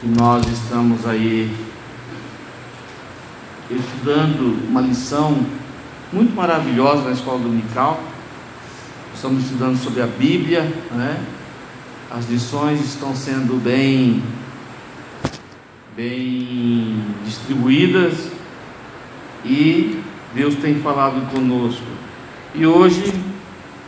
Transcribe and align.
que 0.00 0.08
nós 0.08 0.46
estamos 0.46 1.06
aí 1.06 1.54
estudando 3.70 4.66
uma 4.66 4.80
lição 4.80 5.44
muito 6.10 6.34
maravilhosa 6.34 7.02
na 7.02 7.10
escola 7.10 7.40
dominical. 7.40 8.02
Estamos 9.14 9.44
estudando 9.44 9.76
sobre 9.76 10.00
a 10.00 10.06
Bíblia, 10.06 10.62
né? 10.92 11.22
As 12.10 12.30
lições 12.30 12.80
estão 12.80 13.14
sendo 13.14 13.62
bem 13.62 14.22
bem 15.94 17.04
distribuídas 17.26 18.30
e 19.44 20.00
Deus 20.34 20.54
tem 20.54 20.76
falado 20.76 21.30
conosco. 21.30 21.84
E 22.54 22.64
hoje 22.64 23.12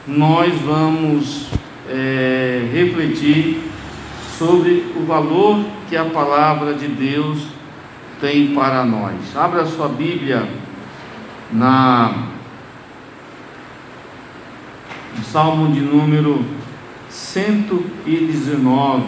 nós 0.06 0.52
vamos 0.60 1.46
é, 1.88 2.68
refletir 2.70 3.62
sobre 4.38 4.92
o 4.94 5.06
valor 5.06 5.64
que 5.92 5.96
a 5.98 6.06
palavra 6.06 6.72
de 6.72 6.88
Deus 6.88 7.48
tem 8.18 8.54
para 8.54 8.82
nós. 8.82 9.36
Abra 9.36 9.66
sua 9.66 9.88
Bíblia 9.88 10.48
na 11.52 12.28
Salmo 15.22 15.70
de 15.70 15.82
número 15.82 16.42
119. 17.10 19.06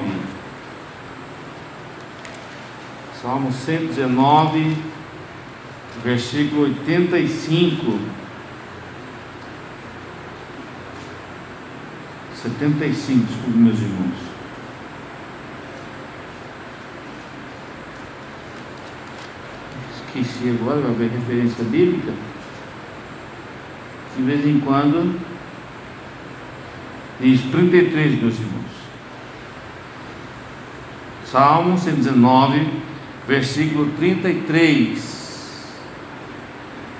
Salmo 3.22 3.50
119, 3.50 4.76
versículo 6.04 6.64
85. 6.64 7.98
75, 12.42 13.24
desculpe, 13.24 13.56
meus 13.56 13.80
irmãos. 13.80 14.33
Esqueci 20.14 20.48
agora, 20.48 20.80
vai 20.80 21.08
ver 21.08 21.10
referência 21.10 21.64
bíblica. 21.64 22.12
De 24.16 24.22
vez 24.22 24.46
em 24.46 24.60
quando, 24.60 25.18
diz 27.20 27.40
33, 27.50 28.22
meus 28.22 28.34
irmãos. 28.38 28.64
Salmo 31.26 31.76
119, 31.76 32.64
versículo 33.26 33.90
33. 33.98 34.98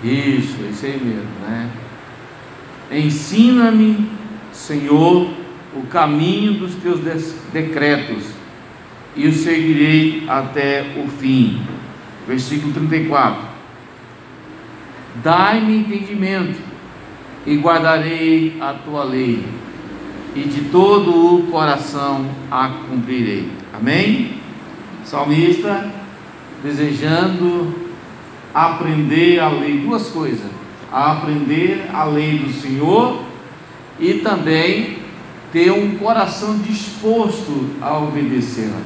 Isso, 0.02 0.56
é 0.60 0.70
isso 0.70 0.86
aí 0.86 1.00
mesmo, 1.00 1.30
né? 1.46 1.70
Ensina-me 2.90 4.10
Senhor, 4.52 5.30
o 5.76 5.82
caminho 5.86 6.54
dos 6.54 6.74
teus 6.76 7.00
decretos, 7.52 8.24
e 9.16 9.28
o 9.28 9.32
seguirei 9.32 10.24
até 10.28 10.94
o 11.04 11.08
fim. 11.08 11.60
Versículo 12.26 12.72
34. 12.72 13.54
Dai-me 15.22 15.78
entendimento, 15.78 16.58
e 17.46 17.56
guardarei 17.56 18.56
a 18.60 18.72
tua 18.72 19.04
lei, 19.04 19.44
e 20.34 20.40
de 20.40 20.62
todo 20.70 21.36
o 21.36 21.46
coração 21.50 22.26
a 22.50 22.68
cumprirei. 22.88 23.48
Amém? 23.72 24.40
Salmista, 25.04 25.90
desejando 26.62 27.74
aprender 28.52 29.38
a 29.38 29.48
lei, 29.48 29.78
duas 29.78 30.08
coisas: 30.08 30.50
a 30.90 31.12
aprender 31.12 31.90
a 31.92 32.04
lei 32.04 32.38
do 32.38 32.52
Senhor 32.52 33.22
e 34.00 34.14
também 34.14 34.98
ter 35.52 35.70
um 35.70 35.96
coração 35.96 36.58
disposto 36.58 37.70
a 37.80 37.98
obedecê-la. 37.98 38.80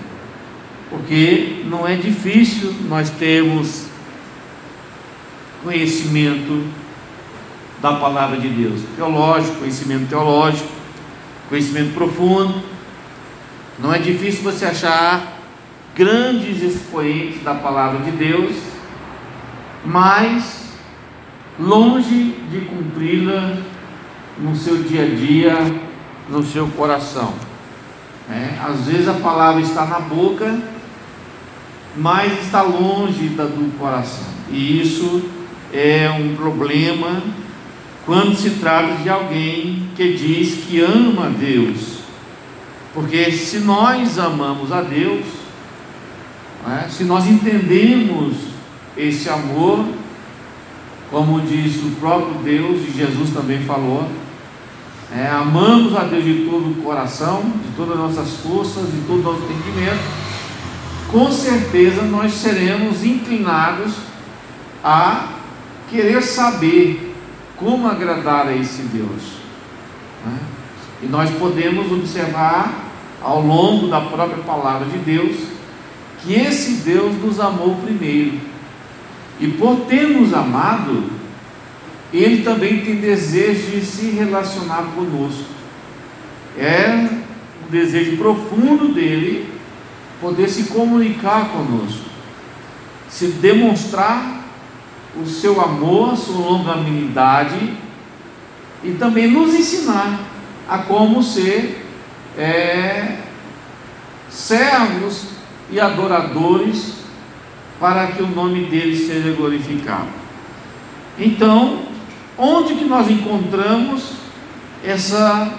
Porque 0.91 1.65
não 1.67 1.87
é 1.87 1.97
difícil 1.97 2.75
nós 2.89 3.11
termos 3.11 3.87
conhecimento 5.63 6.67
da 7.81 7.95
palavra 7.95 8.39
de 8.39 8.49
Deus, 8.49 8.81
teológico, 8.97 9.57
conhecimento 9.59 10.09
teológico, 10.09 10.69
conhecimento 11.49 11.95
profundo. 11.95 12.63
Não 13.79 13.93
é 13.93 13.99
difícil 13.99 14.43
você 14.43 14.67
achar 14.67 15.39
grandes 15.95 16.63
expoentes 16.63 17.43
da 17.43 17.55
palavra 17.55 18.01
de 18.01 18.11
Deus, 18.13 18.57
mas 19.85 20.69
longe 21.59 22.37
de 22.51 22.61
cumpri-la 22.63 23.57
no 24.39 24.55
seu 24.55 24.83
dia 24.83 25.03
a 25.03 25.09
dia, 25.09 25.55
no 26.29 26.43
seu 26.43 26.67
coração. 26.69 27.35
É, 28.31 28.59
às 28.61 28.87
vezes 28.87 29.09
a 29.09 29.15
palavra 29.15 29.61
está 29.63 29.87
na 29.87 30.01
boca, 30.01 30.59
mas 31.99 32.45
está 32.45 32.63
longe 32.63 33.29
do 33.29 33.79
coração. 33.79 34.27
E 34.51 34.81
isso 34.81 35.23
é 35.73 36.09
um 36.11 36.35
problema 36.37 37.23
quando 38.07 38.35
se 38.35 38.51
trata 38.51 39.03
de 39.03 39.09
alguém 39.09 39.91
que 39.97 40.15
diz 40.15 40.65
que 40.65 40.81
ama 40.81 41.27
a 41.27 41.29
Deus. 41.29 41.99
Porque 42.95 43.31
se 43.33 43.59
nós 43.59 44.19
amamos 44.19 44.73
a 44.73 44.81
Deus, 44.81 45.25
é, 46.67 46.89
se 46.89 47.05
nós 47.05 47.27
entendemos 47.27 48.35
esse 48.97 49.29
amor, 49.29 49.85
como 51.11 51.41
diz 51.41 51.77
o 51.83 51.91
próprio 52.01 52.35
Deus, 52.43 52.81
e 52.89 52.97
Jesus 52.97 53.31
também 53.31 53.61
falou, 53.61 54.09
é, 55.15 55.27
amamos 55.29 55.97
a 55.97 56.05
Deus 56.05 56.25
de 56.25 56.45
todo 56.45 56.71
o 56.71 56.83
coração, 56.83 57.43
de 57.43 57.77
todas 57.77 57.93
as 57.93 57.99
nossas 57.99 58.41
forças, 58.41 58.87
de 58.87 59.01
todo 59.07 59.21
o 59.21 59.23
nosso 59.23 59.43
entendimento, 59.43 60.28
com 61.09 61.33
certeza 61.33 62.03
nós 62.03 62.35
seremos 62.35 63.03
inclinados 63.03 63.95
a 64.85 65.29
querer 65.91 66.23
saber 66.23 67.15
como 67.57 67.89
agradar 67.89 68.47
a 68.47 68.55
esse 68.55 68.83
Deus. 68.83 69.39
Né? 70.25 70.39
E 71.03 71.07
nós 71.07 71.31
podemos 71.31 71.91
observar 71.91 72.85
ao 73.23 73.41
longo 73.41 73.89
da 73.89 74.01
própria 74.01 74.43
palavra 74.45 74.87
de 74.87 74.99
Deus 74.99 75.37
que 76.23 76.35
esse 76.35 76.83
Deus 76.85 77.17
nos 77.17 77.41
amou 77.41 77.77
primeiro. 77.77 78.39
E 79.41 79.49
por 79.49 79.87
ter 79.87 80.09
nos 80.09 80.35
amado, 80.35 81.05
ele 82.13 82.43
também 82.43 82.81
tem 82.85 82.97
desejo 82.97 83.71
de 83.71 83.81
se 83.85 84.11
relacionar 84.11 84.83
conosco. 84.95 85.45
É 86.59 87.09
um 87.67 87.71
desejo 87.71 88.17
profundo 88.17 88.93
dele 88.93 89.58
poder 90.21 90.49
se 90.49 90.65
comunicar 90.65 91.51
conosco, 91.51 92.07
se 93.09 93.29
demonstrar 93.29 94.45
o 95.17 95.27
seu 95.27 95.61
amor, 95.61 96.17
sua 96.17 96.37
longanimidade 96.37 97.77
e 98.83 98.93
também 98.93 99.29
nos 99.29 99.55
ensinar 99.55 100.21
a 100.69 100.79
como 100.79 101.23
ser 101.23 101.85
é, 102.37 103.19
servos 104.29 105.29
e 105.71 105.81
adoradores 105.81 106.95
para 107.81 108.09
que 108.09 108.23
o 108.23 108.27
nome 108.27 108.65
dele 108.67 108.97
seja 108.97 109.33
glorificado. 109.33 110.09
Então, 111.19 111.89
Onde 112.41 112.77
que 112.77 112.85
nós 112.85 113.11
encontramos 113.11 114.13
essa 114.85 115.59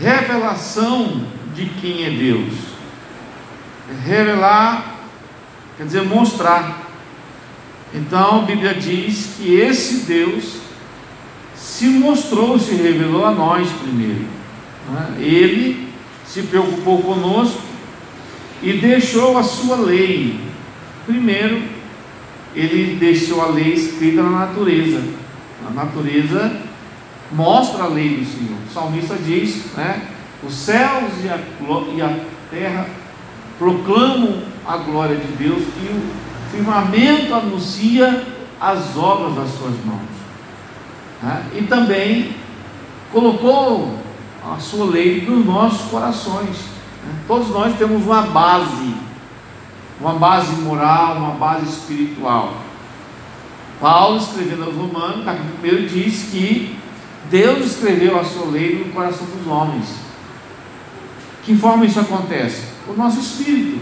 revelação 0.00 1.24
de 1.54 1.66
quem 1.66 2.04
é 2.04 2.10
Deus? 2.10 2.52
Revelar, 4.04 4.96
quer 5.76 5.84
dizer, 5.84 6.02
mostrar. 6.02 6.86
Então 7.94 8.40
a 8.40 8.44
Bíblia 8.44 8.74
diz 8.74 9.34
que 9.36 9.54
esse 9.54 10.06
Deus 10.06 10.56
se 11.54 11.86
mostrou, 11.86 12.58
se 12.58 12.74
revelou 12.74 13.24
a 13.24 13.30
nós 13.30 13.68
primeiro. 13.70 14.26
Né? 14.90 15.16
Ele 15.18 15.88
se 16.26 16.42
preocupou 16.42 17.02
conosco 17.02 17.62
e 18.62 18.72
deixou 18.74 19.38
a 19.38 19.42
sua 19.42 19.76
lei. 19.76 20.40
Primeiro, 21.06 21.62
ele 22.54 22.96
deixou 22.96 23.42
a 23.42 23.46
lei 23.46 23.74
escrita 23.74 24.22
na 24.22 24.46
natureza. 24.46 25.02
A 25.66 25.70
natureza 25.70 26.60
mostra 27.32 27.84
a 27.84 27.88
lei 27.88 28.16
do 28.16 28.24
Senhor. 28.24 28.58
O 28.68 28.72
salmista 28.72 29.16
diz, 29.16 29.66
né? 29.76 30.02
Os 30.42 30.54
céus 30.54 31.12
e 31.24 31.28
a, 31.28 31.38
e 31.94 32.02
a 32.02 32.18
terra 32.50 32.86
proclamam 33.58 34.42
a 34.66 34.76
glória 34.78 35.16
de 35.16 35.32
Deus 35.32 35.62
e 35.62 35.88
o 35.88 36.50
firmamento 36.50 37.34
anuncia 37.34 38.24
as 38.60 38.96
obras 38.96 39.34
das 39.34 39.50
suas 39.50 39.74
mãos. 39.84 40.00
Né? 41.22 41.46
E 41.56 41.62
também 41.62 42.34
colocou 43.12 43.98
a 44.44 44.58
sua 44.58 44.86
lei 44.86 45.22
nos 45.22 45.44
nossos 45.44 45.90
corações. 45.90 46.56
Né? 47.04 47.14
Todos 47.26 47.48
nós 47.50 47.76
temos 47.76 48.04
uma 48.04 48.22
base, 48.22 48.94
uma 50.00 50.14
base 50.14 50.52
moral, 50.62 51.16
uma 51.16 51.34
base 51.34 51.66
espiritual. 51.66 52.54
Paulo, 53.80 54.18
escrevendo 54.18 54.64
aos 54.64 54.74
Romanos, 54.74 55.24
capítulo 55.24 55.82
1, 55.82 55.86
diz 55.86 56.30
que 56.30 56.78
Deus 57.30 57.66
escreveu 57.66 58.18
a 58.18 58.24
sua 58.24 58.46
lei 58.46 58.78
no 58.78 58.92
coração 58.92 59.26
dos 59.26 59.46
homens. 59.46 59.96
Que 61.42 61.54
forma 61.56 61.84
isso 61.84 62.00
acontece? 62.00 62.75
O 62.88 62.92
nosso 62.94 63.20
espírito. 63.20 63.80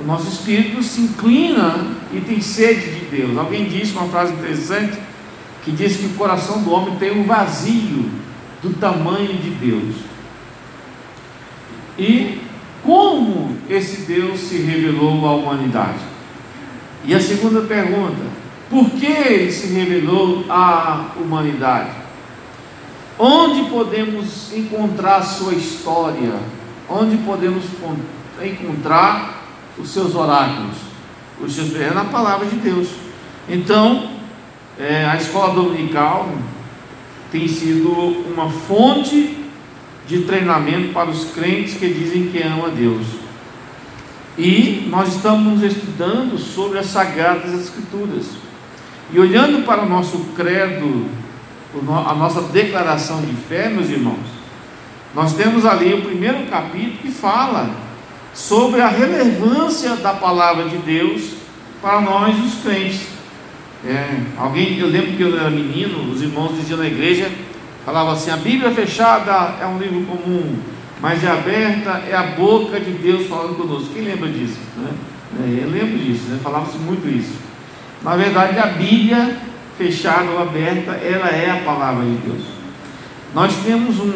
o 0.00 0.04
nosso 0.04 0.28
espírito 0.28 0.82
se 0.82 1.00
inclina 1.00 1.88
e 2.12 2.20
tem 2.20 2.40
sede 2.40 3.00
de 3.00 3.16
Deus. 3.16 3.36
Alguém 3.36 3.64
disse 3.64 3.92
uma 3.92 4.08
frase 4.08 4.32
interessante 4.32 4.98
que 5.64 5.72
diz 5.72 5.96
que 5.96 6.06
o 6.06 6.10
coração 6.10 6.62
do 6.62 6.70
homem 6.70 6.96
tem 6.96 7.10
um 7.10 7.24
vazio 7.24 8.08
do 8.62 8.72
tamanho 8.74 9.34
de 9.34 9.50
Deus. 9.50 9.96
E 11.98 12.40
como 12.84 13.56
esse 13.68 14.02
Deus 14.02 14.38
se 14.40 14.58
revelou 14.58 15.26
à 15.26 15.34
humanidade? 15.34 15.98
E 17.04 17.14
a 17.14 17.20
segunda 17.20 17.62
pergunta: 17.62 18.22
por 18.70 18.88
que 18.90 19.06
ele 19.06 19.50
se 19.50 19.66
revelou 19.74 20.44
à 20.48 21.12
humanidade? 21.16 21.90
Onde 23.18 23.68
podemos 23.68 24.52
encontrar 24.52 25.22
sua 25.22 25.54
história? 25.54 26.34
Onde 26.88 27.18
podemos 27.18 27.64
encontrar 28.42 29.42
os 29.76 29.90
seus 29.90 30.14
oráculos? 30.14 30.76
Os 31.40 31.54
seus 31.54 31.74
é 31.76 31.90
na 31.92 32.04
palavra 32.06 32.46
de 32.46 32.56
Deus. 32.56 32.88
Então, 33.48 34.10
é, 34.78 35.04
a 35.04 35.16
escola 35.16 35.54
dominical 35.54 36.30
tem 37.30 37.46
sido 37.46 37.90
uma 37.90 38.48
fonte 38.48 39.36
de 40.06 40.22
treinamento 40.22 40.92
para 40.94 41.10
os 41.10 41.30
crentes 41.32 41.74
que 41.74 41.92
dizem 41.92 42.28
que 42.28 42.42
amam 42.42 42.66
a 42.66 42.68
Deus. 42.70 43.06
E 44.38 44.86
nós 44.88 45.14
estamos 45.16 45.62
estudando 45.62 46.38
sobre 46.38 46.78
as 46.78 46.86
Sagradas 46.86 47.52
Escrituras. 47.52 48.26
E 49.12 49.18
olhando 49.18 49.66
para 49.66 49.82
o 49.82 49.88
nosso 49.88 50.18
credo, 50.36 51.06
a 52.06 52.14
nossa 52.14 52.42
declaração 52.42 53.20
de 53.20 53.34
fé, 53.34 53.68
meus 53.68 53.90
irmãos, 53.90 54.37
nós 55.14 55.34
temos 55.34 55.64
ali 55.64 55.94
o 55.94 56.02
primeiro 56.02 56.46
capítulo 56.46 56.98
que 57.02 57.10
fala 57.10 57.70
sobre 58.34 58.80
a 58.80 58.88
relevância 58.88 59.96
da 59.96 60.12
palavra 60.12 60.68
de 60.68 60.76
Deus 60.78 61.32
para 61.80 62.00
nós, 62.00 62.38
os 62.38 62.62
crentes. 62.62 63.08
É, 63.84 64.20
alguém, 64.36 64.78
eu 64.78 64.88
lembro 64.88 65.12
que 65.12 65.22
eu 65.22 65.38
era 65.38 65.50
menino, 65.50 66.10
os 66.10 66.20
irmãos 66.20 66.56
diziam 66.56 66.78
na 66.78 66.86
igreja, 66.86 67.30
falavam 67.84 68.12
assim: 68.12 68.30
a 68.30 68.36
Bíblia 68.36 68.70
fechada 68.70 69.56
é 69.60 69.66
um 69.66 69.78
livro 69.78 70.02
comum, 70.02 70.56
mas 71.00 71.22
é 71.24 71.30
aberta 71.30 72.02
é 72.08 72.14
a 72.14 72.34
boca 72.36 72.78
de 72.78 72.90
Deus 72.90 73.26
falando 73.28 73.56
conosco. 73.56 73.90
Quem 73.94 74.02
lembra 74.02 74.28
disso? 74.28 74.58
Né? 74.76 74.90
É, 75.40 75.64
eu 75.64 75.70
lembro 75.70 75.98
disso, 75.98 76.24
né? 76.28 76.40
falava-se 76.42 76.78
muito 76.78 77.08
isso. 77.08 77.34
Na 78.02 78.16
verdade, 78.16 78.58
a 78.58 78.66
Bíblia, 78.66 79.36
fechada 79.76 80.30
ou 80.30 80.42
aberta, 80.42 80.92
ela 80.92 81.28
é 81.28 81.50
a 81.50 81.64
palavra 81.64 82.04
de 82.04 82.16
Deus. 82.16 82.42
Nós 83.34 83.54
temos 83.64 83.98
um, 84.00 84.14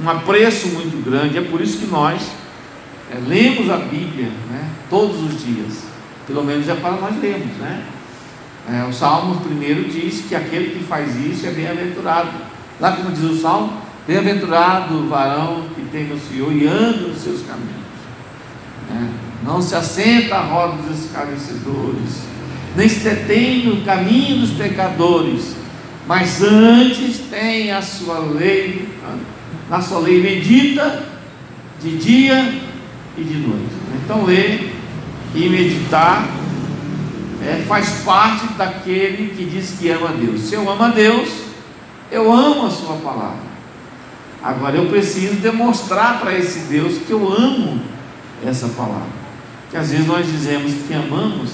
um 0.00 0.08
apreço 0.08 0.68
muito 0.68 1.02
grande, 1.04 1.38
é 1.38 1.42
por 1.42 1.60
isso 1.60 1.78
que 1.78 1.86
nós 1.86 2.22
é, 3.10 3.18
lemos 3.26 3.70
a 3.70 3.76
Bíblia 3.76 4.28
né, 4.50 4.70
todos 4.88 5.22
os 5.22 5.44
dias. 5.44 5.84
Pelo 6.26 6.44
menos 6.44 6.68
é 6.68 6.74
para 6.74 6.92
nós 6.92 7.20
lermos. 7.20 7.56
Né? 7.58 7.84
É, 8.70 8.84
o 8.88 8.92
Salmo 8.92 9.40
primeiro 9.40 9.84
diz 9.84 10.24
que 10.28 10.34
aquele 10.34 10.78
que 10.78 10.84
faz 10.84 11.16
isso 11.16 11.46
é 11.46 11.50
bem-aventurado. 11.50 12.30
Lá 12.80 12.92
como 12.92 13.10
diz 13.10 13.24
o 13.24 13.40
Salmo, 13.40 13.72
bem-aventurado 14.06 14.94
o 14.94 15.08
varão 15.08 15.66
que 15.74 15.82
tem 15.90 16.04
no 16.04 16.18
Senhor 16.18 16.52
e 16.52 16.66
anda 16.66 17.08
nos 17.08 17.18
seus 17.18 17.42
caminhos. 17.42 17.82
É, 18.90 19.44
não 19.44 19.60
se 19.60 19.74
assenta 19.74 20.36
à 20.36 20.42
roda 20.42 20.76
dos 20.82 21.04
escarnecedores 21.04 22.32
nem 22.74 22.88
se 22.88 23.00
detém 23.00 23.66
no 23.66 23.84
caminho 23.84 24.40
dos 24.40 24.50
pecadores, 24.52 25.54
mas 26.06 26.42
antes 26.42 27.18
tem 27.30 27.70
a 27.70 27.82
sua 27.82 28.18
lei, 28.18 28.88
na 29.72 29.80
sua 29.80 30.00
lei 30.00 30.20
medita 30.20 31.02
de 31.80 31.96
dia 31.96 32.60
e 33.16 33.24
de 33.24 33.38
noite. 33.38 33.72
Então 34.04 34.22
ler 34.22 34.70
e 35.34 35.48
meditar 35.48 36.28
é, 37.42 37.64
faz 37.66 38.02
parte 38.04 38.48
daquele 38.48 39.34
que 39.34 39.46
diz 39.46 39.78
que 39.80 39.88
ama 39.88 40.10
a 40.10 40.12
Deus. 40.12 40.42
Se 40.42 40.56
eu 40.56 40.70
amo 40.70 40.82
a 40.82 40.88
Deus, 40.88 41.30
eu 42.10 42.30
amo 42.30 42.66
a 42.66 42.70
sua 42.70 42.96
palavra. 42.96 43.50
Agora 44.42 44.76
eu 44.76 44.90
preciso 44.90 45.36
demonstrar 45.36 46.20
para 46.20 46.36
esse 46.36 46.68
Deus 46.68 46.98
que 46.98 47.10
eu 47.10 47.26
amo 47.32 47.80
essa 48.44 48.68
palavra. 48.68 49.22
Que 49.70 49.78
às 49.78 49.90
vezes 49.90 50.06
nós 50.06 50.26
dizemos 50.26 50.70
que 50.86 50.92
amamos, 50.92 51.50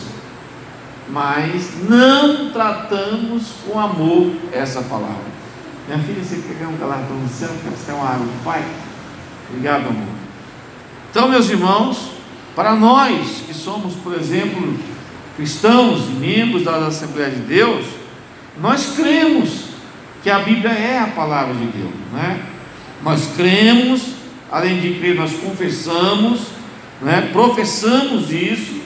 mas 1.08 1.70
não 1.88 2.50
tratamos 2.50 3.44
com 3.64 3.78
amor 3.78 4.32
essa 4.52 4.82
palavra. 4.82 5.37
Minha 5.88 6.00
filha, 6.00 6.22
você 6.22 6.36
quer 6.58 6.66
um 6.66 6.76
galardão 6.76 7.16
no 7.16 7.28
céu? 7.30 7.48
Quer 7.64 7.70
você 7.70 7.92
uma 7.92 8.04
água 8.06 8.26
do 8.26 8.44
Pai? 8.44 8.62
Obrigado, 9.48 9.88
amor. 9.88 10.14
Então, 11.10 11.30
meus 11.30 11.48
irmãos, 11.48 12.10
para 12.54 12.74
nós 12.74 13.42
que 13.46 13.54
somos, 13.54 13.94
por 13.94 14.12
exemplo, 14.12 14.78
cristãos 15.34 16.10
membros 16.10 16.64
da 16.64 16.76
Assembleia 16.88 17.30
de 17.30 17.40
Deus, 17.40 17.86
nós 18.60 18.96
cremos 18.96 19.68
que 20.22 20.28
a 20.28 20.40
Bíblia 20.40 20.72
é 20.72 20.98
a 20.98 21.06
palavra 21.06 21.54
de 21.54 21.64
Deus, 21.68 21.94
né? 22.12 22.38
Nós 23.02 23.32
cremos, 23.34 24.12
além 24.52 24.80
de 24.80 24.98
crer, 24.98 25.14
nós 25.14 25.32
confessamos, 25.38 26.48
né? 27.00 27.30
professamos 27.32 28.30
isso, 28.30 28.82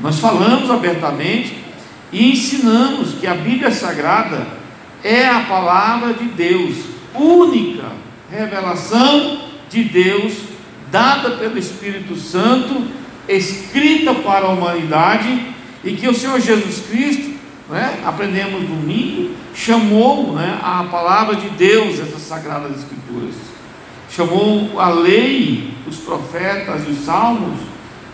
nós 0.00 0.18
falamos 0.18 0.68
abertamente 0.68 1.62
e 2.10 2.32
ensinamos 2.32 3.14
que 3.20 3.26
a 3.28 3.34
Bíblia 3.34 3.70
Sagrada 3.70 4.63
é 5.04 5.26
a 5.26 5.40
palavra 5.40 6.14
de 6.14 6.24
Deus, 6.24 6.76
única 7.14 7.92
revelação 8.30 9.38
de 9.68 9.84
Deus, 9.84 10.32
dada 10.90 11.32
pelo 11.32 11.58
Espírito 11.58 12.16
Santo, 12.16 12.86
escrita 13.28 14.14
para 14.14 14.46
a 14.46 14.50
humanidade, 14.50 15.52
e 15.84 15.92
que 15.92 16.08
o 16.08 16.14
Senhor 16.14 16.40
Jesus 16.40 16.86
Cristo, 16.88 17.34
né, 17.68 18.00
aprendemos 18.06 18.66
domingo, 18.66 19.34
chamou 19.54 20.32
né, 20.32 20.58
a 20.62 20.84
palavra 20.84 21.36
de 21.36 21.50
Deus, 21.50 22.00
essas 22.00 22.22
sagradas 22.22 22.78
escrituras, 22.78 23.34
chamou 24.10 24.80
a 24.80 24.88
lei, 24.88 25.74
os 25.86 25.98
profetas 25.98 26.88
e 26.88 26.92
os 26.92 27.04
salmos 27.04 27.60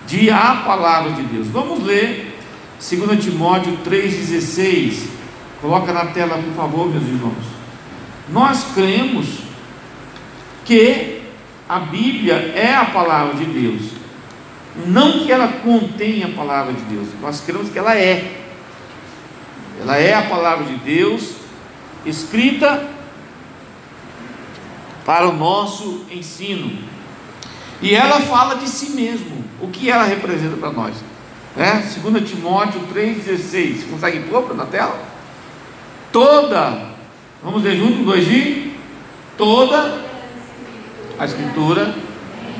de 0.08 0.28
a 0.28 0.62
palavra 0.66 1.12
de 1.12 1.22
Deus. 1.22 1.46
Vamos 1.46 1.84
ler 1.84 2.36
2 2.80 3.24
Timóteo 3.24 3.78
3,16. 3.86 5.19
Coloca 5.60 5.92
na 5.92 6.06
tela, 6.06 6.38
por 6.38 6.54
favor, 6.54 6.88
meus 6.88 7.04
irmãos. 7.04 7.44
Nós 8.28 8.64
cremos 8.74 9.40
que 10.64 11.22
a 11.68 11.80
Bíblia 11.80 12.34
é 12.54 12.74
a 12.74 12.86
palavra 12.86 13.34
de 13.34 13.44
Deus. 13.44 13.92
Não 14.86 15.20
que 15.20 15.32
ela 15.32 15.48
contém 15.48 16.22
a 16.22 16.28
palavra 16.28 16.72
de 16.72 16.82
Deus, 16.82 17.08
nós 17.20 17.40
cremos 17.40 17.68
que 17.68 17.78
ela 17.78 17.96
é. 17.96 18.40
Ela 19.80 19.96
é 19.96 20.14
a 20.14 20.22
palavra 20.22 20.64
de 20.64 20.76
Deus, 20.76 21.34
escrita 22.06 22.88
para 25.04 25.28
o 25.28 25.32
nosso 25.32 26.06
ensino. 26.10 26.78
E 27.82 27.94
ela 27.94 28.20
fala 28.20 28.56
de 28.56 28.68
si 28.68 28.90
mesmo, 28.90 29.44
o 29.60 29.68
que 29.68 29.90
ela 29.90 30.04
representa 30.04 30.56
para 30.56 30.70
nós. 30.70 30.94
Né? 31.56 31.84
2 32.02 32.30
Timóteo 32.30 32.80
3,16. 32.94 33.90
Consegue 33.90 34.20
pôr 34.28 34.54
na 34.54 34.66
tela? 34.66 35.09
Toda, 36.12 36.90
vamos 37.42 37.62
ver 37.62 37.76
junto, 37.76 38.04
dois 38.04 38.26
e 38.26 38.74
toda 39.36 40.02
a 41.18 41.24
escritura, 41.24 41.94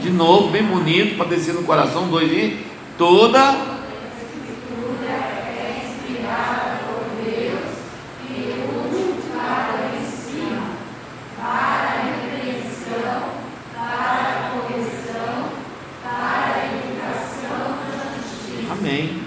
de 0.01 0.11
novo, 0.11 0.51
bem 0.51 0.63
bonito, 0.63 1.17
para 1.17 1.29
descer 1.29 1.55
no 1.55 1.65
coração, 1.65 2.09
dois 2.09 2.31
e 2.31 2.65
toda 2.97 3.81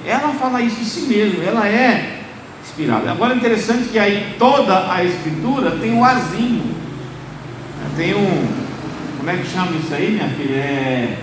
ela 0.06 0.34
fala 0.34 0.62
isso 0.62 0.78
de 0.78 0.86
si 0.86 1.02
mesma, 1.02 1.44
ela 1.44 1.68
é 1.68 2.13
inspirada. 2.74 3.12
Agora 3.12 3.34
é 3.34 3.38
interessante 3.38 3.90
que 3.90 4.00
aí 4.00 4.36
toda 4.40 4.92
a 4.92 5.04
escritura 5.04 5.72
tem 5.72 5.94
um 5.94 6.04
azinho, 6.04 6.76
tem 7.96 8.16
um, 8.16 8.48
como 9.18 9.30
é 9.30 9.38
que 9.38 9.48
chama 9.48 9.78
isso 9.78 9.94
aí, 9.94 10.12
minha 10.12 10.30
filha? 10.30 10.56
É, 10.56 11.18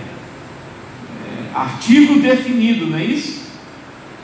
é 1.25 1.57
artigo 1.57 2.19
definido, 2.19 2.87
não 2.87 2.97
é 2.97 3.03
isso? 3.03 3.41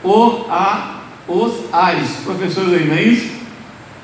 O, 0.02 0.46
a, 0.48 1.02
os, 1.28 1.72
as, 1.72 2.16
professores 2.24 2.72
aí, 2.72 2.86
não 2.86 2.96
é 2.96 3.02
isso? 3.02 3.38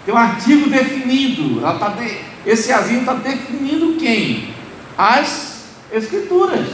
Tem 0.05 0.15
um 0.15 0.19
artigo 0.19 0.69
definido, 0.69 1.61
tá 1.63 1.89
de, 1.89 2.19
esse 2.45 2.71
azinho 2.71 3.01
está 3.01 3.15
definindo 3.15 3.97
quem? 3.99 4.51
As 4.99 5.65
escrituras. 5.91 6.67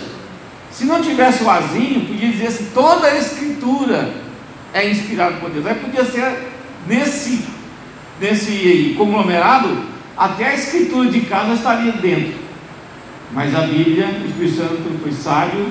Se 0.72 0.84
não 0.84 1.00
tivesse 1.00 1.44
o 1.44 1.50
azinho, 1.50 2.06
podia 2.06 2.28
dizer 2.28 2.48
assim: 2.48 2.70
toda 2.74 3.06
a 3.06 3.16
escritura 3.16 4.29
é 4.72 4.90
inspirada 4.90 5.36
por 5.36 5.50
Deus. 5.50 5.66
Aí 5.66 5.74
podia 5.74 6.04
ser 6.04 6.50
nesse, 6.86 7.44
nesse 8.20 8.94
conglomerado, 8.96 9.84
até 10.16 10.48
a 10.48 10.54
escritura 10.54 11.10
de 11.10 11.20
casa 11.22 11.54
estaria 11.54 11.92
dentro. 11.92 12.34
Mas 13.32 13.54
a 13.54 13.60
Bíblia, 13.60 14.06
o 14.22 14.26
Espírito 14.26 14.56
Santo 14.56 15.00
foi 15.02 15.12
sábio 15.12 15.70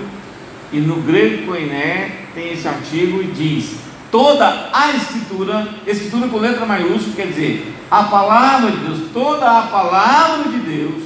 e 0.72 0.80
no 0.80 1.02
grego 1.02 1.46
koiné 1.46 2.12
tem 2.34 2.54
esse 2.54 2.68
artigo 2.68 3.22
e 3.22 3.28
diz: 3.28 3.76
toda 4.10 4.70
a 4.72 4.92
escritura, 4.92 5.68
escritura 5.86 6.28
com 6.28 6.38
letra 6.38 6.66
maiúscula 6.66 7.16
quer 7.16 7.28
dizer 7.28 7.76
a 7.92 8.04
palavra 8.04 8.72
de 8.72 8.78
Deus, 8.78 9.00
toda 9.12 9.60
a 9.60 9.64
palavra 9.64 10.50
de 10.50 10.60
Deus, 10.60 11.04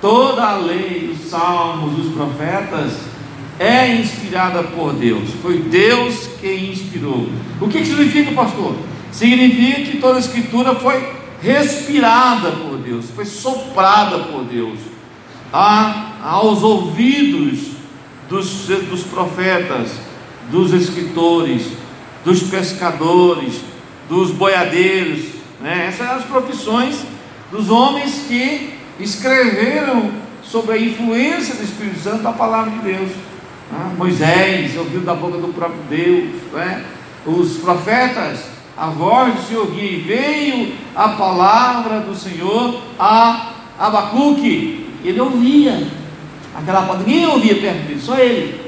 toda 0.00 0.42
a 0.42 0.56
lei, 0.56 1.10
os 1.12 1.28
salmos, 1.28 1.98
os 1.98 2.14
profetas 2.14 3.09
é 3.60 3.94
inspirada 3.94 4.62
por 4.62 4.94
Deus. 4.94 5.28
Foi 5.42 5.58
Deus 5.58 6.30
quem 6.40 6.70
inspirou. 6.70 7.28
O 7.60 7.68
que 7.68 7.84
significa, 7.84 8.32
pastor? 8.32 8.74
Significa 9.12 9.82
que 9.82 9.98
toda 9.98 10.16
a 10.16 10.20
escritura 10.20 10.74
foi 10.74 11.12
respirada 11.42 12.52
por 12.52 12.78
Deus, 12.78 13.10
foi 13.14 13.26
soprada 13.26 14.18
por 14.20 14.44
Deus 14.44 14.78
a, 15.52 16.12
aos 16.22 16.62
ouvidos 16.62 17.72
dos, 18.30 18.66
dos 18.88 19.02
profetas, 19.02 19.90
dos 20.50 20.72
escritores, 20.72 21.66
dos 22.24 22.44
pescadores, 22.44 23.60
dos 24.08 24.30
boiadeiros. 24.30 25.34
Né? 25.60 25.86
Essas 25.88 26.06
são 26.06 26.16
as 26.16 26.24
profissões 26.24 26.96
dos 27.52 27.68
homens 27.68 28.24
que 28.26 28.72
escreveram 28.98 30.12
sobre 30.42 30.72
a 30.74 30.78
influência 30.78 31.56
do 31.56 31.62
Espírito 31.62 32.00
Santo 32.00 32.26
a 32.26 32.32
palavra 32.32 32.70
de 32.70 32.78
Deus. 32.78 33.10
Né? 33.70 33.94
Moisés 33.96 34.76
ouviu 34.76 35.00
da 35.00 35.14
boca 35.14 35.38
do 35.38 35.52
próprio 35.52 35.82
Deus. 35.88 36.30
Né? 36.52 36.84
Os 37.26 37.58
profetas 37.58 38.60
a 38.80 38.86
voz 38.86 39.34
do 39.34 39.42
Senhor 39.42 39.78
e 39.78 39.96
veio 39.96 40.74
a 40.96 41.10
palavra 41.10 42.00
do 42.00 42.14
Senhor 42.14 42.80
a 42.98 43.52
Abacuque. 43.78 44.86
Ele 45.04 45.20
ouvia 45.20 45.86
aquela 46.54 46.82
palavra, 46.82 47.06
ninguém 47.06 47.26
ouvia 47.26 47.56
perto 47.56 47.86
dele, 47.86 48.00
só 48.00 48.18
ele. 48.18 48.58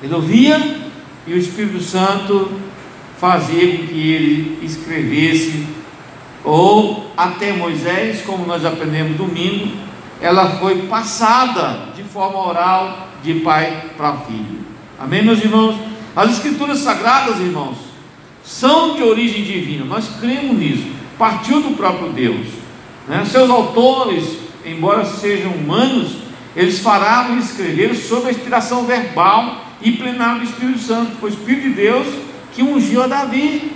Ele 0.00 0.14
ouvia 0.14 0.76
e 1.26 1.32
o 1.32 1.36
Espírito 1.36 1.80
Santo 1.80 2.52
fazia 3.18 3.76
com 3.76 3.86
que 3.88 4.12
ele 4.12 4.58
escrevesse, 4.62 5.66
ou 6.44 7.10
até 7.16 7.52
Moisés, 7.52 8.22
como 8.22 8.46
nós 8.46 8.64
aprendemos 8.64 9.16
domingo, 9.16 9.76
ela 10.20 10.58
foi 10.58 10.82
passada 10.82 11.89
forma 12.12 12.44
oral 12.44 13.08
de 13.22 13.34
pai 13.34 13.90
para 13.96 14.16
filho. 14.18 14.60
Amém, 14.98 15.24
meus 15.24 15.38
irmãos? 15.38 15.76
As 16.14 16.32
Escrituras 16.32 16.78
Sagradas, 16.78 17.38
irmãos, 17.38 17.76
são 18.44 18.96
de 18.96 19.02
origem 19.02 19.44
divina, 19.44 19.84
nós 19.84 20.08
cremos 20.18 20.56
nisso, 20.56 20.88
partiu 21.16 21.60
do 21.60 21.76
próprio 21.76 22.10
Deus. 22.10 22.48
Né? 23.06 23.24
Seus 23.24 23.48
autores, 23.48 24.38
embora 24.64 25.04
sejam 25.04 25.52
humanos, 25.52 26.16
eles 26.56 26.80
falaram 26.80 27.36
e 27.36 27.40
escreveram 27.40 27.94
sobre 27.94 28.30
a 28.30 28.32
inspiração 28.32 28.84
verbal 28.84 29.64
e 29.80 29.92
plenária 29.92 30.40
do 30.40 30.44
Espírito 30.44 30.80
Santo. 30.80 31.12
Foi 31.20 31.30
o 31.30 31.32
Espírito 31.32 31.68
de 31.68 31.74
Deus 31.74 32.06
que 32.52 32.62
ungiu 32.62 33.04
a 33.04 33.06
Davi 33.06 33.72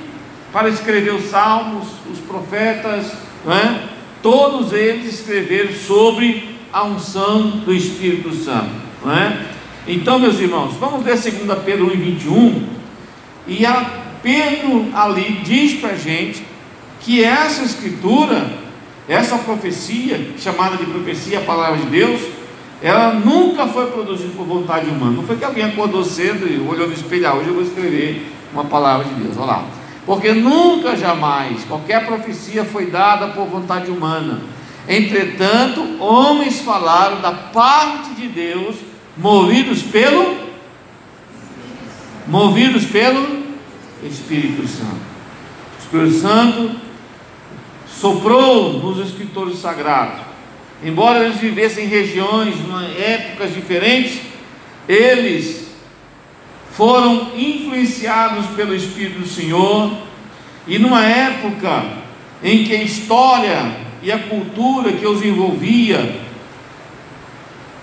para 0.53 0.69
escrever 0.69 1.14
os 1.14 1.31
salmos, 1.31 1.87
os 2.12 2.19
profetas, 2.19 3.12
né? 3.45 3.88
todos 4.21 4.73
eles 4.73 5.21
escreveram 5.21 5.73
sobre 5.73 6.53
a 6.75 6.83
unção 6.83 7.50
do 7.64 7.73
Espírito 7.73 8.35
Santo. 8.35 8.73
Né? 9.04 9.47
Então, 9.87 10.19
meus 10.19 10.40
irmãos, 10.40 10.75
vamos 10.75 11.04
ler 11.04 11.16
2 11.16 11.59
Pedro 11.64 11.87
1, 11.87 11.90
21 11.90 12.66
e 13.47 13.64
a 13.64 13.90
Pedro 14.21 14.88
ali 14.93 15.40
diz 15.45 15.81
para 15.81 15.90
a 15.90 15.97
gente 15.97 16.45
que 17.00 17.23
essa 17.23 17.62
escritura, 17.62 18.50
essa 19.09 19.38
profecia, 19.38 20.33
chamada 20.37 20.76
de 20.76 20.85
profecia, 20.87 21.38
a 21.38 21.43
palavra 21.43 21.78
de 21.78 21.87
Deus, 21.87 22.21
ela 22.83 23.14
nunca 23.14 23.69
foi 23.69 23.87
produzida 23.93 24.33
por 24.37 24.45
vontade 24.45 24.90
humana. 24.90 25.12
Não 25.12 25.23
foi 25.23 25.37
que 25.37 25.45
alguém 25.45 25.64
acordou 25.64 26.02
cedo 26.02 26.45
e 26.45 26.59
olhou 26.59 26.88
no 26.88 26.93
espelho, 26.93 27.28
ah, 27.28 27.35
hoje 27.35 27.49
eu 27.49 27.54
vou 27.54 27.62
escrever 27.62 28.26
uma 28.52 28.64
palavra 28.64 29.07
de 29.07 29.14
Deus. 29.14 29.37
Olha 29.37 29.47
lá. 29.47 29.64
Porque 30.04 30.33
nunca, 30.33 30.97
jamais, 30.97 31.62
qualquer 31.64 32.04
profecia 32.04 32.64
foi 32.64 32.87
dada 32.87 33.28
por 33.28 33.47
vontade 33.47 33.90
humana. 33.90 34.40
Entretanto, 34.88 36.03
homens 36.03 36.61
falaram 36.61 37.21
da 37.21 37.33
parte 37.33 38.14
de 38.14 38.29
Deus, 38.29 38.76
movidos 39.17 39.83
pelo 39.83 40.45
movidos 42.26 42.85
pelo 42.87 43.45
Espírito 44.03 44.67
Santo. 44.67 45.00
O 45.76 45.83
Espírito 45.83 46.21
Santo 46.21 46.71
soprou 47.87 48.75
nos 48.75 49.07
escritores 49.07 49.59
sagrados. 49.59 50.21
Embora 50.83 51.25
eles 51.25 51.38
vivessem 51.38 51.85
em 51.85 51.88
regiões, 51.88 52.55
em 52.57 53.03
épocas 53.03 53.55
diferentes, 53.55 54.21
eles 54.88 55.69
foram 56.73 57.31
influenciados 57.37 58.47
pelo 58.57 58.75
Espírito 58.75 59.21
do 59.21 59.29
Senhor 59.29 59.97
e 60.67 60.79
numa 60.79 61.05
época 61.05 61.85
em 62.43 62.64
que 62.64 62.75
a 62.75 62.83
história 62.83 63.84
e 64.04 64.12
a 64.12 64.18
cultura 64.18 64.92
que 64.92 65.06
os 65.06 65.25
envolvia 65.25 66.20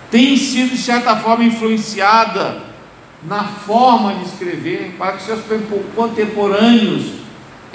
tem 0.08 0.36
sido 0.36 0.70
de 0.70 0.78
certa 0.78 1.16
forma 1.16 1.42
influenciada 1.42 2.62
na 3.24 3.42
forma 3.42 4.14
de 4.14 4.26
escrever, 4.26 4.94
para 4.96 5.12
que 5.12 5.22
seus 5.24 5.40
contemporâneos 5.96 7.14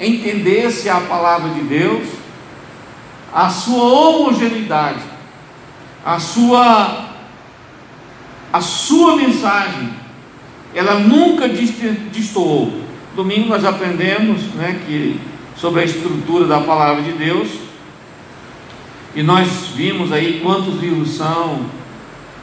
entendessem 0.00 0.90
a 0.90 1.00
palavra 1.00 1.50
de 1.50 1.60
Deus, 1.60 2.08
a 3.34 3.50
sua 3.50 3.82
homogeneidade, 3.84 5.02
a 6.04 6.18
sua, 6.18 7.06
a 8.50 8.60
sua 8.62 9.16
mensagem, 9.16 9.90
ela 10.74 10.94
nunca 10.94 11.48
destoou. 11.48 12.72
Domingo 13.14 13.48
nós 13.48 13.64
aprendemos 13.64 14.42
né, 14.54 14.80
que, 14.86 15.20
sobre 15.56 15.82
a 15.82 15.84
estrutura 15.84 16.46
da 16.46 16.60
palavra 16.60 17.02
de 17.02 17.12
Deus, 17.12 17.67
e 19.18 19.22
nós 19.24 19.72
vimos 19.74 20.12
aí 20.12 20.38
quantos 20.40 20.80
livros 20.80 21.16
são, 21.16 21.66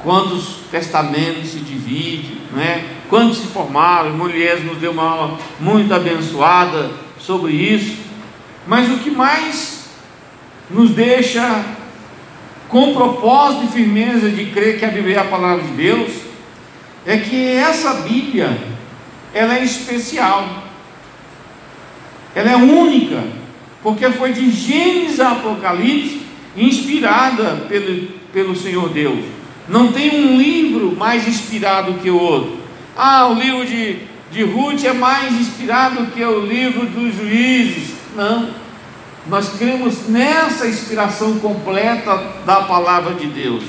quantos 0.03 0.57
testamentos 0.69 1.51
se 1.51 1.59
dividem, 1.59 2.37
né? 2.51 2.83
quantos 3.07 3.37
se 3.37 3.47
formaram, 3.47 4.11
mulheres 4.11 4.65
nos 4.65 4.77
deu 4.79 4.91
uma 4.91 5.09
aula 5.09 5.39
muito 5.57 5.93
abençoada 5.93 6.91
sobre 7.17 7.53
isso, 7.53 7.95
mas 8.67 8.91
o 8.91 8.97
que 8.97 9.09
mais 9.09 9.85
nos 10.69 10.89
deixa 10.89 11.63
com 12.67 12.93
propósito 12.93 13.63
e 13.63 13.67
firmeza 13.67 14.29
de 14.29 14.47
crer 14.47 14.77
que 14.77 14.83
a 14.83 14.89
Bíblia 14.89 15.15
é 15.15 15.19
a 15.21 15.23
palavra 15.23 15.63
de 15.63 15.71
Deus, 15.71 16.11
é 17.05 17.15
que 17.15 17.53
essa 17.53 18.01
Bíblia, 18.01 18.49
ela 19.33 19.57
é 19.57 19.63
especial, 19.63 20.45
ela 22.35 22.51
é 22.51 22.55
única, 22.57 23.23
porque 23.81 24.09
foi 24.09 24.33
de 24.33 24.51
Gênesis 24.51 25.21
a 25.21 25.31
Apocalipse, 25.31 26.24
inspirada 26.55 27.65
pelo, 27.67 28.07
pelo 28.31 28.55
Senhor 28.55 28.89
Deus. 28.89 29.23
Não 29.67 29.91
tem 29.91 30.11
um 30.11 30.37
livro 30.37 30.95
mais 30.95 31.27
inspirado 31.27 31.95
que 31.95 32.09
o 32.09 32.19
outro. 32.19 32.57
Ah, 32.95 33.27
o 33.27 33.33
livro 33.33 33.65
de, 33.65 33.97
de 34.31 34.43
Ruth 34.43 34.83
é 34.83 34.93
mais 34.93 35.33
inspirado 35.33 36.05
que 36.07 36.23
o 36.23 36.45
livro 36.45 36.85
dos 36.85 37.15
juízes. 37.15 37.95
Não. 38.15 38.49
Nós 39.27 39.49
cremos 39.57 40.07
nessa 40.07 40.67
inspiração 40.67 41.39
completa 41.39 42.15
da 42.45 42.61
palavra 42.61 43.15
de 43.15 43.25
Deus. 43.25 43.63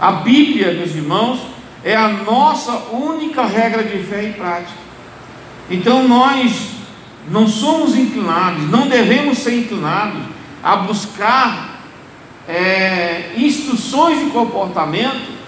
A 0.00 0.12
Bíblia, 0.12 0.72
meus 0.72 0.94
irmãos, 0.94 1.40
é 1.84 1.94
a 1.94 2.08
nossa 2.08 2.72
única 2.92 3.46
regra 3.46 3.84
de 3.84 4.02
fé 4.02 4.24
e 4.24 4.32
prática. 4.32 4.80
Então 5.70 6.08
nós 6.08 6.70
não 7.30 7.46
somos 7.46 7.96
inclinados, 7.96 8.68
não 8.68 8.88
devemos 8.88 9.38
ser 9.38 9.54
inclinados 9.54 10.22
a 10.62 10.76
buscar 10.76 11.69
é, 12.50 13.32
instruções 13.36 14.18
de 14.18 14.30
comportamento 14.30 15.38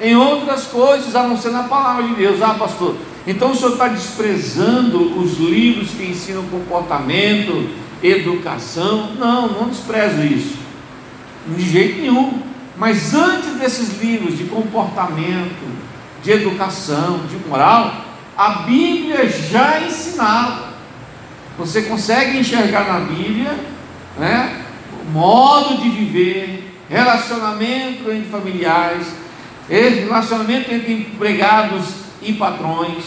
em 0.00 0.16
outras 0.16 0.64
coisas, 0.64 1.14
a 1.14 1.22
não 1.22 1.36
ser 1.36 1.50
na 1.50 1.64
palavra 1.64 2.02
de 2.04 2.14
Deus. 2.14 2.40
Ah, 2.40 2.54
pastor, 2.54 2.96
então 3.26 3.50
o 3.50 3.54
senhor 3.54 3.72
está 3.72 3.88
desprezando 3.88 5.18
os 5.18 5.38
livros 5.38 5.90
que 5.90 6.04
ensinam 6.04 6.44
comportamento, 6.44 7.68
educação? 8.02 9.12
Não, 9.18 9.48
não 9.48 9.68
desprezo 9.68 10.22
isso, 10.22 10.56
de 11.46 11.62
jeito 11.68 12.00
nenhum. 12.00 12.42
Mas 12.76 13.14
antes 13.14 13.54
desses 13.58 14.00
livros 14.00 14.36
de 14.36 14.44
comportamento, 14.44 15.66
de 16.22 16.30
educação, 16.30 17.20
de 17.28 17.36
moral, 17.48 18.04
a 18.36 18.50
Bíblia 18.64 19.28
já 19.28 19.80
ensinava. 19.80 20.66
Você 21.58 21.82
consegue 21.82 22.38
enxergar 22.38 22.86
na 22.86 23.00
Bíblia, 23.00 23.58
né? 24.18 24.65
Modo 25.12 25.80
de 25.82 25.88
viver, 25.88 26.72
relacionamento 26.88 28.10
entre 28.10 28.28
familiares, 28.30 29.06
relacionamento 29.68 30.72
entre 30.72 30.92
empregados 30.92 31.86
e 32.22 32.32
patrões, 32.32 33.04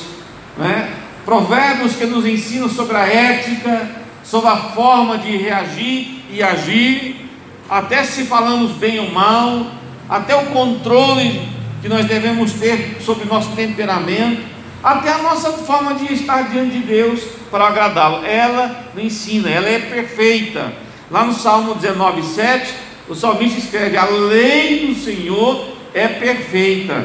né? 0.58 0.94
provérbios 1.26 1.96
que 1.96 2.06
nos 2.06 2.26
ensinam 2.26 2.70
sobre 2.70 2.98
a 2.98 3.08
ética, 3.08 3.90
sobre 4.24 4.50
a 4.50 4.58
forma 4.58 5.18
de 5.18 5.38
reagir 5.38 6.24
e 6.32 6.44
agir, 6.44 7.30
até 7.70 8.04
se 8.04 8.26
falamos 8.26 8.72
bem 8.74 9.00
ou 9.00 9.12
mal, 9.12 9.68
até 10.10 10.36
o 10.36 10.48
controle 10.48 11.48
que 11.82 11.88
nós 11.88 12.06
devemos 12.06 12.54
ter 12.54 12.98
sobre 13.00 13.26
nosso 13.26 13.52
temperamento. 13.52 14.42
Até 14.82 15.12
a 15.12 15.18
nossa 15.18 15.52
forma 15.52 15.94
de 15.96 16.14
estar 16.14 16.50
diante 16.50 16.80
de 16.80 16.80
Deus 16.80 17.22
para 17.52 17.68
agradá-lo. 17.68 18.26
Ela 18.26 18.86
nos 18.96 19.04
ensina, 19.04 19.50
ela 19.50 19.68
é 19.68 19.80
perfeita. 19.80 20.74
Lá 21.10 21.26
no 21.26 21.34
Salmo 21.34 21.74
19, 21.74 22.22
7, 22.22 22.74
o 23.08 23.16
salmista 23.16 23.60
escreve: 23.60 23.98
A 23.98 24.06
lei 24.06 24.88
do 24.88 24.96
Senhor 24.96 25.68
é 25.94 26.08
perfeita. 26.08 27.04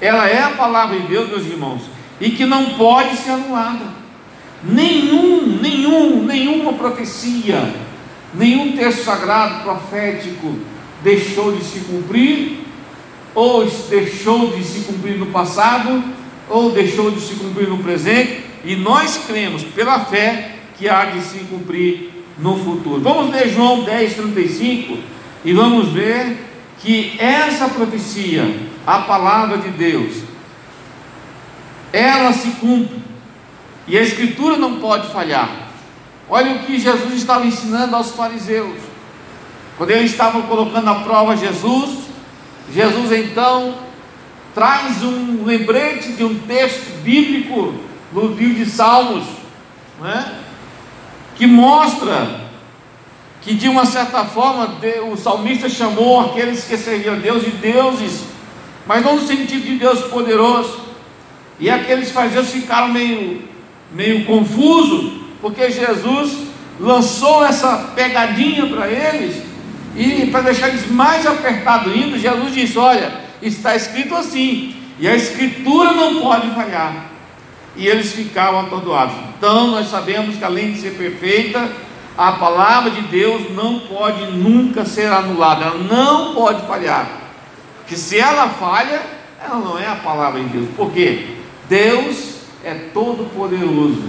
Ela 0.00 0.28
é 0.28 0.40
a 0.42 0.50
palavra 0.50 0.98
de 0.98 1.08
Deus, 1.08 1.28
meus 1.28 1.46
irmãos, 1.46 1.82
e 2.20 2.30
que 2.30 2.46
não 2.46 2.66
pode 2.70 3.16
ser 3.16 3.32
anulada. 3.32 3.86
Nenhum, 4.62 5.58
nenhum, 5.60 6.22
nenhuma 6.22 6.74
profecia, 6.74 7.74
nenhum 8.32 8.76
texto 8.76 9.04
sagrado 9.04 9.62
profético 9.64 10.54
deixou 11.02 11.52
de 11.52 11.64
se 11.64 11.80
cumprir, 11.80 12.60
ou 13.34 13.66
deixou 13.88 14.52
de 14.52 14.62
se 14.62 14.80
cumprir 14.80 15.18
no 15.18 15.26
passado, 15.26 16.04
ou 16.48 16.70
deixou 16.70 17.10
de 17.10 17.20
se 17.20 17.34
cumprir 17.34 17.68
no 17.68 17.78
presente, 17.78 18.44
e 18.64 18.76
nós 18.76 19.22
cremos 19.26 19.64
pela 19.64 20.04
fé 20.04 20.56
que 20.78 20.88
há 20.88 21.06
de 21.06 21.20
se 21.22 21.38
cumprir 21.40 22.19
no 22.40 22.56
futuro. 22.56 23.00
Vamos 23.00 23.30
ler 23.32 23.48
João 23.48 23.84
10, 23.84 24.14
35 24.14 24.98
e 25.44 25.52
vamos 25.52 25.88
ver 25.88 26.46
que 26.78 27.16
essa 27.18 27.68
profecia, 27.68 28.58
a 28.86 29.00
palavra 29.00 29.58
de 29.58 29.68
Deus, 29.70 30.22
ela 31.92 32.32
se 32.32 32.48
cumpre 32.52 32.98
e 33.86 33.98
a 33.98 34.02
Escritura 34.02 34.56
não 34.56 34.80
pode 34.80 35.12
falhar. 35.12 35.68
Olha 36.28 36.52
o 36.52 36.58
que 36.60 36.78
Jesus 36.78 37.14
estava 37.14 37.44
ensinando 37.44 37.96
aos 37.96 38.12
fariseus. 38.12 38.76
Quando 39.76 39.90
eles 39.90 40.12
estavam 40.12 40.42
colocando 40.42 40.88
à 40.88 40.96
prova 40.96 41.36
Jesus, 41.36 42.04
Jesus 42.72 43.12
então 43.12 43.74
traz 44.54 45.02
um 45.02 45.44
lembrete 45.44 46.12
de 46.12 46.24
um 46.24 46.38
texto 46.40 47.02
bíblico 47.02 47.74
no 48.12 48.28
livro 48.28 48.64
de 48.64 48.70
Salmos, 48.70 49.24
né? 50.00 50.38
Que 51.40 51.46
mostra 51.46 52.38
que 53.40 53.54
de 53.54 53.66
uma 53.66 53.86
certa 53.86 54.26
forma 54.26 54.76
o 55.10 55.16
salmista 55.16 55.70
chamou 55.70 56.20
aqueles 56.20 56.64
que 56.64 56.76
serviam 56.76 57.14
a 57.14 57.18
Deus 57.18 57.42
de 57.42 57.52
deuses, 57.52 58.24
mas 58.86 59.02
não 59.02 59.16
no 59.16 59.26
sentido 59.26 59.64
de 59.64 59.76
Deus 59.76 60.00
poderoso. 60.02 60.82
E 61.58 61.70
aqueles 61.70 62.10
fariseus 62.10 62.50
ficaram 62.50 62.88
meio, 62.88 63.42
meio 63.90 64.26
confusos, 64.26 65.22
porque 65.40 65.70
Jesus 65.70 66.42
lançou 66.78 67.42
essa 67.42 67.90
pegadinha 67.94 68.66
para 68.66 68.86
eles, 68.86 69.42
e 69.96 70.26
para 70.26 70.42
deixar 70.42 70.68
eles 70.68 70.90
mais 70.90 71.26
apertados 71.26 71.90
ainda, 71.90 72.18
Jesus 72.18 72.52
disse: 72.52 72.76
Olha, 72.76 73.14
está 73.40 73.74
escrito 73.74 74.14
assim, 74.14 74.76
e 74.98 75.08
a 75.08 75.16
escritura 75.16 75.92
não 75.92 76.20
pode 76.20 76.50
falhar. 76.50 77.09
E 77.76 77.86
eles 77.86 78.12
ficavam 78.12 78.60
atordoados. 78.60 79.14
Então 79.36 79.68
nós 79.68 79.88
sabemos 79.88 80.36
que 80.36 80.44
além 80.44 80.72
de 80.72 80.80
ser 80.80 80.96
perfeita, 80.96 81.70
a 82.16 82.32
palavra 82.32 82.90
de 82.90 83.02
Deus 83.02 83.50
não 83.52 83.80
pode 83.80 84.30
nunca 84.32 84.84
ser 84.84 85.06
anulada, 85.06 85.66
ela 85.66 85.78
não 85.78 86.34
pode 86.34 86.66
falhar. 86.66 87.08
Que 87.86 87.96
se 87.96 88.18
ela 88.18 88.48
falha, 88.48 89.00
ela 89.42 89.56
não 89.56 89.78
é 89.78 89.86
a 89.86 89.96
palavra 89.96 90.40
de 90.40 90.48
Deus. 90.48 90.68
Por 90.76 90.92
quê? 90.92 91.36
Deus 91.68 92.40
é 92.64 92.74
todo 92.92 93.32
poderoso. 93.34 94.02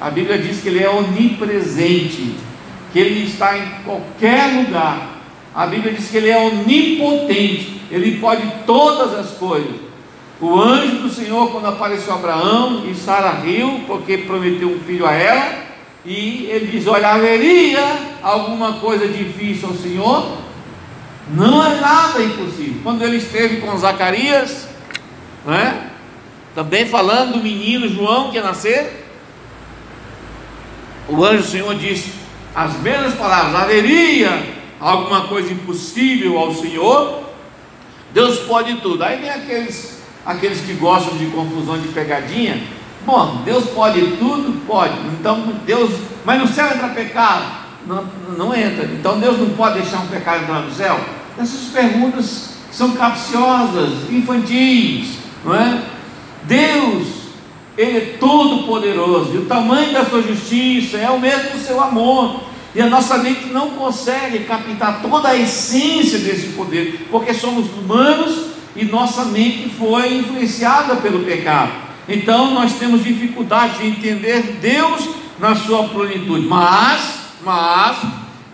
A 0.00 0.10
Bíblia 0.10 0.38
diz 0.38 0.60
que 0.60 0.68
ele 0.68 0.82
é 0.82 0.90
onipresente, 0.90 2.34
que 2.92 2.98
ele 2.98 3.24
está 3.24 3.56
em 3.56 3.68
qualquer 3.84 4.44
lugar. 4.54 5.18
A 5.54 5.66
Bíblia 5.66 5.92
diz 5.92 6.10
que 6.10 6.18
ele 6.18 6.30
é 6.30 6.38
onipotente, 6.38 7.80
ele 7.90 8.20
pode 8.20 8.42
todas 8.66 9.14
as 9.14 9.38
coisas. 9.38 9.87
O 10.40 10.60
anjo 10.60 11.02
do 11.02 11.10
Senhor, 11.10 11.50
quando 11.50 11.66
apareceu 11.66 12.12
a 12.12 12.16
Abraão, 12.16 12.84
e 12.88 12.94
Sara 12.94 13.30
riu, 13.30 13.82
porque 13.86 14.18
prometeu 14.18 14.68
um 14.68 14.80
filho 14.80 15.04
a 15.04 15.12
ela, 15.12 15.64
e 16.04 16.46
ele 16.48 16.66
diz: 16.66 16.86
Olha, 16.86 17.08
haveria 17.08 17.84
alguma 18.22 18.74
coisa 18.74 19.08
difícil 19.08 19.68
ao 19.68 19.74
Senhor? 19.74 20.38
Não 21.34 21.64
é 21.64 21.80
nada 21.80 22.22
impossível. 22.22 22.80
Quando 22.82 23.02
ele 23.02 23.16
esteve 23.16 23.60
com 23.60 23.76
Zacarias, 23.76 24.68
né? 25.44 25.90
também 26.54 26.86
falando 26.86 27.32
do 27.32 27.42
menino 27.42 27.88
João 27.88 28.30
que 28.30 28.36
ia 28.36 28.42
nascer, 28.42 29.06
o 31.08 31.24
anjo 31.24 31.42
do 31.42 31.48
Senhor 31.48 31.74
disse 31.74 32.12
as 32.54 32.76
mesmas 32.78 33.14
palavras: 33.14 33.56
haveria 33.56 34.54
alguma 34.78 35.26
coisa 35.26 35.52
impossível 35.52 36.38
ao 36.38 36.54
Senhor? 36.54 37.24
Deus 38.12 38.38
pode 38.40 38.76
tudo. 38.76 39.02
Aí 39.02 39.20
vem 39.20 39.30
aqueles 39.30 39.97
aqueles 40.28 40.60
que 40.60 40.74
gostam 40.74 41.16
de 41.16 41.24
confusão, 41.26 41.78
de 41.78 41.88
pegadinha. 41.88 42.62
Bom, 43.06 43.40
Deus 43.46 43.64
pode 43.70 43.98
tudo? 44.18 44.60
Pode. 44.66 44.92
Então, 45.18 45.54
Deus, 45.64 45.90
mas 46.22 46.38
no 46.38 46.46
céu 46.46 46.66
entra 46.66 46.88
pecado? 46.88 47.44
Não, 47.86 48.04
não 48.36 48.54
entra. 48.54 48.84
Então, 48.84 49.18
Deus 49.18 49.38
não 49.38 49.48
pode 49.50 49.80
deixar 49.80 50.00
um 50.00 50.06
pecado 50.08 50.42
entrar 50.42 50.60
no 50.60 50.70
céu? 50.70 51.00
Essas 51.38 51.70
perguntas 51.72 52.50
são 52.70 52.92
capciosas, 52.92 54.10
infantis, 54.10 55.16
não 55.42 55.54
é? 55.54 55.82
Deus, 56.42 57.06
Ele 57.78 57.96
é 57.96 58.16
todo 58.20 58.66
poderoso, 58.66 59.34
e 59.34 59.38
o 59.38 59.46
tamanho 59.46 59.94
da 59.94 60.04
sua 60.04 60.20
justiça 60.20 60.98
é 60.98 61.08
o 61.08 61.18
mesmo 61.18 61.52
do 61.52 61.58
seu 61.58 61.82
amor. 61.82 62.42
E 62.74 62.82
a 62.82 62.86
nossa 62.86 63.16
mente 63.16 63.46
não 63.46 63.70
consegue 63.70 64.40
captar 64.40 65.00
toda 65.00 65.28
a 65.28 65.36
essência 65.36 66.18
desse 66.18 66.48
poder, 66.48 67.08
porque 67.10 67.32
somos 67.32 67.66
humanos 67.72 68.47
e 68.78 68.84
nossa 68.84 69.24
mente 69.24 69.68
foi 69.76 70.18
influenciada 70.18 70.94
pelo 70.96 71.24
pecado. 71.24 71.72
Então 72.08 72.54
nós 72.54 72.74
temos 72.74 73.02
dificuldade 73.02 73.78
de 73.78 73.86
entender 73.88 74.56
Deus 74.62 75.10
na 75.40 75.56
sua 75.56 75.88
plenitude. 75.88 76.46
Mas, 76.46 77.18
mas 77.44 77.98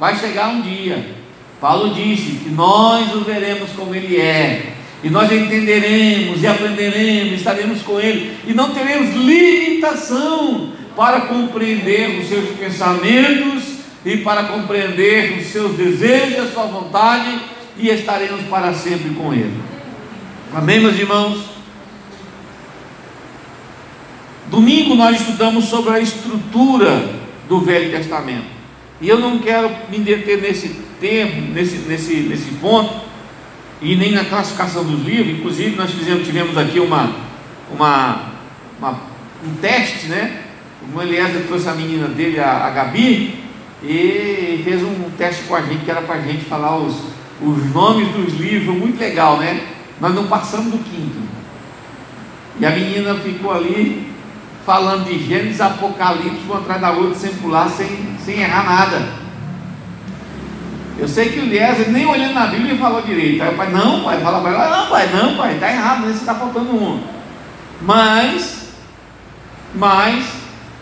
vai 0.01 0.17
chegar 0.17 0.49
um 0.49 0.63
dia. 0.63 1.15
Paulo 1.61 1.95
disse 1.95 2.41
que 2.43 2.49
nós 2.49 3.15
o 3.15 3.21
veremos 3.21 3.71
como 3.77 3.95
ele 3.95 4.17
é. 4.17 4.73
E 5.03 5.11
nós 5.11 5.31
entenderemos 5.31 6.43
e 6.43 6.47
aprenderemos, 6.47 7.35
estaremos 7.35 7.83
com 7.83 8.01
ele 8.01 8.39
e 8.47 8.55
não 8.55 8.71
teremos 8.71 9.15
limitação 9.15 10.73
para 10.97 11.23
compreender 11.23 12.19
os 12.19 12.29
seus 12.29 12.49
pensamentos 12.59 13.65
e 14.07 14.17
para 14.19 14.45
compreender 14.45 15.39
os 15.39 15.49
seus 15.49 15.77
desejos, 15.77 16.39
a 16.39 16.51
sua 16.51 16.65
vontade 16.65 17.39
e 17.77 17.91
estaremos 17.91 18.43
para 18.49 18.73
sempre 18.73 19.11
com 19.11 19.35
ele. 19.35 19.74
Amém, 20.53 20.81
meus 20.81 20.99
irmãos? 20.99 21.45
Domingo 24.51 24.95
nós 24.95 25.21
estudamos 25.21 25.65
sobre 25.65 25.91
a 25.91 26.01
estrutura 26.01 27.11
do 27.49 27.61
Velho 27.61 27.91
Testamento. 27.91 28.47
E 29.01 29.09
eu 29.09 29.19
não 29.19 29.39
quero 29.39 29.71
me 29.91 29.99
deter 29.99 30.41
nesse 30.41 30.69
tempo, 31.01 31.41
nesse, 31.53 31.79
nesse, 31.89 32.15
nesse 32.21 32.51
ponto, 32.61 32.95
e 33.83 33.97
nem 33.97 34.13
na 34.13 34.25
classificação 34.25 34.85
dos 34.85 35.05
livros. 35.05 35.39
Inclusive, 35.39 35.77
nós 35.77 35.91
fizemos, 35.91 36.25
tivemos 36.25 36.57
aqui 36.57 36.79
uma, 36.79 37.13
uma, 37.73 38.33
uma 38.79 39.01
um 39.45 39.55
teste, 39.61 40.07
né? 40.07 40.43
O 40.95 41.03
Eliezer 41.03 41.47
trouxe 41.47 41.69
a 41.69 41.75
menina 41.75 42.07
dele, 42.09 42.39
a, 42.39 42.67
a 42.67 42.71
Gabi, 42.71 43.41
e 43.83 44.61
fez 44.65 44.83
um 44.83 45.11
teste 45.19 45.45
com 45.45 45.57
a 45.57 45.63
gente, 45.63 45.85
que 45.85 45.91
era 45.91 46.03
para 46.03 46.17
a 46.17 46.21
gente 46.21 46.45
falar 46.45 46.77
os, 46.77 46.95
os 47.43 47.75
nomes 47.75 48.09
dos 48.09 48.35
livros, 48.35 48.77
muito 48.77 49.01
legal, 49.01 49.39
né? 49.39 49.74
Nós 50.05 50.15
não 50.15 50.27
passamos 50.27 50.71
do 50.71 50.77
quinto. 50.85 51.17
E 52.61 52.67
a 52.67 52.71
menina 52.73 53.15
ficou 53.15 53.55
ali 53.55 54.13
falando 54.67 55.07
de 55.07 55.19
Gênesis, 55.19 55.63
Apocalipse, 55.63 56.45
uma 56.45 56.59
atrás 56.59 56.79
da 56.79 56.91
outra, 56.91 57.15
sem 57.15 57.33
pular, 57.37 57.71
sem, 57.71 57.89
sem 58.23 58.43
errar 58.43 58.67
nada. 58.67 59.03
Eu 60.99 61.09
sei 61.09 61.31
que 61.31 61.41
o 61.41 61.45
Eliezer 61.45 61.89
nem 61.89 62.05
olhando 62.05 62.35
na 62.35 62.49
Bíblia 62.49 62.77
falou 62.77 63.01
direito. 63.01 63.43
Aí 63.43 63.55
o 63.55 63.57
pai, 63.57 63.71
não, 63.71 64.05
pai, 64.05 64.21
fala 64.21 64.43
para 64.43 64.51
ela, 64.51 64.77
não, 64.77 64.91
pai, 64.91 65.09
não, 65.11 65.37
pai, 65.39 65.55
está 65.55 65.73
errado, 65.73 66.07
nesse 66.07 66.19
está 66.19 66.35
faltando 66.35 66.71
um. 66.73 67.01
Mas, 67.81 68.75
mas, 69.75 70.27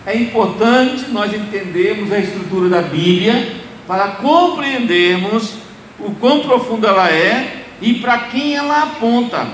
é 0.05 0.17
importante 0.17 1.13
nós 1.13 1.33
entendermos 1.33 2.11
a 2.11 2.19
estrutura 2.19 2.69
da 2.69 2.83
Bíblia 2.83 3.55
para 3.87 4.09
compreendermos 4.17 5.59
o 6.01 6.11
quão 6.11 6.41
profunda 6.41 6.89
ela 6.89 7.09
é 7.09 7.62
e 7.83 7.95
para 7.95 8.19
quem 8.19 8.55
ela 8.55 8.85
aponta. 8.85 9.47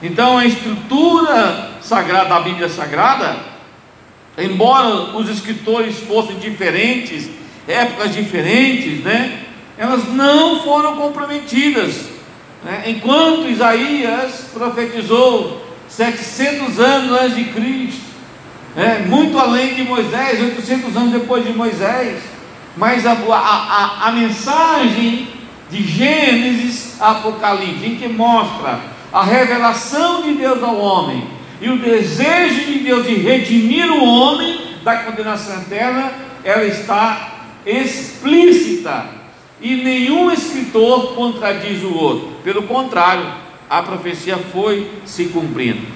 Então 0.00 0.38
a 0.38 0.46
estrutura 0.46 1.72
sagrada 1.82 2.28
da 2.28 2.40
Bíblia 2.40 2.68
Sagrada, 2.68 3.36
embora 4.38 5.16
os 5.16 5.28
escritores 5.28 5.98
fossem 5.98 6.38
diferentes, 6.38 7.28
épocas 7.66 8.14
diferentes, 8.14 9.02
né? 9.02 9.40
Elas 9.76 10.08
não 10.12 10.62
foram 10.62 10.96
comprometidas. 10.96 12.06
Né? 12.62 12.84
Enquanto 12.86 13.48
Isaías 13.48 14.50
profetizou 14.52 15.66
700 15.88 16.78
anos 16.78 17.20
antes 17.20 17.36
de 17.36 17.44
Cristo, 17.46 18.04
né? 18.76 19.04
muito 19.08 19.38
além 19.38 19.74
de 19.74 19.82
Moisés, 19.82 20.40
800 20.40 20.96
anos 20.96 21.12
depois 21.12 21.44
de 21.44 21.52
Moisés, 21.52 22.22
mas 22.76 23.04
a, 23.04 23.12
a, 23.12 23.36
a, 23.36 24.08
a 24.08 24.12
mensagem 24.12 25.33
de 25.74 25.82
Gênesis 25.82 26.96
a 27.00 27.10
Apocalipse, 27.10 27.84
em 27.84 27.96
que 27.96 28.06
mostra 28.06 28.78
a 29.12 29.24
revelação 29.24 30.22
de 30.22 30.34
Deus 30.34 30.62
ao 30.62 30.78
homem, 30.78 31.26
e 31.60 31.68
o 31.68 31.78
desejo 31.78 32.64
de 32.66 32.78
Deus 32.78 33.06
de 33.06 33.14
redimir 33.14 33.90
o 33.90 34.04
homem 34.04 34.60
da 34.84 34.98
condenação 34.98 35.62
eterna, 35.62 36.12
ela 36.44 36.64
está 36.64 37.32
explícita 37.66 39.06
e 39.60 39.76
nenhum 39.76 40.30
escritor 40.30 41.14
contradiz 41.14 41.82
o 41.82 41.94
outro. 41.94 42.32
Pelo 42.44 42.64
contrário, 42.64 43.26
a 43.68 43.82
profecia 43.82 44.36
foi 44.52 44.90
se 45.04 45.26
cumprindo. 45.26 45.86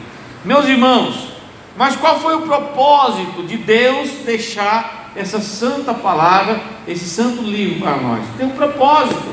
Meus 0.45 0.67
irmãos, 0.67 1.29
mas 1.77 1.95
qual 1.95 2.19
foi 2.19 2.35
o 2.35 2.43
propósito 2.43 3.43
de 3.43 3.57
Deus 3.57 4.11
deixar 4.25 5.13
essa 5.15 5.41
santa 5.41 5.93
palavra, 5.93 6.61
esse 6.87 7.05
santo 7.05 7.43
livro 7.43 7.81
para 7.81 7.97
nós? 7.97 8.25
Tem 8.37 8.47
um 8.47 8.51
propósito, 8.51 9.29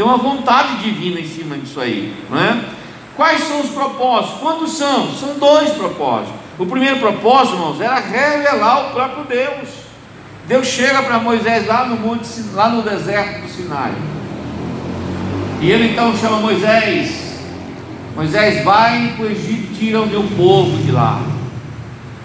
tem 0.00 0.06
uma 0.06 0.16
vontade 0.16 0.76
divina 0.78 1.20
em 1.20 1.28
cima 1.28 1.58
disso 1.58 1.78
aí, 1.78 2.16
não 2.30 2.40
é? 2.40 2.64
Quais 3.18 3.42
são 3.42 3.60
os 3.60 3.68
propósitos? 3.68 4.40
Quantos 4.40 4.72
são? 4.72 5.12
São 5.12 5.38
dois 5.38 5.68
propósitos. 5.72 6.32
O 6.58 6.64
primeiro 6.64 6.98
propósito, 6.98 7.56
irmãos, 7.56 7.78
era 7.82 7.96
revelar 7.96 8.86
o 8.86 8.90
próprio 8.92 9.24
Deus. 9.24 9.68
Deus 10.48 10.66
chega 10.68 11.02
para 11.02 11.18
Moisés 11.18 11.66
lá 11.66 11.84
no 11.84 11.96
monte, 11.96 12.26
lá 12.54 12.70
no 12.70 12.80
deserto 12.80 13.42
do 13.42 13.48
Sinai. 13.50 13.92
E 15.60 15.70
ele 15.70 15.92
então 15.92 16.16
chama 16.16 16.38
Moisés. 16.38 17.38
Moisés 18.16 18.64
vai 18.64 19.12
para 19.18 19.26
o 19.26 19.30
Egito, 19.30 19.74
tira 19.78 20.00
o 20.00 20.06
meu 20.06 20.22
povo 20.34 20.78
de 20.78 20.92
lá. 20.92 21.20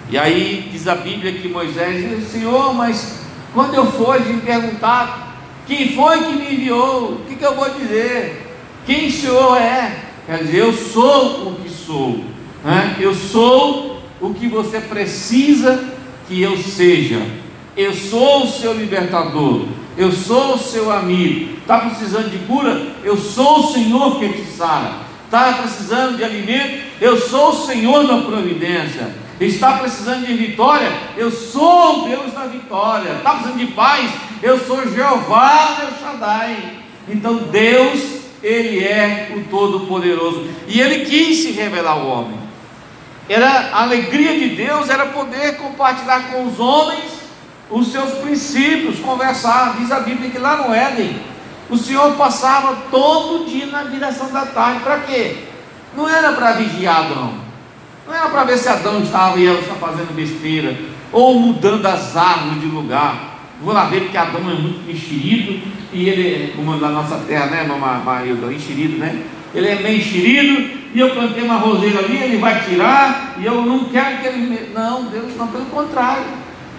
E 0.09 0.17
aí 0.17 0.69
diz 0.71 0.87
a 0.87 0.95
Bíblia 0.95 1.33
que 1.33 1.49
Moisés 1.49 2.09
diz, 2.09 2.31
Senhor, 2.31 2.73
mas 2.73 3.19
quando 3.53 3.73
eu 3.73 3.85
for 3.91 4.21
de 4.21 4.31
me 4.31 4.39
perguntar 4.39 5.34
quem 5.67 5.93
foi 5.93 6.23
que 6.23 6.33
me 6.33 6.53
enviou, 6.53 7.13
o 7.13 7.25
que, 7.27 7.35
que 7.35 7.45
eu 7.45 7.55
vou 7.55 7.69
dizer? 7.71 8.45
Quem 8.85 9.07
o 9.07 9.11
Senhor 9.11 9.57
é? 9.57 10.05
Quer 10.25 10.43
dizer, 10.43 10.57
eu 10.57 10.73
sou 10.73 11.49
o 11.49 11.55
que 11.55 11.69
sou. 11.69 12.23
Né? 12.63 12.97
Eu 12.99 13.13
sou 13.13 14.01
o 14.21 14.33
que 14.33 14.47
você 14.47 14.79
precisa 14.79 15.83
que 16.27 16.41
eu 16.41 16.57
seja. 16.57 17.21
Eu 17.75 17.93
sou 17.93 18.43
o 18.43 18.47
seu 18.47 18.73
libertador. 18.73 19.65
Eu 19.97 20.11
sou 20.11 20.55
o 20.55 20.59
seu 20.59 20.91
amigo. 20.91 21.57
Está 21.59 21.79
precisando 21.79 22.29
de 22.29 22.37
cura? 22.39 22.81
Eu 23.03 23.17
sou 23.17 23.59
o 23.59 23.73
Senhor 23.73 24.19
que 24.19 24.29
te 24.29 24.45
sara. 24.45 25.05
Está 25.25 25.53
precisando 25.53 26.17
de 26.17 26.23
alimento? 26.23 26.83
Eu 27.01 27.17
sou 27.17 27.49
o 27.49 27.65
Senhor 27.65 28.05
da 28.05 28.17
providência. 28.21 29.24
Está 29.39 29.77
precisando 29.79 30.25
de 30.25 30.33
vitória? 30.33 30.91
Eu 31.17 31.29
sou 31.29 32.05
o 32.05 32.07
Deus 32.07 32.33
da 32.33 32.45
vitória. 32.45 33.11
Está 33.13 33.31
precisando 33.31 33.57
de 33.57 33.67
paz? 33.67 34.11
Eu 34.41 34.59
sou 34.65 34.87
Jeová 34.89 35.77
El 35.81 35.99
Shaddai. 35.99 36.77
Então 37.07 37.35
Deus 37.37 38.25
ele 38.45 38.83
é 38.83 39.33
o 39.35 39.49
Todo-Poderoso. 39.49 40.47
E 40.67 40.79
Ele 40.79 41.03
quis 41.03 41.39
se 41.39 41.51
revelar 41.51 41.93
ao 41.93 42.05
homem. 42.05 42.39
Era 43.27 43.71
a 43.73 43.81
alegria 43.81 44.37
de 44.37 44.49
Deus 44.55 44.87
era 44.87 45.07
poder 45.07 45.57
compartilhar 45.57 46.31
com 46.31 46.45
os 46.45 46.59
homens 46.59 47.25
os 47.71 47.91
seus 47.91 48.11
princípios, 48.19 48.99
conversar. 48.99 49.77
Diz 49.79 49.91
a 49.91 50.01
Bíblia 50.01 50.29
que 50.29 50.37
lá 50.37 50.57
no 50.57 50.71
Éden, 50.71 51.19
o 51.71 51.75
Senhor 51.75 52.13
passava 52.13 52.77
todo 52.91 53.49
dia 53.49 53.65
na 53.65 53.85
viração 53.85 54.31
da 54.31 54.45
tarde. 54.45 54.81
Para 54.81 54.99
quê? 54.99 55.37
Não 55.97 56.07
era 56.07 56.33
para 56.33 56.51
vigiar 56.51 57.05
Adão. 57.05 57.44
Não 58.07 58.13
era 58.13 58.29
para 58.29 58.43
ver 58.43 58.57
se 58.57 58.69
Adão 58.69 59.01
estava 59.01 59.39
e 59.39 59.47
ela 59.47 59.59
está 59.59 59.75
fazendo 59.75 60.15
besteira. 60.15 60.77
Ou 61.11 61.39
mudando 61.39 61.85
as 61.85 62.15
árvores 62.15 62.61
de 62.61 62.67
lugar. 62.67 63.35
Vou 63.61 63.73
lá 63.73 63.85
ver 63.85 64.09
que 64.09 64.17
Adão 64.17 64.41
é 64.49 64.53
muito 64.53 64.89
enxerido 64.89 65.59
e 65.93 66.09
ele, 66.09 66.53
como 66.55 66.75
na 66.75 66.89
nossa 66.89 67.15
terra, 67.25 67.45
né, 67.45 67.63
Marilda, 67.63 68.51
enxerido, 68.51 68.97
né? 68.97 69.23
Ele 69.53 69.67
é 69.69 69.75
meio 69.75 69.97
enxerido 69.97 70.69
e 70.93 70.99
eu 70.99 71.11
plantei 71.11 71.43
uma 71.43 71.55
roseira 71.55 71.99
ali, 71.99 72.17
ele 72.17 72.37
vai 72.37 72.63
tirar 72.65 73.35
e 73.39 73.45
eu 73.45 73.61
não 73.61 73.85
quero 73.85 74.17
que 74.17 74.27
ele. 74.27 74.71
Não, 74.73 75.05
Deus 75.05 75.35
não, 75.37 75.47
pelo 75.47 75.65
contrário. 75.65 76.25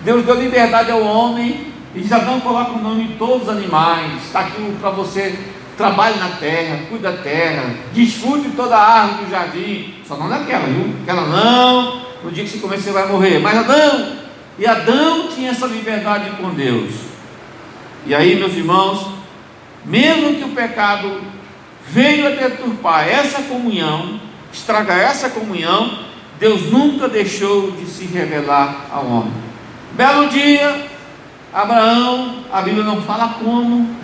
Deus 0.05 0.25
deu 0.25 0.35
liberdade 0.35 0.91
ao 0.91 1.03
homem 1.03 1.69
e 1.95 2.01
diz: 2.01 2.13
Adão, 2.13 2.41
coloca 2.41 2.73
o 2.73 2.83
nome 2.83 3.05
de 3.05 3.15
todos 3.15 3.45
os 3.45 3.49
animais, 3.49 4.23
está 4.23 4.41
aqui 4.41 4.61
para 4.79 4.91
você. 4.91 5.39
Trabalhe 5.77 6.19
na 6.19 6.31
terra, 6.31 6.81
cuide 6.89 7.03
da 7.03 7.13
terra, 7.13 7.75
desfrute 7.93 8.49
toda 8.51 8.77
a 8.77 9.03
árvore 9.03 9.25
do 9.25 9.31
jardim, 9.31 9.95
só 10.07 10.17
não 10.17 10.29
daquela, 10.29 10.67
viu? 10.67 10.95
Aquela 11.03 11.27
não, 11.27 12.03
no 12.25 12.31
dia 12.31 12.45
que 12.45 12.51
você 12.51 12.59
comer 12.59 12.79
você 12.79 12.93
vai 12.93 13.07
morrer. 13.09 13.39
Mas 13.39 13.59
Adão, 13.59 14.17
e 14.59 14.67
Adão 14.67 15.29
tinha 15.29 15.51
essa 15.51 15.67
liberdade 15.67 16.31
com 16.41 16.51
Deus. 16.51 16.95
E 18.07 18.15
aí, 18.15 18.37
meus 18.37 18.55
irmãos, 18.55 19.07
mesmo 19.85 20.37
que 20.37 20.45
o 20.45 20.55
pecado 20.55 21.21
veio 21.89 22.27
a 22.27 22.31
deturpar 22.31 23.07
essa 23.07 23.43
comunhão, 23.43 24.19
estragar 24.53 24.99
essa 24.99 25.29
comunhão, 25.29 25.99
Deus 26.39 26.71
nunca 26.73 27.09
deixou 27.09 27.71
de 27.73 27.87
se 27.87 28.05
revelar 28.05 28.87
ao 28.91 29.07
homem. 29.07 29.33
Belo 29.93 30.29
dia, 30.29 30.87
Abraão, 31.53 32.45
a 32.53 32.61
Bíblia 32.63 32.85
não 32.85 33.01
fala 33.03 33.37
como, 33.43 33.95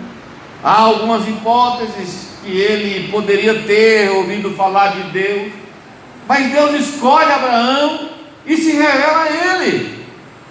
há 0.63 0.79
algumas 0.79 1.27
hipóteses 1.27 2.29
que 2.43 2.51
ele 2.51 3.11
poderia 3.11 3.63
ter 3.63 4.09
ouvido 4.11 4.51
falar 4.51 4.89
de 4.89 5.03
Deus, 5.11 5.51
mas 6.27 6.51
Deus 6.51 6.73
escolhe 6.79 7.31
Abraão 7.31 8.09
e 8.45 8.55
se 8.55 8.71
revela 8.71 9.23
a 9.23 9.29
ele. 9.29 10.05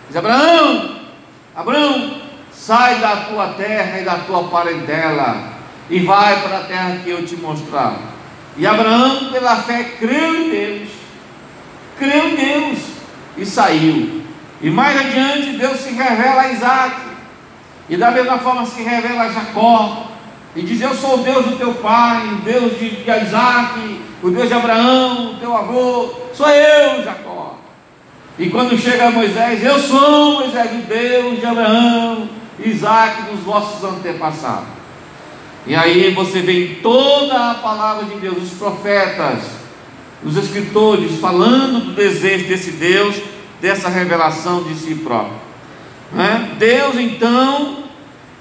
Diz: 0.06 0.16
Abraão, 0.16 0.96
Abraão, 1.54 2.18
sai 2.52 2.98
da 2.98 3.16
tua 3.16 3.48
terra 3.48 4.00
e 4.00 4.04
da 4.04 4.16
tua 4.16 4.44
parentela 4.44 5.52
e 5.88 6.00
vai 6.00 6.40
para 6.42 6.58
a 6.58 6.64
terra 6.64 7.00
que 7.02 7.10
eu 7.10 7.24
te 7.24 7.36
mostrar. 7.36 7.98
E 8.56 8.66
Abraão, 8.66 9.30
pela 9.30 9.56
fé, 9.56 9.82
creu 9.98 10.34
em 10.34 10.50
Deus, 10.50 10.88
creu 11.98 12.28
em 12.28 12.34
Deus 12.34 12.78
e 13.36 13.46
saiu. 13.46 14.22
E 14.60 14.70
mais 14.70 14.98
adiante, 14.98 15.56
Deus 15.56 15.80
se 15.80 15.90
revela 15.90 16.42
a 16.42 16.52
Isaac, 16.52 16.96
e 17.88 17.96
da 17.96 18.10
mesma 18.10 18.38
forma 18.38 18.64
se 18.66 18.82
revela 18.82 19.22
a 19.22 19.32
Jacó, 19.32 20.06
e 20.54 20.62
diz: 20.62 20.80
Eu 20.80 20.94
sou 20.94 21.20
o 21.20 21.22
Deus 21.22 21.46
do 21.46 21.56
teu 21.56 21.74
pai, 21.74 22.28
o 22.28 22.36
Deus 22.36 22.78
de, 22.78 23.02
Isaac, 23.26 24.00
o 24.22 24.30
Deus 24.30 24.48
de 24.48 24.54
Abraão, 24.54 25.32
o 25.32 25.36
teu 25.36 25.56
avô, 25.56 26.14
sou 26.34 26.48
eu, 26.48 27.02
Jacó. 27.02 27.58
E 28.38 28.48
quando 28.48 28.78
chega 28.78 29.10
Moisés, 29.10 29.62
eu 29.64 29.78
sou 29.78 30.40
Moisés, 30.40 30.70
o 30.72 30.86
Deus 30.86 31.40
de 31.40 31.46
Abraão, 31.46 32.28
Isaac, 32.58 33.30
dos 33.30 33.40
vossos 33.40 33.82
antepassados. 33.84 34.68
E 35.66 35.74
aí 35.74 36.12
você 36.12 36.40
vê 36.40 36.78
toda 36.82 37.50
a 37.50 37.54
palavra 37.54 38.04
de 38.06 38.16
Deus, 38.16 38.42
os 38.42 38.58
profetas, 38.58 39.44
os 40.24 40.36
escritores, 40.36 41.20
falando 41.20 41.86
do 41.86 41.92
desejo 41.92 42.48
desse 42.48 42.72
Deus, 42.72 43.16
dessa 43.60 43.88
revelação 43.88 44.64
de 44.64 44.74
si 44.74 44.94
próprio. 44.96 45.51
Né? 46.12 46.50
Deus 46.58 46.96
então 46.96 47.84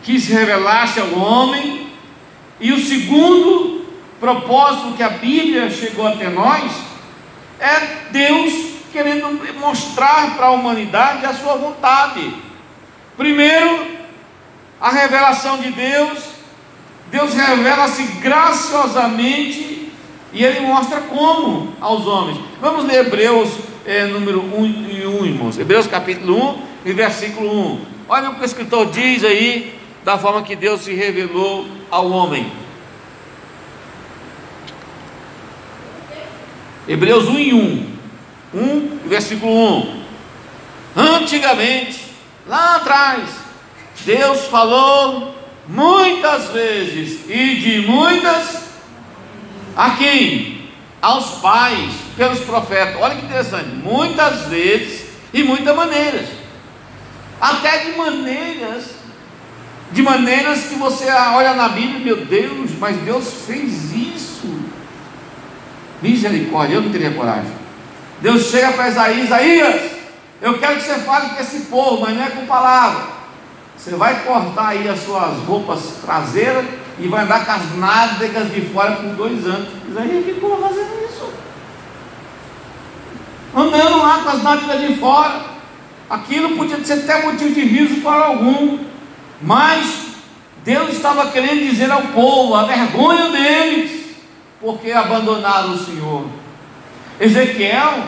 quis 0.04 0.28
revelar-se 0.28 1.00
ao 1.00 1.14
homem, 1.14 1.88
e 2.60 2.72
o 2.72 2.80
segundo 2.80 3.86
propósito 4.20 4.94
que 4.96 5.04
a 5.04 5.10
Bíblia 5.10 5.70
chegou 5.70 6.06
até 6.06 6.30
nós 6.30 6.72
é 7.60 8.10
Deus 8.12 8.54
querendo 8.92 9.28
mostrar 9.60 10.36
para 10.36 10.48
a 10.48 10.52
humanidade 10.52 11.26
a 11.26 11.34
sua 11.34 11.56
vontade. 11.56 12.34
Primeiro, 13.18 13.88
a 14.80 14.90
revelação 14.90 15.58
de 15.58 15.72
Deus. 15.72 16.20
Deus 17.10 17.34
revela-se 17.34 18.04
graciosamente 18.22 19.92
e 20.32 20.44
ele 20.44 20.62
mostra 20.62 21.02
como 21.02 21.74
aos 21.82 22.06
homens. 22.06 22.40
Vamos 22.62 22.86
ler 22.86 23.06
Hebreus 23.06 23.50
é, 23.86 24.06
número 24.06 24.40
1 24.40 24.66
e 24.66 25.08
1, 25.08 25.26
irmãos. 25.26 25.60
Hebreus 25.60 25.88
capítulo 25.88 26.68
1 26.68 26.71
e 26.86 26.94
versículo 26.94 27.74
1. 27.74 27.86
Olha 28.10 28.30
o 28.30 28.36
que 28.36 28.42
o 28.42 28.46
escritor 28.46 28.88
diz 28.88 29.24
aí 29.24 29.80
da 30.04 30.18
forma 30.18 30.42
que 30.42 30.56
Deus 30.56 30.82
se 30.82 30.94
revelou 30.94 31.68
ao 31.90 32.10
homem. 32.10 32.52
Hebreus 36.88 37.28
1 37.28 37.40
e 37.40 37.54
1. 37.54 37.92
1, 38.54 39.00
versículo 39.06 39.52
1. 39.52 40.04
Antigamente, 40.96 42.04
lá 42.48 42.76
atrás, 42.78 43.30
Deus 44.04 44.46
falou 44.46 45.36
muitas 45.68 46.50
vezes 46.50 47.30
e 47.30 47.56
de 47.56 47.88
muitas 47.88 48.72
a 49.76 49.92
quem? 49.92 50.70
Aos 51.02 51.40
pais, 51.40 51.94
pelos 52.18 52.40
profetas. 52.42 53.02
Olha 53.02 53.16
que 53.16 53.26
interessante, 53.26 53.70
muitas 53.70 54.48
vezes 54.48 55.06
e 55.34 55.44
muitas 55.44 55.76
maneiras. 55.76 56.41
Até 57.42 57.86
de 57.86 57.98
maneiras 57.98 59.02
de 59.92 60.02
maneiras 60.02 60.64
que 60.68 60.76
você 60.76 61.06
olha 61.12 61.54
na 61.54 61.70
Bíblia, 61.70 62.00
meu 62.00 62.26
Deus, 62.26 62.72
mas 62.80 62.96
Deus 62.98 63.34
fez 63.46 63.92
isso. 63.92 64.48
Misericórdia, 66.02 66.76
eu 66.76 66.82
não 66.82 66.92
teria 66.92 67.12
coragem. 67.12 67.52
Deus 68.22 68.44
chega 68.44 68.72
para 68.72 68.88
Isaías, 68.88 69.26
Isaías, 69.26 69.92
eu 70.42 70.58
quero 70.60 70.78
que 70.78 70.84
você 70.84 70.96
fale 71.00 71.30
com 71.32 71.42
esse 71.42 71.62
povo, 71.62 72.02
mas 72.02 72.16
não 72.16 72.24
é 72.24 72.30
com 72.30 72.46
palavra. 72.46 73.04
Você 73.78 73.96
vai 73.96 74.24
cortar 74.24 74.70
aí 74.70 74.88
as 74.88 75.04
suas 75.04 75.38
roupas 75.40 75.82
traseiras 76.02 76.66
e 77.00 77.08
vai 77.08 77.24
andar 77.24 77.46
com 77.46 77.52
as 77.52 77.76
nádegas 77.76 78.52
de 78.52 78.62
fora 78.62 78.92
por 78.94 79.10
dois 79.16 79.46
anos. 79.46 79.68
Isaías 79.90 80.26
ficou 80.26 80.58
fazendo 80.62 81.06
isso. 81.10 81.34
andando 83.56 83.98
lá 83.98 84.20
com 84.24 84.30
as 84.30 84.44
nádegas 84.44 84.82
de 84.82 84.96
fora. 84.96 85.51
Aquilo 86.12 86.58
podia 86.58 86.84
ser 86.84 87.10
até 87.10 87.26
motivo 87.26 87.54
de 87.54 87.62
riso 87.62 88.02
para 88.02 88.26
algum, 88.26 88.80
mas 89.42 90.08
Deus 90.62 90.90
estava 90.90 91.32
querendo 91.32 91.62
dizer 91.62 91.90
ao 91.90 92.02
povo 92.02 92.54
a 92.54 92.66
vergonha 92.66 93.30
deles, 93.30 94.18
porque 94.60 94.92
abandonaram 94.92 95.72
o 95.72 95.78
Senhor. 95.78 96.26
Ezequiel, 97.18 98.04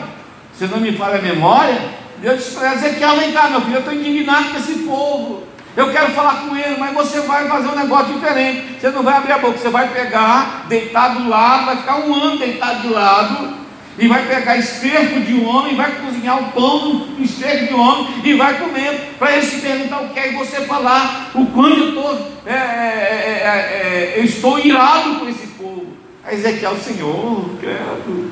se 0.51 0.65
não 0.65 0.81
me 0.81 0.91
falha 0.91 1.17
a 1.17 1.21
memória, 1.21 1.79
Deus 2.17 2.39
disse 2.39 2.55
para 2.55 2.73
Ezequiel: 2.73 3.15
vem 3.15 3.31
cá, 3.31 3.49
meu 3.49 3.61
filho, 3.61 3.75
eu 3.75 3.79
estou 3.79 3.93
indignado 3.93 4.49
com 4.49 4.57
esse 4.57 4.79
povo. 4.79 5.43
Eu 5.73 5.89
quero 5.89 6.11
falar 6.11 6.41
com 6.41 6.57
ele, 6.57 6.75
mas 6.77 6.93
você 6.93 7.21
vai 7.21 7.47
fazer 7.47 7.69
um 7.69 7.75
negócio 7.75 8.13
diferente. 8.15 8.81
Você 8.81 8.89
não 8.89 9.01
vai 9.01 9.15
abrir 9.15 9.31
a 9.31 9.37
boca, 9.39 9.57
você 9.57 9.69
vai 9.69 9.87
pegar, 9.87 10.65
deitar 10.67 11.15
do 11.15 11.29
lado, 11.29 11.67
vai 11.67 11.77
ficar 11.77 11.99
um 12.01 12.13
ano 12.13 12.37
deitado 12.37 12.81
do 12.81 12.93
lado, 12.93 13.53
e 13.97 14.07
vai 14.07 14.25
pegar 14.27 14.57
esterco 14.57 15.19
de 15.19 15.33
um 15.33 15.47
homem, 15.47 15.75
vai 15.75 15.91
cozinhar 15.91 16.41
o 16.41 16.51
pão 16.51 17.07
no 17.17 17.23
esterco 17.23 17.67
de 17.67 17.73
um 17.73 17.79
homem 17.79 18.07
e 18.23 18.33
vai 18.33 18.57
comer, 18.57 19.15
para 19.19 19.37
ele 19.37 19.45
se 19.45 19.61
perguntar 19.61 20.01
o 20.01 20.09
que 20.09 20.19
é, 20.19 20.31
e 20.31 20.35
você 20.35 20.61
falar 20.61 21.31
o 21.35 21.45
quanto 21.47 21.79
eu 21.79 21.89
estou, 21.89 22.31
é 22.45 22.53
é, 22.53 22.55
é, 22.55 23.41
é, 23.43 24.13
é, 24.15 24.19
eu 24.19 24.23
estou 24.23 24.59
irado 24.59 25.19
com 25.19 25.29
esse 25.29 25.47
povo. 25.47 25.87
Aí 26.23 26.35
Ezequiel, 26.35 26.75
Senhor, 26.77 27.49
credo. 27.59 28.31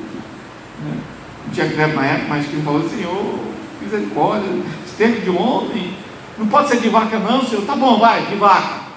Não 0.84 1.52
tinha 1.52 1.68
credo 1.68 1.94
na 1.94 2.06
época, 2.06 2.26
mas 2.28 2.46
que 2.46 2.56
falou, 2.62 2.88
Senhor, 2.88 3.38
misericórdia, 3.80 4.48
esterco 4.84 5.20
de 5.20 5.30
homem, 5.30 5.94
não 6.38 6.48
pode 6.48 6.68
ser 6.68 6.80
de 6.80 6.88
vaca 6.88 7.18
não, 7.18 7.44
Senhor, 7.44 7.64
tá 7.64 7.76
bom, 7.76 7.98
vai, 7.98 8.22
de 8.26 8.34
vaca. 8.34 8.91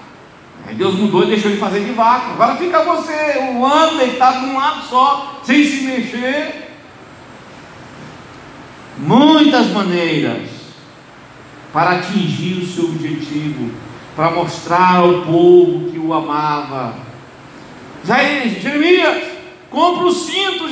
Aí 0.66 0.74
Deus 0.74 0.94
mudou 0.94 1.22
e 1.24 1.26
deixou 1.26 1.50
ele 1.50 1.60
fazer 1.60 1.84
de 1.84 1.92
vaca. 1.92 2.32
Agora 2.32 2.56
fica 2.56 2.82
você 2.82 3.38
um 3.38 3.64
ano 3.64 3.98
deitado 3.98 4.46
num 4.46 4.56
lado 4.56 4.82
só, 4.88 5.40
sem 5.44 5.64
se 5.64 5.84
mexer. 5.84 6.72
Muitas 8.98 9.68
maneiras 9.68 10.48
para 11.72 11.98
atingir 11.98 12.62
o 12.62 12.66
seu 12.66 12.84
objetivo, 12.84 13.70
para 14.16 14.30
mostrar 14.30 14.96
ao 14.96 15.22
povo 15.22 15.90
que 15.90 15.98
o 15.98 16.12
amava. 16.12 16.94
Isaías, 18.02 18.62
Jeremias, 18.62 19.24
compra 19.70 20.06
o 20.06 20.12
cinto 20.12 20.66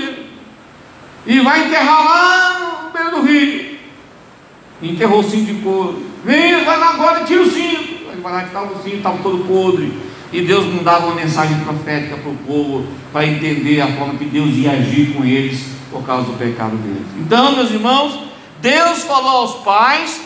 e 1.27 1.40
vai 1.40 1.66
enterrar 1.66 2.05
lá 2.05 2.90
no 2.92 2.99
meio 2.99 3.11
do 3.11 3.23
rio. 3.23 3.79
Enterrou 4.83 5.20
o 5.20 5.25
cinto 5.25 5.53
de 5.53 5.61
couro. 5.61 6.03
Vem, 6.25 6.64
vai 6.64 6.79
lá 6.79 6.90
agora 6.94 7.25
tira 7.25 7.42
o 7.42 7.51
cinto 7.51 7.84
lá 8.33 8.41
que 8.41 8.49
estava 8.49 8.73
o 8.73 8.79
filho, 8.83 8.97
estava 8.97 9.19
todo 9.23 9.45
podre. 9.47 9.93
E 10.33 10.43
Deus 10.43 10.67
mandava 10.67 11.07
uma 11.07 11.15
mensagem 11.15 11.59
profética 11.61 12.17
para 12.17 12.31
o 12.31 12.37
povo, 12.37 12.87
para 13.13 13.27
entender 13.27 13.81
a 13.81 13.93
forma 13.93 14.15
que 14.15 14.25
Deus 14.25 14.51
ia 14.57 14.73
agir 14.73 15.15
com 15.15 15.25
eles 15.25 15.65
por 15.91 16.03
causa 16.05 16.27
do 16.27 16.39
pecado 16.39 16.77
deles. 16.77 17.07
Então, 17.19 17.55
meus 17.55 17.71
irmãos, 17.71 18.19
Deus 18.61 19.05
falou 19.05 19.43
aos 19.43 19.63
pais, 19.63 20.21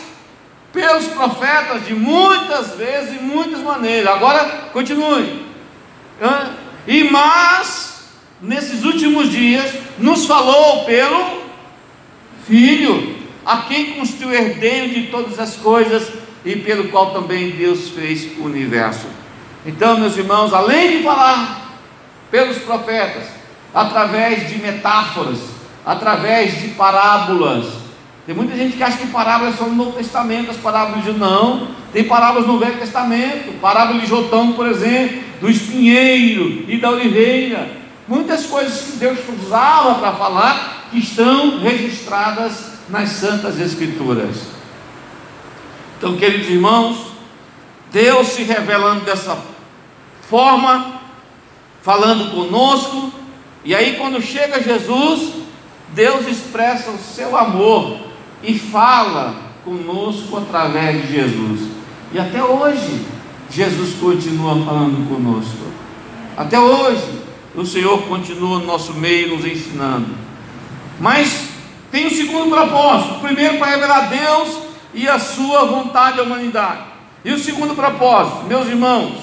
pelos 0.73 1.05
profetas, 1.07 1.85
de 1.85 1.93
muitas 1.93 2.75
vezes 2.75 3.19
e 3.19 3.23
muitas 3.23 3.61
maneiras. 3.61 4.07
Agora, 4.15 4.69
continue. 4.73 5.45
E 6.87 7.03
mas, 7.03 8.09
nesses 8.41 8.83
últimos 8.83 9.29
dias, 9.29 9.71
nos 9.99 10.25
falou 10.25 10.85
pelo 10.85 11.39
Filho, 12.47 13.15
a 13.45 13.57
quem 13.57 13.93
constituiu 13.93 14.33
herdeiro 14.33 14.89
de 14.89 15.07
todas 15.07 15.39
as 15.39 15.55
coisas 15.55 16.11
e 16.45 16.55
pelo 16.57 16.89
qual 16.89 17.11
também 17.11 17.51
Deus 17.51 17.89
fez 17.89 18.37
o 18.37 18.43
universo. 18.43 19.07
Então, 19.65 19.99
meus 19.99 20.17
irmãos, 20.17 20.53
além 20.53 20.97
de 20.97 21.03
falar 21.03 21.77
pelos 22.31 22.57
profetas, 22.59 23.25
através 23.73 24.49
de 24.49 24.57
metáforas, 24.59 25.39
através 25.85 26.59
de 26.61 26.69
parábolas, 26.69 27.65
tem 28.25 28.35
muita 28.35 28.55
gente 28.55 28.77
que 28.77 28.83
acha 28.83 28.97
que 28.97 29.07
parábolas 29.07 29.55
são 29.55 29.69
no 29.69 29.75
Novo 29.75 29.91
Testamento, 29.93 30.51
as 30.51 30.57
parábolas 30.57 31.03
de 31.03 31.13
não, 31.13 31.67
tem 31.91 32.03
parábolas 32.03 32.47
no 32.47 32.59
Velho 32.59 32.77
Testamento, 32.77 33.59
parábola 33.59 33.99
de 33.99 34.05
Jotão, 34.05 34.53
por 34.53 34.67
exemplo, 34.67 35.21
do 35.41 35.49
espinheiro 35.49 36.65
e 36.67 36.77
da 36.77 36.91
oliveira, 36.91 37.67
muitas 38.07 38.45
coisas 38.45 38.81
que 38.81 38.97
Deus 38.97 39.19
usava 39.41 39.95
para 39.95 40.11
falar 40.13 40.87
que 40.91 40.99
estão 40.99 41.59
registradas 41.59 42.73
nas 42.89 43.09
Santas 43.09 43.59
Escrituras. 43.59 44.58
Então, 45.99 46.15
queridos 46.15 46.49
irmãos, 46.49 46.97
Deus 47.91 48.27
se 48.29 48.43
revelando 48.43 49.01
dessa 49.01 49.37
forma, 50.29 51.01
falando 51.81 52.33
conosco, 52.33 53.11
e 53.65 53.75
aí 53.75 53.97
quando 53.97 54.21
chega 54.21 54.63
Jesus, 54.63 55.33
Deus 55.89 56.25
expressa 56.25 56.89
o 56.91 56.97
seu 56.97 57.35
amor 57.35 57.99
e 58.41 58.57
fala 58.57 59.35
conosco 59.65 60.37
através 60.37 61.01
de 61.01 61.15
Jesus. 61.15 61.69
E 62.13 62.17
até 62.17 62.41
hoje, 62.41 63.05
Jesus 63.51 63.95
continua 63.99 64.55
falando 64.63 65.05
conosco. 65.09 65.67
Até 66.37 66.57
hoje, 66.57 67.11
o 67.53 67.65
Senhor 67.65 68.03
continua 68.03 68.59
no 68.59 68.65
nosso 68.65 68.93
meio 68.93 69.35
nos 69.35 69.45
ensinando. 69.45 70.15
Mas 70.97 71.49
tem 71.91 72.07
um 72.07 72.09
segundo 72.09 72.49
propósito: 72.49 73.19
primeiro, 73.19 73.57
para 73.57 73.71
revelar 73.71 74.07
Deus 74.07 74.68
e 74.93 75.07
a 75.07 75.19
sua 75.19 75.65
vontade 75.65 76.19
à 76.19 76.23
humanidade. 76.23 76.81
E 77.23 77.31
o 77.31 77.39
segundo 77.39 77.75
propósito, 77.75 78.45
meus 78.45 78.67
irmãos, 78.67 79.17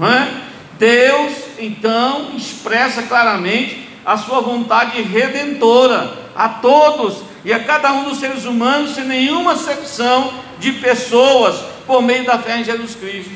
é? 0.00 0.48
Deus 0.78 1.32
então 1.58 2.30
expressa 2.36 3.02
claramente 3.02 3.88
a 4.04 4.16
sua 4.16 4.40
vontade 4.40 5.02
redentora 5.02 6.28
a 6.36 6.48
todos 6.48 7.22
e 7.44 7.52
a 7.52 7.64
cada 7.64 7.92
um 7.92 8.04
dos 8.04 8.18
seres 8.18 8.44
humanos, 8.44 8.94
sem 8.94 9.04
nenhuma 9.04 9.54
exceção 9.54 10.32
de 10.58 10.72
pessoas, 10.72 11.56
por 11.86 12.02
meio 12.02 12.24
da 12.24 12.38
fé 12.38 12.60
em 12.60 12.64
Jesus 12.64 12.94
Cristo. 12.94 13.32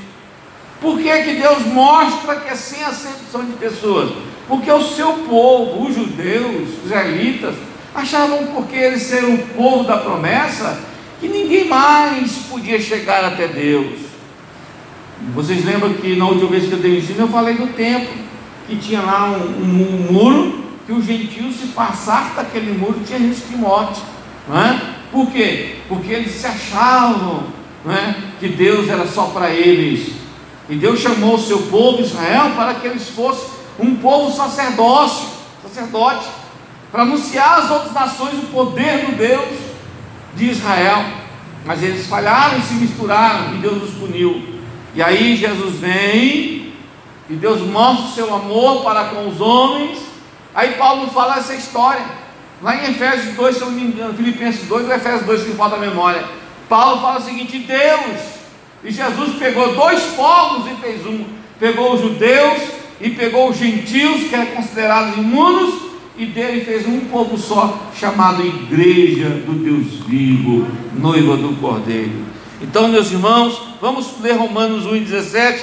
Por 0.81 0.99
que, 0.99 1.23
que 1.23 1.35
Deus 1.37 1.65
mostra 1.67 2.37
que 2.37 2.49
é 2.49 2.55
sem 2.55 2.83
acepção 2.83 3.45
de 3.45 3.53
pessoas? 3.53 4.11
Porque 4.49 4.71
o 4.71 4.83
seu 4.83 5.13
povo, 5.29 5.87
os 5.87 5.95
judeus, 5.95 6.69
os 6.69 6.85
israelitas, 6.85 7.55
achavam 7.95 8.49
porque 8.49 8.77
eles 8.77 9.03
serem 9.03 9.35
o 9.35 9.47
povo 9.49 9.85
da 9.85 9.97
promessa, 9.97 10.79
que 11.23 11.29
ninguém 11.29 11.69
mais 11.69 12.33
podia 12.51 12.81
chegar 12.81 13.25
até 13.25 13.47
Deus. 13.47 14.01
Vocês 15.33 15.65
lembram 15.65 15.95
que 15.95 16.17
na 16.17 16.27
última 16.27 16.51
vez 16.51 16.67
que 16.67 16.73
eu 16.73 16.81
dei 16.81 16.97
o 16.97 16.99
ensino 16.99 17.21
eu 17.21 17.29
falei 17.29 17.55
do 17.55 17.69
templo, 17.69 18.13
que 18.67 18.75
tinha 18.75 19.01
lá 19.01 19.31
um, 19.31 19.63
um, 19.63 20.09
um 20.09 20.13
muro, 20.13 20.65
que 20.85 20.93
o 20.93 21.01
gentio 21.01 21.53
se 21.53 21.69
passasse 21.69 22.35
daquele 22.35 22.77
muro 22.77 22.99
tinha 23.07 23.21
risco 23.21 23.51
de 23.51 23.57
morte. 23.57 24.03
Não 24.49 24.61
é? 24.61 24.81
Por 25.13 25.31
quê? 25.31 25.77
Porque 25.89 26.13
eles 26.13 26.33
se 26.33 26.45
achavam 26.45 27.45
não 27.85 27.95
é? 27.95 28.17
que 28.41 28.49
Deus 28.49 28.89
era 28.89 29.07
só 29.07 29.27
para 29.27 29.49
eles. 29.51 30.15
E 30.69 30.75
Deus 30.75 30.99
chamou 30.99 31.37
o 31.37 31.41
seu 31.41 31.59
povo 31.69 32.03
Israel 32.03 32.51
para 32.57 32.75
que 32.75 32.87
eles 32.89 33.09
fossem 33.11 33.49
um 33.79 33.95
povo 33.95 34.37
sacerdócio, 34.37 35.29
sacerdote, 35.63 36.27
para 36.91 37.03
anunciar 37.03 37.61
às 37.61 37.71
outras 37.71 37.93
nações 37.93 38.35
o 38.35 38.47
poder 38.49 39.07
do 39.07 39.17
Deus 39.17 39.72
de 40.35 40.51
Israel, 40.51 41.05
mas 41.65 41.83
eles 41.83 42.07
falharam 42.07 42.59
e 42.59 42.63
se 42.63 42.75
misturaram, 42.75 43.55
e 43.55 43.59
Deus 43.59 43.83
os 43.83 43.95
puniu. 43.95 44.61
E 44.95 45.03
aí 45.03 45.37
Jesus 45.37 45.77
vem, 45.77 46.73
e 47.31 47.35
Deus 47.35 47.61
mostra 47.63 48.05
o 48.05 48.11
seu 48.11 48.35
amor 48.35 48.83
para 48.83 49.05
com 49.05 49.29
os 49.29 49.41
homens. 49.41 49.99
Aí 50.55 50.75
Paulo 50.75 51.09
fala 51.11 51.39
essa 51.39 51.55
história, 51.55 52.05
lá 52.61 52.77
em 52.77 52.91
Efésios 52.91 53.35
2, 53.35 53.57
se 53.57 53.63
eu 53.63 53.69
não 53.69 53.75
me 53.75 53.83
engano, 53.83 54.15
Filipenses 54.15 54.69
2 54.69 54.87
ou 54.87 54.95
Efésios 54.95 55.25
2, 55.25 55.45
que 55.45 55.53
falta 55.53 55.77
a 55.77 55.79
memória. 55.79 56.25
Paulo 56.69 57.01
fala 57.01 57.21
o 57.21 57.23
seguinte: 57.23 57.59
Deus, 57.59 58.21
e 58.85 58.91
Jesus 58.91 59.39
pegou 59.39 59.75
dois 59.75 60.03
povos 60.15 60.71
e 60.71 60.75
fez 60.77 61.07
um, 61.07 61.25
pegou 61.59 61.95
os 61.95 62.01
judeus 62.01 62.63
e 63.01 63.11
pegou 63.11 63.51
os 63.51 63.57
gentios, 63.57 64.29
que 64.29 64.35
eram 64.35 64.47
considerados 64.47 65.17
imunos, 65.17 65.92
e 66.17 66.27
dele 66.27 66.65
fez 66.65 66.87
um 66.87 67.01
povo 67.01 67.39
só, 67.39 67.91
chamado 67.99 68.45
Igreja 68.45 69.31
do 69.31 69.53
Deus 69.53 70.07
Vivo, 70.07 70.67
noiva 70.95 71.37
do 71.37 71.57
Cordeiro. 71.57 72.25
Então, 72.61 72.89
meus 72.89 73.11
irmãos, 73.11 73.61
vamos 73.81 74.21
ler 74.21 74.37
Romanos 74.37 74.85
1,17 74.85 75.63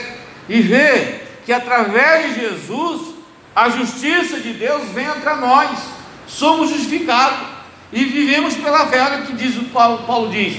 e 0.50 0.60
ver 0.62 1.42
que 1.46 1.54
através 1.54 2.34
de 2.34 2.42
Jesus, 2.42 3.16
a 3.56 3.70
justiça 3.70 4.40
de 4.40 4.54
Deus 4.54 4.90
vem 4.94 5.06
entre 5.06 5.34
nós, 5.36 5.80
somos 6.28 6.70
justificados 6.70 7.48
e 7.94 8.04
vivemos 8.04 8.56
pela 8.56 8.88
fé. 8.88 9.02
Olha 9.02 9.24
o 9.24 9.28
que 9.28 9.34
diz 9.34 9.56
o 9.56 9.66
Paulo, 9.66 10.04
Paulo 10.06 10.30
diz, 10.30 10.58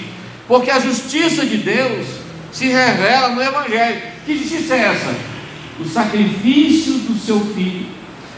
porque 0.49 0.71
a 0.71 0.81
justiça 0.81 1.45
de 1.45 1.59
Deus 1.59 2.07
se 2.53 2.67
revela 2.67 3.31
no 3.31 3.43
Evangelho. 3.43 4.03
Que 4.25 4.39
justiça 4.39 4.75
é 4.75 4.79
essa? 4.79 5.15
O 5.79 5.85
sacrifício 5.85 6.93
do 6.93 7.19
seu 7.19 7.41
filho, 7.55 7.87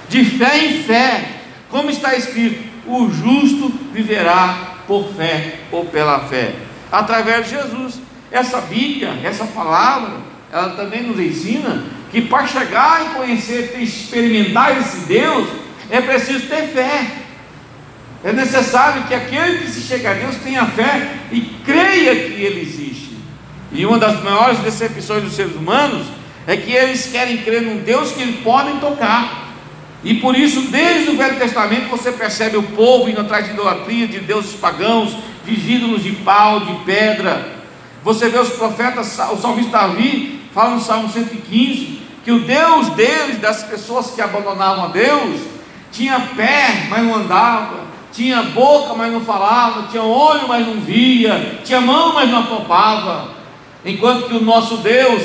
de 0.08 0.24
fé 0.24 0.66
em 0.66 0.82
fé, 0.82 1.32
como 1.72 1.90
está 1.90 2.14
escrito: 2.14 2.62
o 2.87 3.11
justo 3.11 3.72
viverá 3.92 4.76
por 4.87 5.12
fé 5.14 5.61
ou 5.72 5.87
pela 5.87 6.20
fé, 6.20 6.54
através 6.92 7.46
de 7.46 7.56
Jesus. 7.56 8.00
Essa 8.30 8.61
Bíblia, 8.61 9.18
essa 9.24 9.44
palavra, 9.46 10.12
ela 10.52 10.70
também 10.70 11.02
nos 11.02 11.18
ensina 11.18 11.85
que 12.11 12.20
para 12.22 12.46
chegar 12.46 13.04
e 13.04 13.14
conhecer, 13.14 13.76
experimentar 13.80 14.78
esse 14.78 15.06
Deus, 15.06 15.48
é 15.90 16.00
preciso 16.00 16.46
ter 16.46 16.68
fé. 16.68 17.06
É 18.24 18.32
necessário 18.32 19.02
que 19.04 19.14
aquele 19.14 19.58
que 19.58 19.70
se 19.70 19.80
chega 19.80 20.12
a 20.12 20.14
Deus 20.14 20.37
tenha 20.37 20.64
fé 20.66 21.16
e 21.32 21.40
creia 21.64 22.14
que 22.14 22.40
Ele 22.40 22.61
existe. 22.61 23.16
E 23.72 23.85
uma 23.85 23.98
das 23.98 24.22
maiores 24.22 24.58
decepções 24.61 25.24
dos 25.24 25.32
seres 25.32 25.56
humanos 25.56 26.06
é 26.46 26.56
que 26.56 26.72
eles 26.72 27.06
querem 27.11 27.38
crer 27.38 27.62
num 27.62 27.78
Deus 27.78 28.12
que 28.12 28.22
eles 28.22 28.40
podem 28.40 28.78
tocar. 28.78 29.41
E 30.04 30.14
por 30.14 30.36
isso, 30.36 30.62
desde 30.62 31.10
o 31.10 31.16
Velho 31.16 31.38
Testamento, 31.38 31.88
você 31.88 32.10
percebe 32.10 32.56
o 32.56 32.62
povo 32.62 33.08
indo 33.08 33.20
atrás 33.20 33.44
de 33.46 33.52
idolatria, 33.52 34.08
de 34.08 34.18
deuses 34.20 34.54
pagãos, 34.54 35.16
de 35.44 35.52
ídolos 35.52 36.02
de 36.02 36.12
pau, 36.12 36.60
de 36.60 36.74
pedra. 36.84 37.52
Você 38.02 38.28
vê 38.28 38.38
os 38.38 38.50
profetas, 38.50 39.18
o 39.32 39.36
salmista 39.36 39.78
Davi 39.78 40.40
fala 40.52 40.74
no 40.74 40.80
Salmo 40.80 41.08
115 41.08 42.02
que 42.24 42.30
o 42.30 42.40
Deus 42.40 42.90
deles, 42.90 43.38
das 43.40 43.64
pessoas 43.64 44.12
que 44.12 44.20
abandonavam 44.20 44.84
a 44.84 44.88
Deus, 44.88 45.40
tinha 45.90 46.20
pé, 46.36 46.86
mas 46.88 47.04
não 47.04 47.16
andava, 47.16 47.80
tinha 48.12 48.42
boca, 48.42 48.94
mas 48.94 49.12
não 49.12 49.20
falava, 49.20 49.88
tinha 49.88 50.02
olho, 50.02 50.46
mas 50.46 50.66
não 50.66 50.80
via, 50.80 51.60
tinha 51.64 51.80
mão, 51.80 52.14
mas 52.14 52.30
não 52.30 52.40
apalpava. 52.40 53.30
Enquanto 53.84 54.28
que 54.28 54.36
o 54.36 54.42
nosso 54.42 54.78
Deus, 54.78 55.22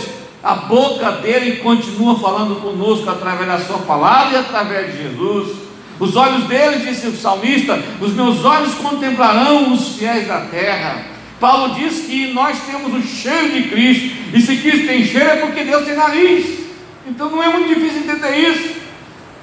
a 0.47 0.55
boca 0.55 1.11
dele 1.11 1.57
continua 1.57 2.17
falando 2.17 2.61
conosco 2.61 3.09
através 3.09 3.49
da 3.49 3.59
sua 3.59 3.79
palavra 3.79 4.37
e 4.37 4.39
através 4.39 4.93
de 4.93 5.03
Jesus. 5.03 5.57
Os 5.99 6.15
olhos 6.15 6.45
dele, 6.45 6.85
disse 6.85 7.05
o 7.07 7.11
salmista, 7.11 7.77
os 7.99 8.13
meus 8.13 8.45
olhos 8.45 8.73
contemplarão 8.75 9.73
os 9.73 9.97
fiéis 9.97 10.25
da 10.25 10.39
terra. 10.45 11.03
Paulo 11.37 11.75
diz 11.75 12.05
que 12.05 12.31
nós 12.31 12.59
temos 12.61 12.93
o 12.93 13.05
cheiro 13.05 13.51
de 13.51 13.63
Cristo, 13.63 14.15
e 14.33 14.39
se 14.39 14.55
Cristo 14.55 14.87
tem 14.87 15.03
cheiro 15.03 15.31
é 15.31 15.35
porque 15.35 15.65
Deus 15.65 15.83
tem 15.83 15.97
nariz. 15.97 16.59
Então 17.05 17.29
não 17.29 17.43
é 17.43 17.49
muito 17.49 17.67
difícil 17.67 18.03
entender 18.03 18.37
isso. 18.37 18.77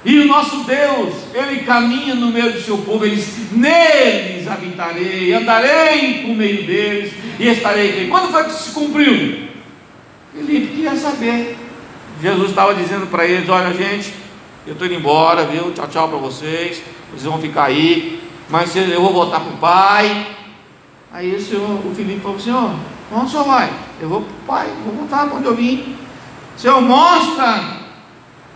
E 0.07 0.21
o 0.21 0.27
nosso 0.27 0.65
Deus, 0.65 1.15
Ele 1.35 1.65
caminha 1.65 2.15
no 2.15 2.31
meio 2.31 2.51
do 2.51 2.63
seu 2.63 2.79
povo, 2.79 3.05
Ele 3.05 3.17
diz: 3.17 3.53
Neles 3.53 4.49
habitarei, 4.49 5.35
andarei 5.35 6.23
por 6.23 6.35
meio 6.35 6.65
deles 6.65 7.13
e 7.39 7.47
estarei. 7.47 8.09
Quando 8.09 8.33
foi 8.33 8.45
que 8.45 8.55
se 8.55 8.71
cumpriu? 8.71 9.53
Felipe 10.35 10.67
queria 10.67 10.97
saber. 10.97 11.57
Jesus 12.21 12.51
estava 12.51 12.75
dizendo 12.75 13.07
para 13.07 13.25
eles: 13.25 13.49
Olha, 13.49 13.73
gente, 13.73 14.13
eu 14.67 14.73
estou 14.73 14.87
indo 14.87 14.97
embora, 14.97 15.47
viu? 15.47 15.73
Tchau, 15.73 15.87
tchau 15.87 16.09
para 16.09 16.19
vocês. 16.19 16.83
Vocês 17.11 17.23
vão 17.23 17.41
ficar 17.41 17.65
aí, 17.65 18.21
mas 18.51 18.75
eu 18.75 19.01
vou 19.01 19.13
voltar 19.13 19.41
para 19.41 19.53
o 19.53 19.59
Pai. 19.59 20.27
Aí 21.13 21.37
o, 21.37 21.41
senhor, 21.41 21.87
o 21.87 21.95
Felipe 21.95 22.21
falou: 22.21 22.41
Senhor, 22.41 22.75
onde 23.13 23.27
o 23.27 23.29
senhor 23.29 23.45
vai? 23.45 23.73
Eu 24.01 24.09
vou 24.09 24.23
para 24.23 24.33
o 24.33 24.47
Pai, 24.47 24.69
vou 24.85 24.95
voltar 24.95 25.27
para 25.29 25.37
onde 25.37 25.47
eu 25.47 25.55
vim. 25.55 25.97
Senhor, 26.57 26.81
mostra 26.81 27.79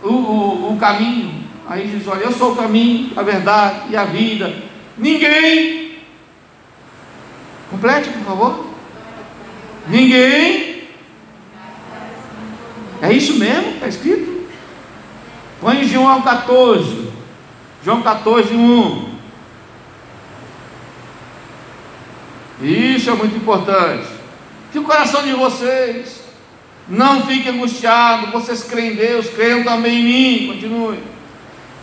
o, 0.03 0.09
o, 0.09 0.73
o 0.73 0.77
caminho. 0.77 1.45
Aí 1.67 1.87
Jesus, 1.87 2.07
olha, 2.07 2.23
eu 2.23 2.31
sou 2.33 2.53
o 2.53 2.55
caminho, 2.55 3.11
a 3.15 3.23
verdade 3.23 3.83
e 3.89 3.95
a 3.95 4.03
vida. 4.03 4.53
Ninguém. 4.97 5.99
Complete, 7.69 8.09
por 8.09 8.23
favor. 8.23 8.65
Ninguém. 9.87 10.68
É 13.01 13.13
isso 13.13 13.37
mesmo? 13.37 13.75
Está 13.75 13.87
escrito? 13.87 14.47
Põe 15.61 15.83
João 15.85 16.21
14. 16.21 17.09
João 17.83 18.01
14, 18.01 18.53
1. 18.53 19.09
Isso 22.61 23.09
é 23.09 23.13
muito 23.13 23.35
importante. 23.35 24.07
Que 24.71 24.79
o 24.79 24.83
coração 24.83 25.23
de 25.23 25.31
vocês 25.33 26.23
não 26.87 27.25
fique 27.25 27.49
angustiado, 27.49 28.31
vocês 28.31 28.63
creem 28.63 28.91
em 28.91 28.95
Deus, 28.95 29.29
creiam 29.29 29.63
também 29.63 29.99
em 29.99 30.03
mim. 30.03 30.53
Continue. 30.53 30.99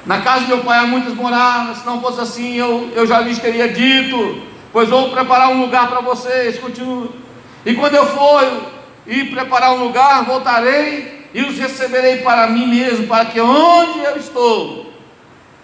Na 0.04 0.20
casa 0.20 0.42
de 0.42 0.48
meu 0.48 0.58
pai 0.58 0.78
há 0.78 0.86
muitas 0.86 1.14
moradas, 1.14 1.78
se 1.78 1.86
não 1.86 2.00
fosse 2.00 2.20
assim, 2.20 2.54
eu, 2.54 2.90
eu 2.94 3.06
já 3.06 3.20
lhes 3.20 3.38
teria 3.38 3.68
dito, 3.68 4.42
pois 4.72 4.88
vou 4.88 5.10
preparar 5.10 5.50
um 5.50 5.62
lugar 5.62 5.88
para 5.88 6.00
vocês. 6.00 6.58
Continue. 6.58 7.10
E 7.64 7.74
quando 7.74 7.94
eu 7.94 8.06
for 8.06 8.75
e 9.06 9.24
preparar 9.24 9.72
um 9.74 9.84
lugar, 9.84 10.24
voltarei 10.24 11.26
e 11.32 11.42
os 11.42 11.58
receberei 11.58 12.18
para 12.18 12.46
mim 12.46 12.66
mesmo, 12.66 13.06
para 13.06 13.26
que 13.26 13.40
onde 13.40 14.00
eu 14.00 14.16
estou, 14.16 14.92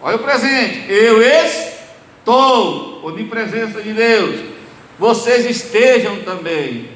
olha 0.01 0.17
o 0.17 0.21
presente, 0.21 0.85
eu 0.89 1.23
estou, 1.23 3.01
ou 3.03 3.13
de 3.13 3.25
presença 3.25 3.81
de 3.81 3.93
Deus, 3.93 4.41
vocês 4.99 5.47
estejam 5.47 6.19
também. 6.19 6.89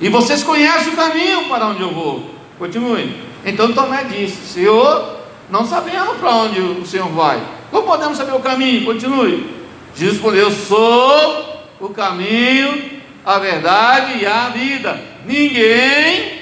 E 0.00 0.08
vocês 0.08 0.42
conhecem 0.42 0.92
o 0.92 0.96
caminho 0.96 1.48
para 1.48 1.66
onde 1.66 1.82
eu 1.82 1.90
vou. 1.90 2.30
Continue. 2.58 3.20
Então 3.44 3.72
Tomé 3.72 4.04
disse: 4.04 4.54
Senhor, 4.54 5.16
não 5.50 5.66
sabemos 5.66 6.18
para 6.18 6.30
onde 6.30 6.60
o 6.60 6.86
Senhor 6.86 7.08
vai. 7.08 7.42
Como 7.70 7.86
podemos 7.86 8.16
saber 8.16 8.34
o 8.34 8.40
caminho? 8.40 8.84
Continue. 8.84 9.56
Jesus 9.94 10.14
respondeu: 10.14 10.44
Eu 10.44 10.50
sou 10.52 11.64
o 11.80 11.88
caminho, 11.88 13.00
a 13.24 13.38
verdade 13.38 14.18
e 14.20 14.26
a 14.26 14.48
vida. 14.50 15.15
Ninguém, 15.26 16.38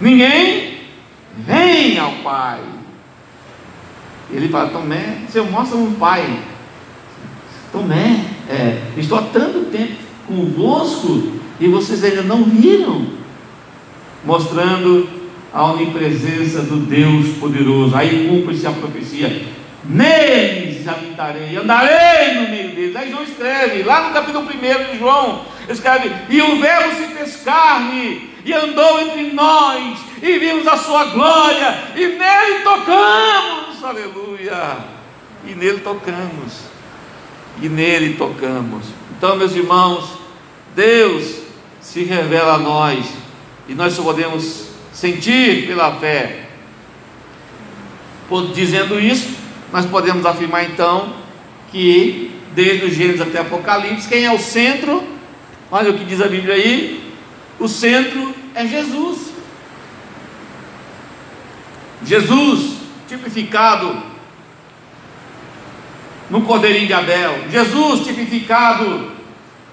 ninguém 0.00 0.78
vem 1.36 1.98
ao 1.98 2.12
Pai. 2.22 2.60
Ele 4.32 4.48
fala: 4.48 4.70
Tomé, 4.70 5.18
Senhor, 5.28 5.50
mostra 5.50 5.76
um 5.76 5.92
Pai. 5.94 6.40
Tomé, 7.70 8.24
é, 8.48 8.80
estou 8.96 9.18
há 9.18 9.22
tanto 9.22 9.66
tempo 9.66 9.96
convosco 10.26 11.32
e 11.60 11.68
vocês 11.68 12.02
ainda 12.02 12.22
não 12.22 12.44
viram, 12.44 13.06
mostrando 14.24 15.08
a 15.52 15.72
onipresença 15.72 16.62
do 16.62 16.76
Deus 16.76 17.36
poderoso. 17.38 17.94
Aí 17.94 18.26
cumpre-se 18.28 18.66
a 18.66 18.72
profecia: 18.72 19.44
neles 19.84 20.88
habitarei, 20.88 21.54
andarei 21.54 22.34
no 22.40 22.48
meio 22.48 22.55
deles. 22.86 22.96
Aí 22.96 23.10
João 23.10 23.22
escreve, 23.22 23.82
lá 23.82 24.08
no 24.08 24.14
capítulo 24.14 24.46
1 24.46 24.92
de 24.92 24.98
João, 24.98 25.44
escreve: 25.68 26.12
E 26.28 26.40
o 26.40 26.60
Verbo 26.60 26.94
se 26.94 27.06
fez 27.14 27.36
carne 27.44 28.30
e 28.44 28.52
andou 28.52 29.00
entre 29.00 29.32
nós, 29.32 29.98
e 30.22 30.38
vimos 30.38 30.66
a 30.66 30.76
sua 30.76 31.06
glória, 31.06 31.78
e 31.96 32.06
nele 32.06 32.60
tocamos, 32.62 33.82
aleluia, 33.82 34.76
e 35.44 35.54
nele 35.54 35.80
tocamos, 35.80 36.60
e 37.60 37.68
nele 37.68 38.14
tocamos. 38.14 38.86
Então, 39.16 39.36
meus 39.36 39.54
irmãos, 39.54 40.18
Deus 40.74 41.42
se 41.80 42.04
revela 42.04 42.54
a 42.54 42.58
nós 42.58 43.06
e 43.68 43.74
nós 43.74 43.94
só 43.94 44.02
podemos 44.02 44.68
sentir 44.92 45.66
pela 45.66 45.96
fé. 45.96 46.50
Dizendo 48.54 49.00
isso, 49.00 49.36
nós 49.72 49.86
podemos 49.86 50.26
afirmar 50.26 50.64
então 50.64 51.14
que 51.70 52.35
desde 52.56 52.86
o 52.86 52.90
Gênesis 52.90 53.20
até 53.20 53.38
Apocalipse, 53.38 54.08
quem 54.08 54.24
é 54.24 54.32
o 54.32 54.38
centro? 54.38 55.04
Olha 55.70 55.90
o 55.90 55.98
que 55.98 56.06
diz 56.06 56.22
a 56.22 56.26
Bíblia 56.26 56.54
aí: 56.54 57.12
o 57.60 57.68
centro 57.68 58.34
é 58.54 58.66
Jesus. 58.66 59.34
Jesus, 62.02 62.78
tipificado 63.06 64.02
no 66.30 66.42
cordeirinho 66.42 66.86
de 66.86 66.92
Abel, 66.92 67.44
Jesus 67.50 68.06
tipificado 68.06 69.12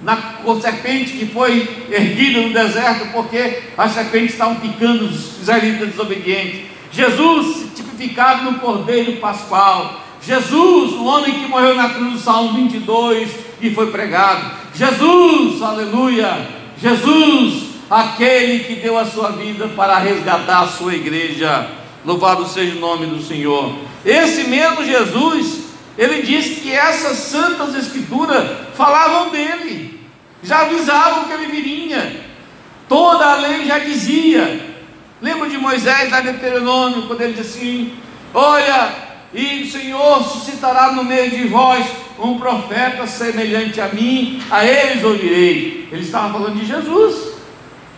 na 0.01 0.17
serpente 0.61 1.13
que 1.13 1.25
foi 1.25 1.87
erguida 1.89 2.41
no 2.41 2.53
deserto, 2.53 3.13
porque 3.13 3.61
as 3.77 3.91
serpentes 3.91 4.33
estavam 4.33 4.55
picando 4.55 5.05
os 5.05 5.39
israelitas 5.39 5.89
desobedientes. 5.89 6.65
Jesus 6.91 7.67
tipificado 7.73 8.51
no 8.51 8.59
cordeiro 8.59 9.13
pascual. 9.13 10.01
Jesus, 10.25 10.93
o 10.93 11.05
homem 11.05 11.33
que 11.33 11.47
morreu 11.47 11.75
na 11.75 11.89
cruz 11.89 12.13
do 12.13 12.19
Salmo 12.19 12.53
22 12.53 13.29
e 13.61 13.73
foi 13.73 13.91
pregado. 13.91 14.51
Jesus, 14.73 15.61
aleluia. 15.61 16.47
Jesus, 16.81 17.65
aquele 17.89 18.63
que 18.63 18.75
deu 18.75 18.97
a 18.97 19.05
sua 19.05 19.31
vida 19.31 19.67
para 19.75 19.97
resgatar 19.97 20.61
a 20.61 20.67
sua 20.67 20.93
igreja. 20.95 21.67
Louvado 22.05 22.47
seja 22.47 22.75
o 22.75 22.79
nome 22.79 23.05
do 23.05 23.21
Senhor. 23.21 23.75
Esse 24.05 24.45
mesmo 24.45 24.85
Jesus 24.85 25.63
ele 25.97 26.23
diz 26.23 26.59
que 26.59 26.71
essas 26.71 27.17
santas 27.17 27.75
escrituras 27.75 28.49
falavam 28.73 29.29
dele, 29.29 29.99
já 30.41 30.61
avisavam 30.61 31.25
que 31.25 31.33
ele 31.33 31.47
viria. 31.47 32.21
Toda 32.89 33.25
a 33.25 33.35
lei 33.35 33.65
já 33.65 33.79
dizia. 33.79 34.73
Lembra 35.21 35.49
de 35.49 35.57
Moisés 35.57 36.11
lá 36.11 36.19
em 36.19 36.23
Deuteronômio, 36.23 37.03
quando 37.03 37.21
ele 37.21 37.33
disse 37.33 37.57
assim: 37.57 37.93
Olha, 38.33 39.12
e 39.33 39.63
o 39.63 39.71
Senhor 39.71 40.23
suscitará 40.23 40.91
no 40.91 41.03
meio 41.03 41.31
de 41.31 41.47
vós 41.47 41.85
um 42.19 42.37
profeta 42.37 43.07
semelhante 43.07 43.81
a 43.81 43.87
mim, 43.87 44.41
a 44.51 44.63
eles 44.63 45.03
ouvirei. 45.03 45.89
Ele 45.91 46.01
estava 46.01 46.33
falando 46.33 46.59
de 46.59 46.65
Jesus, 46.65 47.33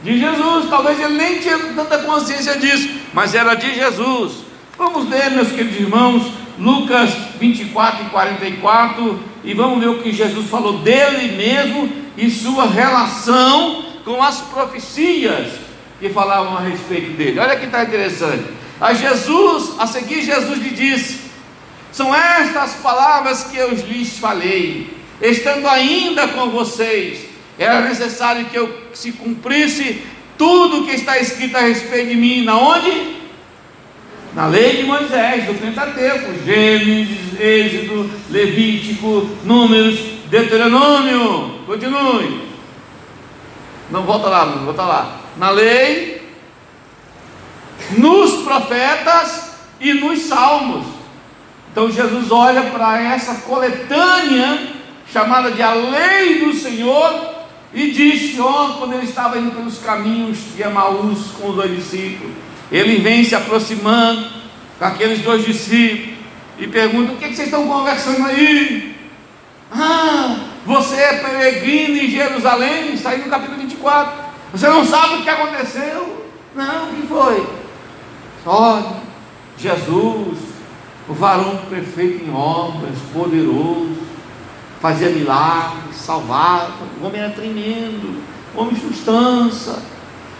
de 0.02 0.18
Jesus. 0.18 0.70
Talvez 0.70 1.00
ele 1.00 1.16
nem 1.16 1.40
tinha 1.40 1.58
tanta 1.76 1.98
consciência 2.00 2.58
disso, 2.58 2.90
mas 3.14 3.36
era 3.36 3.54
de 3.54 3.76
Jesus. 3.76 4.46
Vamos 4.78 5.10
ler, 5.10 5.32
meus 5.32 5.50
queridos 5.50 5.80
irmãos, 5.80 6.32
Lucas 6.58 7.12
24 7.40 8.06
e 8.06 8.10
44, 8.10 9.20
e 9.44 9.54
vamos 9.54 9.80
ver 9.80 9.90
o 9.90 10.02
que 10.02 10.14
Jesus 10.14 10.50
falou 10.50 10.80
dele 10.80 11.36
mesmo 11.36 11.90
e 12.18 12.30
sua 12.30 12.66
relação 12.66 13.84
com 14.06 14.24
as 14.24 14.40
profecias 14.42 15.54
que 16.00 16.10
falavam 16.10 16.58
a 16.58 16.62
respeito 16.62 17.12
dele. 17.18 17.40
Olha 17.40 17.58
que 17.58 17.66
está 17.66 17.84
interessante. 17.84 18.46
A 18.80 18.94
Jesus, 18.94 19.76
a 19.80 19.88
seguir, 19.88 20.22
Jesus 20.22 20.60
lhe 20.60 20.70
disse: 20.70 21.25
São 21.96 22.14
estas 22.14 22.74
palavras 22.74 23.46
que 23.46 23.56
eu 23.56 23.72
lhes 23.72 24.20
falei, 24.20 24.94
estando 25.22 25.66
ainda 25.66 26.28
com 26.28 26.50
vocês, 26.50 27.20
era 27.58 27.80
necessário 27.88 28.48
que 28.48 28.58
eu 28.58 28.82
se 28.94 29.14
cumprisse 29.14 30.06
tudo 30.38 30.86
que 30.86 30.92
está 30.92 31.18
escrito 31.18 31.56
a 31.56 31.62
respeito 31.62 32.10
de 32.10 32.16
mim, 32.16 32.44
na 32.44 32.58
onde? 32.58 33.16
Na 34.34 34.48
lei 34.48 34.76
de 34.76 34.84
Moisés, 34.84 35.46
do 35.46 35.54
Pentateuco, 35.54 36.34
Gênesis, 36.44 37.40
Êxodo, 37.40 38.12
Levítico, 38.30 39.30
Números, 39.46 39.98
Deuteronômio. 40.30 41.62
Continue. 41.66 42.50
Não 43.90 44.04
volta 44.04 44.28
lá, 44.28 44.46
não 44.48 44.66
volta 44.66 44.82
lá. 44.82 45.22
Na 45.38 45.50
lei, 45.50 46.22
nos 47.98 48.44
profetas 48.44 49.52
e 49.80 49.94
nos 49.94 50.24
salmos. 50.24 50.95
Então 51.76 51.92
Jesus 51.92 52.32
olha 52.32 52.72
para 52.72 53.02
essa 53.02 53.36
coletânea 53.42 54.66
chamada 55.12 55.52
de 55.52 55.62
a 55.62 55.74
lei 55.74 56.40
do 56.40 56.54
Senhor 56.54 57.36
e 57.74 57.92
disse, 57.92 58.40
ó, 58.40 58.78
quando 58.80 58.94
ele 58.94 59.04
estava 59.04 59.38
indo 59.38 59.52
pelos 59.52 59.80
caminhos 59.80 60.38
de 60.56 60.62
Emaús 60.62 61.32
com 61.38 61.50
os 61.50 61.56
dois 61.58 61.76
discípulos, 61.76 62.32
ele 62.72 63.00
vem 63.00 63.26
se 63.26 63.36
aproximando 63.36 64.26
com 64.80 64.86
aqueles 64.86 65.20
dois 65.20 65.44
discípulos 65.44 66.16
e 66.58 66.66
pergunta: 66.66 67.12
o 67.12 67.18
que, 67.18 67.26
é 67.26 67.28
que 67.28 67.36
vocês 67.36 67.50
estão 67.50 67.68
conversando 67.68 68.26
aí? 68.26 68.96
Ah, 69.70 70.38
você 70.66 70.96
é 70.96 71.18
peregrino 71.18 71.98
em 71.98 72.10
Jerusalém, 72.10 72.94
está 72.94 73.10
aí 73.10 73.20
no 73.20 73.30
capítulo 73.30 73.58
24. 73.58 74.14
Você 74.54 74.68
não 74.70 74.86
sabe 74.86 75.16
o 75.16 75.24
que 75.24 75.30
aconteceu? 75.30 76.26
Não, 76.56 76.86
o 76.86 76.96
que 76.96 77.06
foi? 77.06 77.46
Olha, 78.46 78.94
Jesus, 79.58 80.55
o 81.08 81.14
varão 81.14 81.58
perfeito 81.70 82.26
em 82.26 82.34
obras, 82.34 82.98
poderoso, 83.14 83.98
fazia 84.82 85.10
milagres, 85.10 85.96
salvava, 85.96 86.86
o 87.02 87.06
homem 87.06 87.22
era 87.22 87.32
tremendo, 87.32 88.22
homem 88.56 88.76
substância. 88.76 89.76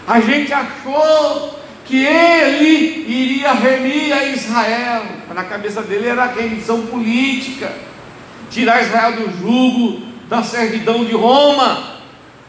A 0.06 0.20
gente 0.20 0.52
achou 0.52 1.58
que 1.84 2.04
ele 2.04 3.04
iria 3.08 3.52
remir 3.52 4.12
a 4.12 4.24
Israel, 4.24 5.04
na 5.34 5.44
cabeça 5.44 5.82
dele 5.82 6.08
era 6.08 6.24
a 6.24 6.32
remissão 6.32 6.86
política, 6.86 7.72
tirar 8.50 8.82
Israel 8.82 9.12
do 9.12 9.38
jugo 9.38 10.06
da 10.28 10.42
servidão 10.42 11.04
de 11.04 11.12
Roma. 11.12 11.96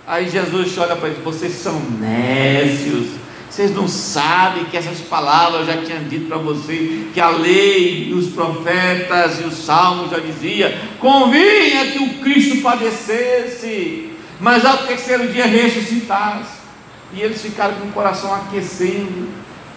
Aí 0.07 0.29
Jesus 0.29 0.77
olha 0.77 0.95
para 0.95 1.09
eles: 1.09 1.23
vocês 1.23 1.53
são 1.53 1.79
nécios, 1.99 3.09
vocês 3.49 3.73
não 3.73 3.87
sabem 3.87 4.65
que 4.65 4.77
essas 4.77 4.99
palavras 4.99 5.61
eu 5.61 5.73
já 5.73 5.81
tinha 5.81 5.99
dito 5.99 6.27
para 6.27 6.37
vocês, 6.37 7.07
que 7.13 7.19
a 7.19 7.29
lei, 7.29 8.13
os 8.13 8.27
profetas 8.27 9.39
e 9.39 9.43
os 9.43 9.65
salmos 9.65 10.11
já 10.11 10.19
dizia: 10.19 10.77
convinha 10.99 11.91
que 11.91 11.99
o 11.99 12.09
Cristo 12.19 12.61
padecesse, 12.61 14.11
mas 14.39 14.65
ao 14.65 14.77
terceiro 14.79 15.31
dia 15.31 15.45
ressuscitasse. 15.45 16.57
E 17.13 17.21
eles 17.21 17.41
ficaram 17.41 17.75
com 17.75 17.87
o 17.87 17.91
coração 17.91 18.33
aquecendo, 18.35 19.29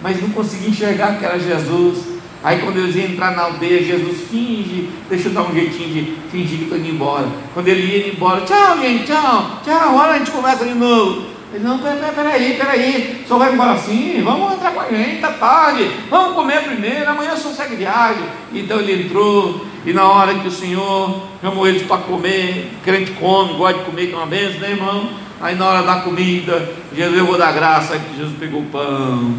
mas 0.03 0.21
não 0.21 0.31
conseguiam 0.31 0.71
enxergar 0.71 1.19
que 1.19 1.25
era 1.25 1.39
Jesus. 1.39 2.21
Aí 2.43 2.59
quando 2.61 2.79
eles 2.79 2.97
iam 2.97 3.07
entrar 3.07 3.37
na 3.37 3.43
aldeia, 3.43 3.85
Jesus 3.85 4.23
finge, 4.31 4.89
deixa 5.09 5.29
eu 5.29 5.33
dar 5.33 5.43
um 5.43 5.55
jeitinho 5.55 5.89
de 5.89 6.17
fingir 6.31 6.59
que 6.59 6.65
estou 6.65 6.79
indo 6.79 6.89
embora. 6.89 7.29
Quando 7.55 7.69
ele 7.69 7.83
ia 7.83 8.13
embora, 8.13 8.41
tchau 8.43 8.79
gente, 8.79 9.05
tchau, 9.05 9.61
tchau, 9.63 9.91
agora 9.91 10.15
a 10.15 10.19
gente 10.19 10.31
começa 10.31 10.65
de 10.65 10.75
novo. 10.75 11.40
Ele, 11.53 11.65
não, 11.65 11.79
peraí, 11.81 12.13
peraí, 12.15 12.55
peraí, 12.55 13.25
só 13.27 13.37
vai 13.37 13.53
embora 13.53 13.73
assim, 13.73 14.23
vamos 14.23 14.53
entrar 14.53 14.71
com 14.71 14.81
a 14.81 14.89
gente, 14.89 15.21
tá 15.21 15.33
tarde, 15.33 15.91
vamos 16.09 16.35
comer 16.35 16.63
primeiro, 16.63 17.11
amanhã 17.11 17.37
só 17.37 17.49
segue 17.51 17.75
viagem. 17.75 18.23
Então 18.53 18.79
ele 18.79 19.07
entrou, 19.07 19.67
e 19.85 19.93
na 19.93 20.05
hora 20.05 20.35
que 20.35 20.47
o 20.47 20.51
Senhor 20.51 21.27
chamou 21.41 21.67
eles 21.67 21.83
para 21.83 22.03
comer, 22.03 22.71
crente 22.85 23.11
come, 23.13 23.55
gosta 23.55 23.81
de 23.81 23.85
comer, 23.85 24.07
que 24.07 24.15
é 24.15 24.17
uma 24.17 24.27
benção, 24.27 24.61
né 24.61 24.71
irmão? 24.71 25.11
Aí 25.41 25.57
na 25.57 25.67
hora 25.67 25.83
da 25.83 25.97
comida, 26.03 26.73
Jesus 26.95 27.19
eu 27.19 27.27
vou 27.27 27.37
dar 27.37 27.53
graça, 27.53 27.95
aí 27.95 28.01
Jesus 28.17 28.39
pegou 28.39 28.61
o 28.61 28.67
pão, 28.67 29.35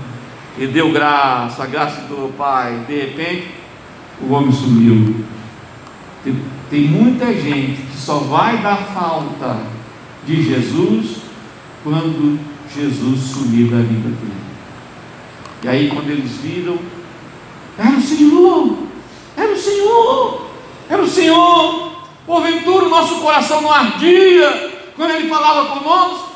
e 0.58 0.68
deu 0.68 0.92
graça, 0.92 1.64
a 1.64 1.66
graça 1.66 2.02
do 2.02 2.34
Pai, 2.38 2.84
de 2.88 2.96
repente, 3.00 3.48
o 4.20 4.34
homem 4.34 4.52
sumiu. 4.52 5.24
Tem, 6.26 6.36
tem 6.70 6.82
muita 6.82 7.28
gente 7.28 7.84
que 7.84 7.98
só 7.98 8.16
vai 8.16 8.58
dar 8.58 8.78
falta 8.94 9.58
de 10.26 10.44
Jesus 10.44 11.31
quando 11.84 12.40
Jesus 12.74 13.20
sumiu 13.20 13.68
da 13.70 13.78
vida 13.78 14.10
dele. 14.10 14.42
E 15.64 15.68
aí, 15.68 15.90
quando 15.90 16.10
eles 16.10 16.32
viram, 16.38 16.78
era 17.78 17.92
o 17.92 18.02
Senhor, 18.02 18.78
era 19.36 19.52
o 19.52 19.58
Senhor, 19.58 20.48
era 20.90 21.02
o 21.02 21.08
Senhor. 21.08 21.92
Porventura 22.26 22.86
o 22.86 22.90
nosso 22.90 23.20
coração 23.20 23.62
não 23.62 23.72
ardia 23.72 24.72
quando 24.96 25.12
ele 25.12 25.28
falava 25.28 25.80
conosco, 25.80 26.32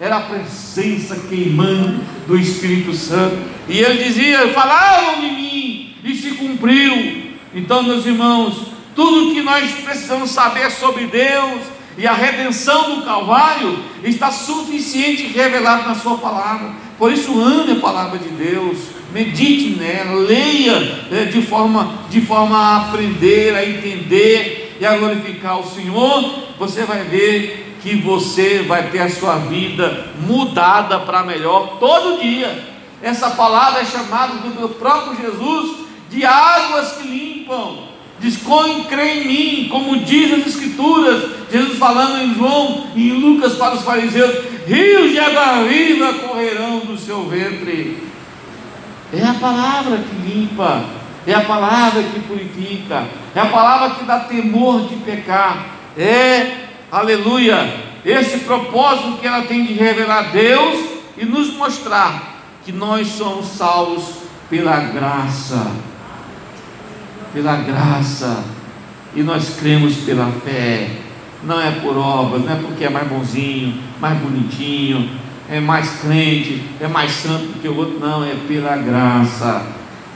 era 0.00 0.16
a 0.16 0.20
presença 0.22 1.16
queimando 1.28 2.00
do 2.26 2.36
Espírito 2.36 2.92
Santo. 2.92 3.36
E 3.68 3.78
ele 3.78 4.04
dizia: 4.04 4.48
Falaram 4.48 5.20
de 5.20 5.30
mim, 5.30 5.94
e 6.02 6.14
se 6.14 6.32
cumpriu. 6.32 7.28
Então, 7.54 7.82
meus 7.82 8.06
irmãos, 8.06 8.72
tudo 8.94 9.32
que 9.32 9.42
nós 9.42 9.70
precisamos 9.84 10.30
saber 10.30 10.70
sobre 10.70 11.06
Deus, 11.06 11.62
e 11.98 12.06
a 12.06 12.12
redenção 12.12 12.94
do 12.94 13.02
Calvário 13.02 13.76
está 14.04 14.30
suficiente 14.30 15.24
revelado 15.26 15.88
na 15.88 15.96
Sua 15.96 16.16
palavra. 16.16 16.70
Por 16.96 17.12
isso, 17.12 17.36
ame 17.42 17.72
a 17.72 17.80
palavra 17.80 18.20
de 18.20 18.28
Deus, 18.28 18.78
medite 19.12 19.76
nela, 19.76 20.14
leia 20.14 20.78
né, 21.10 21.24
de, 21.24 21.42
forma, 21.42 21.98
de 22.08 22.20
forma 22.20 22.56
a 22.56 22.76
aprender, 22.88 23.52
a 23.56 23.68
entender 23.68 24.76
e 24.80 24.86
a 24.86 24.96
glorificar 24.96 25.58
o 25.58 25.68
Senhor. 25.68 26.44
Você 26.56 26.84
vai 26.84 27.02
ver 27.02 27.76
que 27.82 27.96
você 27.96 28.62
vai 28.62 28.90
ter 28.90 29.00
a 29.00 29.10
sua 29.10 29.34
vida 29.38 30.12
mudada 30.20 31.00
para 31.00 31.24
melhor 31.24 31.78
todo 31.80 32.22
dia. 32.22 32.64
Essa 33.02 33.30
palavra 33.30 33.80
é 33.80 33.84
chamada 33.84 34.34
do 34.34 34.68
próprio 34.68 35.16
Jesus 35.16 35.78
de 36.08 36.24
águas 36.24 36.92
que 36.92 37.08
limpam. 37.08 37.87
Desconhe, 38.20 38.84
crê 38.84 39.20
em 39.20 39.28
mim, 39.28 39.68
como 39.68 40.00
diz 40.00 40.32
as 40.32 40.46
Escrituras, 40.46 41.30
Jesus 41.52 41.78
falando 41.78 42.20
em 42.22 42.34
João 42.34 42.88
e 42.96 43.10
em 43.10 43.12
Lucas 43.12 43.54
para 43.54 43.76
os 43.76 43.82
fariseus: 43.82 44.44
rios 44.66 45.12
de 45.12 45.20
água 45.20 45.62
viva 45.64 46.14
correrão 46.14 46.80
do 46.80 46.98
seu 46.98 47.28
ventre. 47.28 48.02
É 49.12 49.24
a 49.24 49.34
palavra 49.34 49.98
que 49.98 50.28
limpa, 50.28 50.84
é 51.26 51.32
a 51.32 51.42
palavra 51.42 52.02
que 52.02 52.20
purifica, 52.20 53.06
é 53.34 53.40
a 53.40 53.46
palavra 53.46 53.90
que 53.90 54.04
dá 54.04 54.20
temor 54.20 54.88
de 54.88 54.96
pecar, 54.96 55.66
é, 55.96 56.66
aleluia, 56.90 57.72
esse 58.04 58.40
propósito 58.40 59.18
que 59.18 59.26
ela 59.26 59.42
tem 59.42 59.64
de 59.64 59.74
revelar 59.74 60.32
Deus 60.32 60.78
e 61.16 61.24
nos 61.24 61.54
mostrar 61.54 62.36
que 62.64 62.72
nós 62.72 63.06
somos 63.08 63.46
salvos 63.46 64.04
pela 64.50 64.76
graça 64.80 65.87
pela 67.32 67.56
graça, 67.56 68.44
e 69.14 69.22
nós 69.22 69.56
cremos 69.58 69.96
pela 69.98 70.30
fé, 70.44 70.90
não 71.42 71.60
é 71.60 71.70
por 71.72 71.96
obras, 71.96 72.44
não 72.44 72.52
é 72.52 72.56
porque 72.56 72.84
é 72.84 72.90
mais 72.90 73.08
bonzinho, 73.08 73.80
mais 74.00 74.18
bonitinho, 74.18 75.10
é 75.48 75.60
mais 75.60 76.00
crente, 76.00 76.62
é 76.80 76.86
mais 76.86 77.12
santo 77.12 77.58
que 77.60 77.68
o 77.68 77.76
outro, 77.76 77.98
não, 77.98 78.24
é 78.24 78.34
pela 78.46 78.76
graça, 78.76 79.66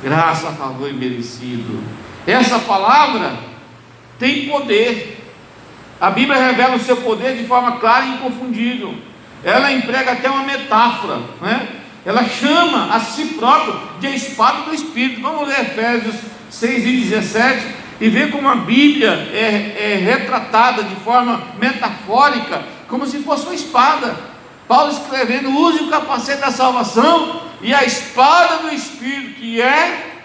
graça 0.03 0.53
favor 0.53 0.89
e 0.89 0.93
merecido. 0.93 1.83
Essa 2.27 2.59
palavra 2.59 3.33
tem 4.19 4.47
poder, 4.47 5.21
a 6.01 6.11
Bíblia 6.11 6.39
revela 6.39 6.77
o 6.77 6.81
seu 6.81 6.97
poder 6.99 7.37
de 7.37 7.45
forma 7.45 7.73
clara 7.79 8.05
e 8.05 8.15
inconfundível, 8.15 8.95
ela 9.45 9.73
emprega 9.73 10.13
até 10.13 10.31
uma 10.31 10.45
metáfora, 10.45 11.21
né? 11.41 11.69
ela 12.05 12.25
chama 12.25 12.95
a 12.95 13.01
si 13.01 13.25
próprio 13.35 13.81
de 14.01 14.09
espada 14.09 14.63
do 14.63 14.75
Espírito. 14.75 15.21
Vamos 15.21 15.49
ler 15.49 15.61
Efésios 15.61 16.17
6 16.53 16.87
e 16.87 16.97
17 17.09 17.67
e 18.01 18.09
ver 18.09 18.31
como 18.31 18.49
a 18.49 18.57
Bíblia 18.57 19.11
é, 19.33 19.93
é 19.93 19.97
retratada 19.97 20.85
de 20.85 20.95
forma 20.97 21.43
metafórica, 21.59 22.63
como 22.89 23.07
se 23.07 23.19
fosse 23.21 23.47
uma 23.47 23.55
espada. 23.55 24.15
Paulo 24.69 24.93
escrevendo: 24.93 25.51
use 25.51 25.83
o 25.83 25.89
capacete 25.89 26.41
da 26.41 26.51
salvação 26.51 27.43
e 27.63 27.73
a 27.75 27.85
espada 27.85 28.59
do 28.59 28.75
Espírito, 28.75 29.41
que 29.41 29.61
é 29.61 30.21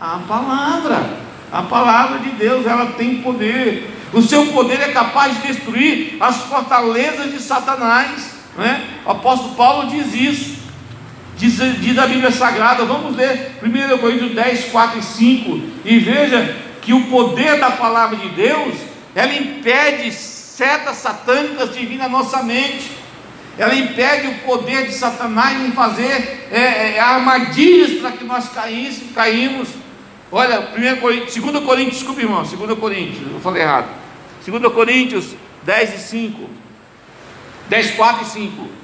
a 0.00 0.18
palavra. 0.28 1.30
A 1.52 1.62
palavra 1.62 2.18
de 2.20 2.30
Deus, 2.30 2.66
ela 2.66 2.92
tem 2.92 3.22
poder. 3.22 3.90
O 4.12 4.22
seu 4.22 4.46
poder 4.46 4.80
é 4.80 4.92
capaz 4.92 5.40
de 5.40 5.48
destruir 5.48 6.16
as 6.20 6.36
fortalezas 6.42 7.32
de 7.32 7.40
Satanás. 7.40 8.34
Né? 8.56 8.84
O 9.06 9.10
apóstolo 9.10 9.54
Paulo 9.54 9.88
diz 9.88 10.14
isso. 10.14 10.59
Diz, 11.40 11.56
diz 11.80 11.96
a 11.96 12.06
Bíblia 12.06 12.30
Sagrada, 12.30 12.84
vamos 12.84 13.16
ler 13.16 13.52
1 13.62 13.96
Coríntios 13.96 14.34
10, 14.34 14.66
4 14.66 14.98
e 14.98 15.02
5, 15.02 15.60
e 15.86 15.98
veja 15.98 16.54
que 16.82 16.92
o 16.92 17.06
poder 17.06 17.58
da 17.58 17.70
palavra 17.70 18.18
de 18.18 18.28
Deus, 18.28 18.74
ela 19.14 19.32
impede 19.32 20.12
setas 20.12 20.98
satânicas 20.98 21.72
de 21.74 21.86
vir 21.86 21.96
na 21.96 22.10
nossa 22.10 22.42
mente, 22.42 22.92
ela 23.56 23.74
impede 23.74 24.26
o 24.26 24.34
poder 24.40 24.86
de 24.86 24.92
Satanás 24.92 25.58
em 25.62 25.72
fazer 25.72 26.48
é, 26.52 26.96
é, 26.96 27.00
armadilhas 27.00 28.02
para 28.02 28.12
que 28.12 28.24
nós 28.24 28.50
caíssemos, 28.50 29.14
caímos. 29.14 29.68
Olha, 30.30 30.68
1 30.76 31.00
Coríntios, 31.00 31.42
2 31.42 31.64
Coríntios, 31.64 31.96
desculpa 31.96 32.20
irmão, 32.20 32.42
2 32.42 32.78
Coríntios, 32.78 33.32
eu 33.32 33.40
falei 33.40 33.62
errado. 33.62 33.88
2 34.46 34.72
Coríntios 34.74 35.34
10 35.62 35.94
e 35.94 35.98
5. 35.98 36.50
10, 37.70 37.90
4 37.92 38.22
e 38.24 38.26
5. 38.26 38.79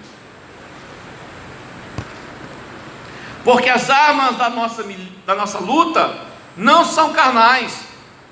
Porque 3.47 3.71
as 3.71 3.89
armas 3.89 4.37
da 4.37 4.51
nossa, 4.51 4.85
da 5.25 5.37
nossa 5.37 5.61
luta 5.61 6.19
não 6.57 6.85
são 6.85 7.13
carnais, 7.13 7.79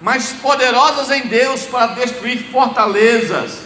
mas 0.01 0.33
poderosas 0.43 1.09
em 1.09 1.29
Deus 1.29 1.67
para 1.67 1.95
destruir 1.95 2.51
fortalezas, 2.51 3.61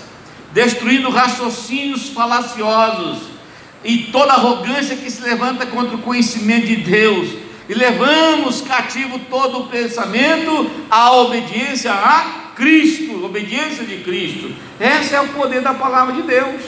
destruindo 0.53 1.09
raciocínios 1.09 2.11
falaciosos 2.11 3.21
e 3.83 4.11
toda 4.13 4.35
arrogância 4.35 4.95
que 4.95 5.11
se 5.11 5.23
levanta 5.23 5.65
contra 5.65 5.97
o 5.97 6.03
conhecimento 6.03 6.67
de 6.67 6.77
Deus, 6.77 7.31
e 7.67 7.73
levamos 7.73 8.61
cativo 8.61 9.19
todo 9.31 9.61
o 9.61 9.67
pensamento 9.69 10.71
à 10.91 11.13
obediência 11.13 11.95
a 11.95 12.51
Cristo, 12.55 13.25
obediência 13.25 13.87
de 13.87 14.03
Cristo. 14.03 14.55
Esse 14.79 15.15
é 15.15 15.21
o 15.23 15.29
poder 15.29 15.63
da 15.63 15.73
palavra 15.73 16.13
de 16.13 16.23
Deus, 16.23 16.61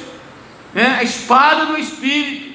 é 0.74 0.86
a 0.86 1.02
espada 1.02 1.66
do 1.66 1.76
Espírito. 1.76 2.49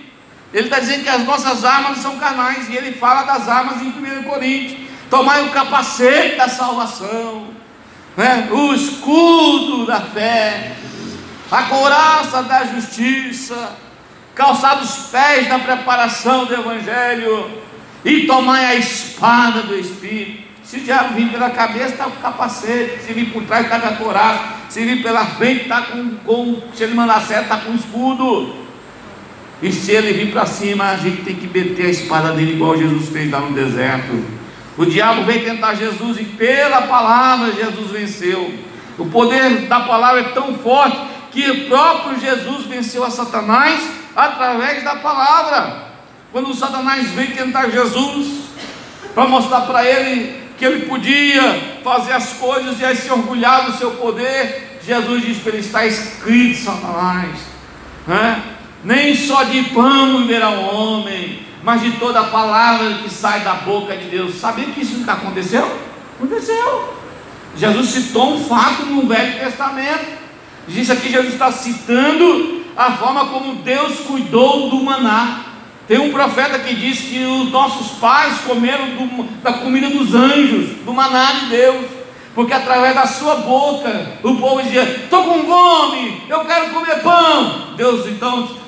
Ele 0.53 0.65
está 0.65 0.79
dizendo 0.79 1.03
que 1.03 1.09
as 1.09 1.23
nossas 1.23 1.65
armas 1.65 1.97
são 1.97 2.17
carnais, 2.17 2.69
e 2.69 2.75
ele 2.75 2.93
fala 2.93 3.23
das 3.23 3.47
armas 3.47 3.81
em 3.81 3.89
1 3.89 4.23
Coríntios. 4.23 4.85
Tomai 5.09 5.43
o 5.43 5.51
capacete 5.51 6.35
da 6.35 6.47
salvação, 6.47 7.49
né? 8.17 8.47
o 8.51 8.73
escudo 8.73 9.85
da 9.85 10.01
fé, 10.01 10.73
a 11.51 11.63
couraça 11.63 12.41
da 12.43 12.65
justiça, 12.65 13.75
calçar 14.33 14.81
os 14.81 15.07
pés 15.11 15.47
na 15.47 15.59
preparação 15.59 16.45
do 16.45 16.53
Evangelho 16.53 17.61
e 18.03 18.25
tomar 18.25 18.57
a 18.57 18.75
espada 18.75 19.61
do 19.61 19.75
Espírito. 19.75 20.45
Se 20.65 20.77
o 20.77 20.79
diabo 20.81 21.13
vir 21.13 21.29
pela 21.29 21.51
cabeça, 21.51 21.91
está 21.93 22.05
com 22.05 22.19
capacete. 22.21 23.03
Se 23.03 23.13
vir 23.13 23.31
por 23.31 23.43
trás, 23.43 23.65
está 23.65 23.79
com 23.79 23.87
a 23.87 23.91
coraça. 23.97 24.43
Se 24.67 24.83
vir 24.83 25.03
pela 25.03 25.23
frente, 25.25 25.63
está 25.63 25.83
com, 25.83 26.15
com. 26.25 26.61
Se 26.73 26.83
ele 26.83 26.95
mandar 26.95 27.21
certo, 27.21 27.43
está 27.43 27.57
com 27.57 27.75
escudo. 27.75 28.64
E 29.61 29.71
se 29.71 29.91
ele 29.91 30.13
vir 30.13 30.31
para 30.31 30.45
cima, 30.45 30.91
a 30.91 30.97
gente 30.97 31.21
tem 31.21 31.35
que 31.35 31.47
meter 31.47 31.85
a 31.85 31.89
espada 31.89 32.31
dele, 32.33 32.53
igual 32.53 32.77
Jesus 32.77 33.09
fez 33.09 33.31
lá 33.31 33.39
no 33.39 33.53
deserto. 33.53 34.23
O 34.77 34.85
diabo 34.85 35.23
veio 35.23 35.45
tentar 35.45 35.75
Jesus 35.75 36.19
e 36.19 36.25
pela 36.25 36.81
palavra 36.83 37.53
Jesus 37.53 37.91
venceu. 37.91 38.53
O 38.97 39.05
poder 39.05 39.67
da 39.67 39.81
palavra 39.81 40.21
é 40.21 40.29
tão 40.29 40.55
forte 40.55 40.99
que 41.31 41.49
o 41.49 41.67
próprio 41.67 42.19
Jesus 42.19 42.65
venceu 42.65 43.03
a 43.03 43.09
Satanás 43.09 43.81
através 44.15 44.83
da 44.83 44.95
palavra. 44.95 45.85
Quando 46.31 46.53
Satanás 46.53 47.09
veio 47.11 47.35
tentar 47.35 47.69
Jesus, 47.69 48.45
para 49.13 49.27
mostrar 49.27 49.61
para 49.61 49.85
ele 49.85 50.43
que 50.57 50.65
ele 50.65 50.85
podia 50.85 51.77
fazer 51.83 52.11
as 52.11 52.33
coisas 52.33 52.79
e 52.79 52.85
aí 52.85 52.95
se 52.95 53.09
orgulhar 53.09 53.65
do 53.65 53.77
seu 53.77 53.91
poder, 53.91 54.79
Jesus 54.85 55.23
disse 55.23 55.39
para 55.39 55.53
ele: 55.53 55.65
está 55.65 55.85
escrito, 55.85 56.59
Satanás, 56.59 57.31
né? 58.05 58.43
Nem 58.85 59.15
só 59.15 59.43
de 59.43 59.63
pão 59.63 60.19
viverá 60.19 60.51
o 60.51 60.75
homem, 60.75 61.39
mas 61.63 61.81
de 61.81 61.93
toda 61.93 62.19
a 62.19 62.25
palavra 62.25 62.99
que 63.01 63.09
sai 63.09 63.39
da 63.39 63.55
boca 63.55 63.97
de 63.97 64.05
Deus. 64.05 64.35
Sabia 64.35 64.65
que 64.65 64.81
isso 64.81 65.03
aconteceu? 65.09 65.67
Aconteceu. 66.15 66.93
Jesus 67.57 67.89
citou 67.89 68.35
um 68.35 68.45
fato 68.45 68.85
no 68.85 69.07
Velho 69.07 69.39
Testamento. 69.39 70.05
Diz 70.67 70.89
aqui 70.91 71.09
Jesus 71.09 71.33
está 71.33 71.51
citando 71.51 72.63
a 72.77 72.91
forma 72.91 73.25
como 73.25 73.55
Deus 73.55 74.01
cuidou 74.01 74.69
do 74.69 74.83
maná. 74.83 75.45
Tem 75.87 75.97
um 75.97 76.11
profeta 76.11 76.59
que 76.59 76.75
diz 76.75 76.99
que 76.99 77.23
os 77.23 77.51
nossos 77.51 77.97
pais 77.97 78.39
comeram 78.45 78.85
do, 78.89 79.23
da 79.41 79.53
comida 79.53 79.89
dos 79.89 80.13
anjos, 80.13 80.77
do 80.85 80.93
maná 80.93 81.31
de 81.31 81.45
Deus, 81.47 81.85
porque 82.35 82.53
através 82.53 82.93
da 82.93 83.07
sua 83.07 83.35
boca 83.37 84.11
o 84.21 84.35
povo 84.35 84.61
dizia: 84.61 84.83
Estou 84.83 85.23
com 85.23 85.43
fome, 85.43 86.21
eu 86.29 86.41
quero 86.41 86.69
comer 86.71 87.01
pão. 87.01 87.73
Deus 87.75 88.05
então 88.07 88.64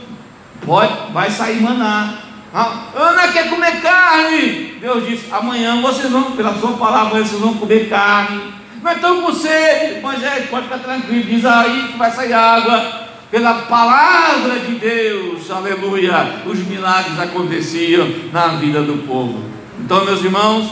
pode, 0.66 1.12
vai 1.12 1.30
sair 1.30 1.62
maná. 1.62 2.20
Ah, 2.54 2.88
Ana 2.96 3.28
quer 3.28 3.50
comer 3.50 3.82
carne. 3.82 4.78
Deus 4.80 5.08
disse: 5.08 5.26
Amanhã 5.32 5.82
vocês 5.82 6.12
vão, 6.12 6.32
pela 6.32 6.54
sua 6.58 6.74
palavra, 6.74 7.20
vocês 7.20 7.40
vão 7.40 7.56
comer 7.56 7.90
carne. 7.90 8.54
Mas 8.82 8.96
estão 8.96 9.22
com 9.22 9.34
sede. 9.34 10.02
Moisés, 10.02 10.50
pode 10.50 10.64
ficar 10.64 10.80
tranquilo, 10.80 11.24
diz 11.24 11.46
aí 11.46 11.90
que 11.92 11.98
vai 11.98 12.12
sair 12.12 12.34
água 12.34 13.08
pela 13.30 13.54
palavra 13.64 14.60
de 14.60 14.76
Deus, 14.76 15.52
aleluia, 15.52 16.44
os 16.46 16.60
milagres 16.60 17.20
aconteciam 17.20 18.08
na 18.32 18.48
vida 18.56 18.82
do 18.82 19.06
povo. 19.06 19.44
Então, 19.80 20.06
meus 20.06 20.24
irmãos, 20.24 20.72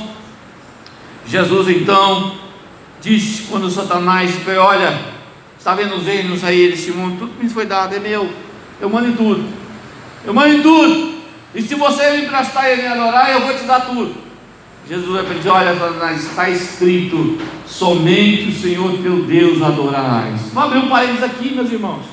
Jesus 1.27 1.67
então 1.67 2.35
disse 3.01 3.43
quando 3.43 3.69
Satanás 3.69 4.31
foi: 4.35 4.57
Olha, 4.57 4.97
está 5.57 5.75
vendo 5.75 5.95
os 5.95 6.05
reinos 6.05 6.43
aí 6.43 6.69
deste 6.69 6.91
mundo, 6.91 7.19
tudo 7.19 7.43
me 7.43 7.49
foi 7.49 7.65
dado, 7.65 7.93
é 7.93 7.99
meu, 7.99 8.29
eu 8.79 8.89
mando 8.89 9.09
em 9.09 9.15
tudo, 9.15 9.45
eu 10.25 10.33
mando 10.33 10.55
em 10.55 10.61
tudo, 10.61 11.15
e 11.53 11.61
se 11.61 11.75
você 11.75 12.11
me 12.11 12.25
emprestar 12.25 12.71
e 12.71 12.81
me 12.81 12.87
adorar, 12.87 13.31
eu 13.31 13.41
vou 13.41 13.55
te 13.55 13.63
dar 13.63 13.81
tudo. 13.81 14.15
Jesus 14.87 15.09
vai 15.09 15.23
pedir: 15.23 15.49
Olha, 15.49 15.73
está 16.15 16.49
escrito: 16.49 17.37
somente 17.65 18.49
o 18.49 18.61
Senhor 18.61 18.97
teu 19.01 19.23
Deus 19.23 19.61
adorarás. 19.61 20.41
Vamos 20.53 20.71
abrir 20.71 20.85
um 20.85 20.89
parênteses 20.89 21.23
aqui, 21.23 21.55
meus 21.55 21.71
irmãos. 21.71 22.03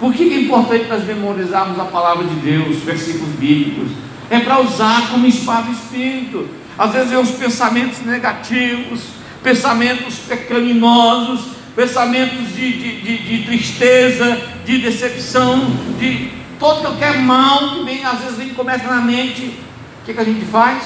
Por 0.00 0.12
que 0.12 0.32
é 0.32 0.40
importante 0.40 0.86
nós 0.88 1.04
memorizarmos 1.04 1.78
a 1.78 1.84
palavra 1.84 2.24
de 2.24 2.34
Deus, 2.36 2.76
versículos 2.78 3.34
bíblicos? 3.34 3.90
É 4.30 4.38
para 4.40 4.60
usar 4.60 5.10
como 5.10 5.26
espada 5.26 5.70
Espírito. 5.70 6.48
Às 6.78 6.92
vezes 6.92 7.10
vem 7.10 7.18
os 7.18 7.30
pensamentos 7.30 8.04
negativos, 8.04 9.00
pensamentos 9.42 10.16
pecaminosos, 10.28 11.40
pensamentos 11.74 12.54
de, 12.54 12.72
de, 12.72 13.00
de, 13.00 13.18
de 13.18 13.46
tristeza, 13.46 14.40
de 14.64 14.78
decepção, 14.78 15.66
de 15.98 16.30
todo 16.58 16.82
qualquer 16.82 17.18
mal 17.18 17.70
que 17.70 17.84
vem, 17.84 18.04
às 18.04 18.20
vezes 18.20 18.52
começa 18.52 18.86
na 18.86 19.00
mente. 19.00 19.60
O 20.02 20.06
que, 20.06 20.14
que 20.14 20.20
a 20.20 20.24
gente 20.24 20.44
faz? 20.46 20.82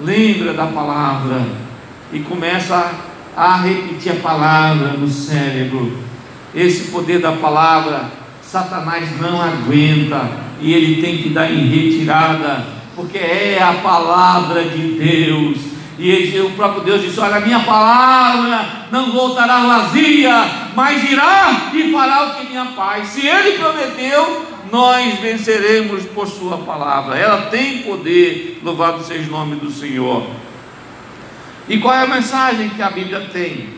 Lembra 0.00 0.52
da 0.52 0.66
palavra 0.66 1.42
e 2.12 2.20
começa 2.20 2.92
a 3.36 3.56
repetir 3.56 4.12
a 4.12 4.16
palavra 4.16 4.88
no 4.88 5.08
cérebro. 5.08 5.98
Esse 6.54 6.90
poder 6.90 7.20
da 7.20 7.32
palavra 7.32 8.18
Satanás 8.42 9.20
não 9.20 9.40
aguenta 9.42 10.26
e 10.60 10.72
ele 10.72 11.02
tem 11.02 11.18
que 11.18 11.28
dar 11.28 11.50
em 11.50 11.66
retirada, 11.66 12.64
porque 12.96 13.18
é 13.18 13.62
a 13.62 13.74
palavra 13.74 14.64
de 14.64 14.98
Deus. 14.98 15.58
E 15.98 16.08
ele, 16.08 16.40
o 16.40 16.50
próprio 16.52 16.82
Deus 16.82 17.02
disse: 17.02 17.20
Olha, 17.20 17.36
a 17.36 17.40
minha 17.40 17.60
palavra 17.60 18.86
não 18.90 19.12
voltará 19.12 19.58
vazia, 19.58 20.70
mas 20.74 21.10
irá 21.10 21.70
e 21.74 21.92
fará 21.92 22.24
o 22.24 22.34
que 22.34 22.46
minha 22.46 22.66
paz. 22.66 23.08
Se 23.08 23.26
ele 23.26 23.58
prometeu, 23.58 24.46
nós 24.70 25.18
venceremos 25.18 26.04
por 26.06 26.26
Sua 26.26 26.58
palavra. 26.58 27.16
Ela 27.16 27.46
tem 27.46 27.82
poder, 27.82 28.60
louvado 28.62 29.02
seja 29.04 29.28
o 29.28 29.32
nome 29.32 29.56
do 29.56 29.70
Senhor. 29.70 30.26
E 31.68 31.78
qual 31.78 31.94
é 31.94 32.02
a 32.02 32.06
mensagem 32.06 32.70
que 32.70 32.82
a 32.82 32.90
Bíblia 32.90 33.28
tem? 33.32 33.68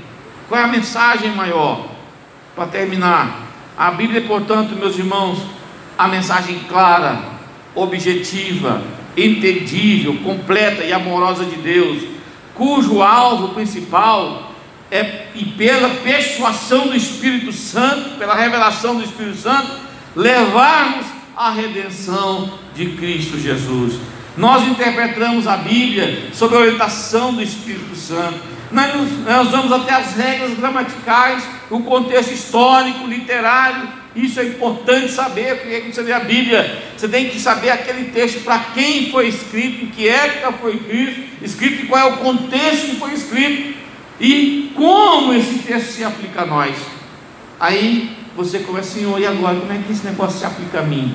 Qual 0.48 0.60
é 0.60 0.64
a 0.64 0.68
mensagem 0.68 1.30
maior? 1.32 1.88
Para 2.54 2.66
terminar, 2.66 3.48
a 3.76 3.90
Bíblia, 3.90 4.20
portanto, 4.22 4.76
meus 4.76 4.98
irmãos, 4.98 5.38
a 5.96 6.06
mensagem 6.06 6.60
clara, 6.68 7.20
objetiva, 7.74 8.82
entendível, 9.16 10.16
completa 10.22 10.84
e 10.84 10.92
amorosa 10.92 11.44
de 11.44 11.56
Deus, 11.56 12.02
cujo 12.54 13.02
alvo 13.02 13.54
principal 13.54 14.52
é, 14.90 15.26
e 15.34 15.44
pela 15.44 15.88
persuasão 15.88 16.88
do 16.88 16.96
Espírito 16.96 17.52
Santo, 17.52 18.18
pela 18.18 18.34
revelação 18.34 18.96
do 18.96 19.04
Espírito 19.04 19.36
Santo, 19.36 19.89
levarmos 20.14 21.06
a 21.36 21.50
redenção 21.50 22.58
de 22.74 22.86
Cristo 22.90 23.38
Jesus. 23.38 23.94
Nós 24.36 24.66
interpretamos 24.66 25.46
a 25.46 25.56
Bíblia 25.56 26.28
sob 26.32 26.54
a 26.54 26.60
orientação 26.60 27.34
do 27.34 27.42
Espírito 27.42 27.96
Santo. 27.96 28.40
Nós, 28.70 29.50
vamos 29.50 29.72
até 29.72 29.94
as 29.94 30.14
regras 30.16 30.56
gramaticais, 30.56 31.44
o 31.68 31.80
contexto 31.80 32.32
histórico, 32.32 33.06
literário. 33.06 33.88
Isso 34.14 34.40
é 34.40 34.44
importante 34.44 35.10
saber, 35.10 35.56
porque 35.56 35.80
quando 35.80 35.94
você 35.94 36.02
lê 36.02 36.12
a 36.12 36.20
Bíblia, 36.20 36.82
você 36.96 37.08
tem 37.08 37.28
que 37.28 37.38
saber 37.38 37.70
aquele 37.70 38.10
texto 38.10 38.42
para 38.44 38.58
quem 38.74 39.10
foi 39.10 39.28
escrito, 39.28 39.84
em 39.84 39.88
que 39.88 40.08
época 40.08 40.52
foi 40.52 40.80
escrito 41.42 41.84
e 41.84 41.86
qual 41.86 42.00
é 42.00 42.12
o 42.12 42.16
contexto 42.18 42.90
que 42.90 42.96
foi 42.96 43.12
escrito 43.12 43.74
e 44.20 44.72
como 44.74 45.32
esse 45.32 45.60
texto 45.60 45.92
se 45.92 46.04
aplica 46.04 46.42
a 46.42 46.46
nós. 46.46 46.76
Aí 47.58 48.16
você 48.44 48.60
começa, 48.60 48.98
Senhor, 48.98 49.20
e 49.20 49.26
agora? 49.26 49.56
Como 49.56 49.72
é 49.72 49.78
que 49.78 49.92
esse 49.92 50.04
negócio 50.04 50.38
se 50.38 50.44
aplica 50.44 50.80
a 50.80 50.82
mim? 50.82 51.14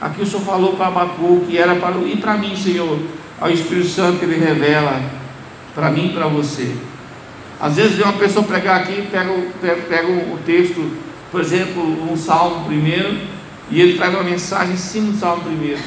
Aqui 0.00 0.22
o 0.22 0.26
Senhor 0.26 0.42
falou 0.42 0.74
para 0.74 0.88
Abacu 0.88 1.44
que 1.46 1.56
era 1.56 1.74
para. 1.76 1.96
E 1.98 2.16
para 2.16 2.34
mim, 2.34 2.56
Senhor? 2.56 2.98
Ao 3.40 3.50
Espírito 3.50 3.88
Santo 3.88 4.22
ele 4.24 4.36
revela 4.36 5.00
para 5.74 5.90
mim 5.90 6.08
e 6.08 6.12
para 6.12 6.26
você. 6.26 6.74
Às 7.60 7.76
vezes 7.76 7.96
vem 7.96 8.04
uma 8.04 8.14
pessoa 8.14 8.44
pregar 8.44 8.80
aqui, 8.80 9.02
pega, 9.10 9.32
pega, 9.60 9.82
pega 9.82 10.08
o 10.08 10.38
texto, 10.44 10.90
por 11.30 11.40
exemplo, 11.40 11.82
um 12.12 12.16
salmo 12.16 12.66
primeiro, 12.66 13.16
e 13.70 13.80
ele 13.80 13.96
traz 13.96 14.12
uma 14.12 14.22
mensagem 14.22 14.74
em 14.74 14.76
cima 14.76 15.12
do 15.12 15.18
salmo 15.18 15.44
primeiro. 15.44 15.80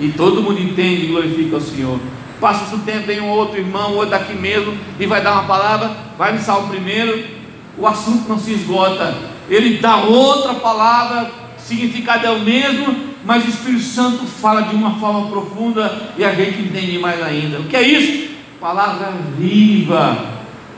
E 0.00 0.08
todo 0.08 0.42
mundo 0.42 0.60
entende 0.60 1.04
e 1.04 1.08
glorifica 1.08 1.56
o 1.56 1.60
Senhor. 1.60 2.00
Passa 2.40 2.74
o 2.74 2.80
tempo, 2.80 3.06
vem 3.06 3.20
um 3.20 3.28
outro 3.28 3.58
irmão, 3.58 3.94
outro 3.94 4.10
daqui 4.10 4.34
mesmo, 4.34 4.76
e 4.98 5.06
vai 5.06 5.22
dar 5.22 5.32
uma 5.34 5.44
palavra, 5.44 5.96
vai 6.18 6.32
me 6.32 6.40
salvar 6.40 6.70
primeiro, 6.70 7.24
o 7.78 7.86
assunto 7.86 8.28
não 8.28 8.38
se 8.38 8.52
esgota. 8.52 9.33
Ele 9.48 9.78
dá 9.78 9.96
outra 9.96 10.54
palavra, 10.54 11.30
significado 11.58 12.26
é 12.26 12.30
o 12.30 12.40
mesmo, 12.40 13.14
mas 13.24 13.44
o 13.44 13.48
Espírito 13.48 13.82
Santo 13.82 14.26
fala 14.26 14.62
de 14.62 14.74
uma 14.74 14.98
forma 14.98 15.28
profunda 15.28 16.12
e 16.16 16.24
a 16.24 16.34
gente 16.34 16.62
entende 16.62 16.98
mais 16.98 17.22
ainda. 17.22 17.60
O 17.60 17.64
que 17.64 17.76
é 17.76 17.82
isso? 17.82 18.34
Palavra 18.60 19.12
viva. 19.38 20.34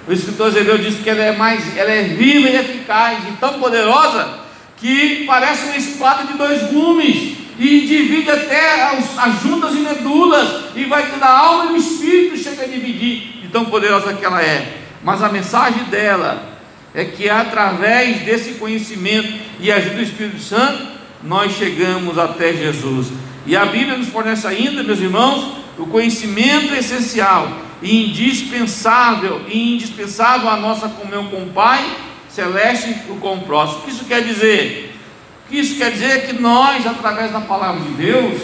O 0.07 0.13
escritor 0.13 0.51
Zebeu 0.53 0.79
diz 0.79 0.97
que 1.01 1.11
ela 1.11 1.23
é 1.23 1.37
mais, 1.37 1.77
ela 1.77 1.91
é 1.91 2.05
viva 2.05 2.49
e 2.49 2.57
eficaz 2.57 3.19
e 3.29 3.33
tão 3.33 3.55
poderosa 3.55 4.47
que 4.77 5.25
parece 5.27 5.67
uma 5.67 5.77
espada 5.77 6.25
de 6.25 6.35
dois 6.35 6.71
gumes 6.71 7.37
e 7.59 7.81
divide 7.81 8.31
até 8.31 8.93
as, 8.93 9.19
as 9.19 9.43
juntas 9.43 9.75
e 9.75 9.79
medulas 9.79 10.67
e 10.77 10.85
vai 10.85 11.07
da 11.19 11.29
alma 11.29 11.65
e 11.67 11.69
do 11.69 11.77
espírito 11.77 12.37
chega 12.37 12.63
a 12.63 12.67
dividir 12.67 13.41
de 13.43 13.49
tão 13.49 13.65
poderosa 13.65 14.13
que 14.15 14.25
ela 14.25 14.43
é. 14.43 14.83
Mas 15.03 15.23
a 15.23 15.29
mensagem 15.29 15.85
dela 15.85 16.56
é 16.97 17.05
que 17.05 17.29
através 17.29 18.23
desse 18.23 18.55
conhecimento 18.55 19.29
e 19.61 19.71
ajuda 19.71 19.97
do 19.97 20.03
Espírito 20.03 20.41
Santo 20.41 20.97
nós 21.23 21.53
chegamos 21.53 22.19
até 22.19 22.55
Jesus. 22.55 23.09
E 23.45 23.55
a 23.55 23.67
Bíblia 23.67 23.99
nos 23.99 24.09
fornece 24.09 24.47
ainda, 24.47 24.83
meus 24.83 24.99
irmãos, 24.99 25.59
o 25.79 25.87
conhecimento 25.87 26.75
essencial 26.75 27.49
e 27.83 28.09
indispensável 28.09 29.43
e 29.47 29.75
indispensável 29.75 30.49
à 30.49 30.57
nossa 30.57 30.89
comunhão 30.89 31.27
com 31.27 31.43
o 31.43 31.51
Pai 31.51 31.85
celeste 32.31 32.91
e 32.91 32.95
com 33.21 33.35
o 33.35 33.41
próximo. 33.43 33.81
O 33.81 33.83
que 33.83 33.91
isso 33.91 34.05
quer 34.07 34.23
dizer? 34.23 34.99
O 35.45 35.51
que 35.51 35.59
isso 35.59 35.77
quer 35.77 35.91
dizer 35.91 36.11
é 36.11 36.19
que 36.19 36.33
nós, 36.33 36.87
através 36.87 37.31
da 37.31 37.41
palavra 37.41 37.83
de 37.83 37.91
Deus, 37.91 38.41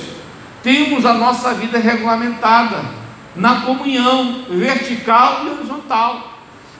temos 0.62 1.06
a 1.06 1.14
nossa 1.14 1.54
vida 1.54 1.78
regulamentada 1.78 2.84
na 3.34 3.62
comunhão 3.62 4.44
vertical 4.50 5.46
e 5.46 5.50
horizontal. 5.50 6.31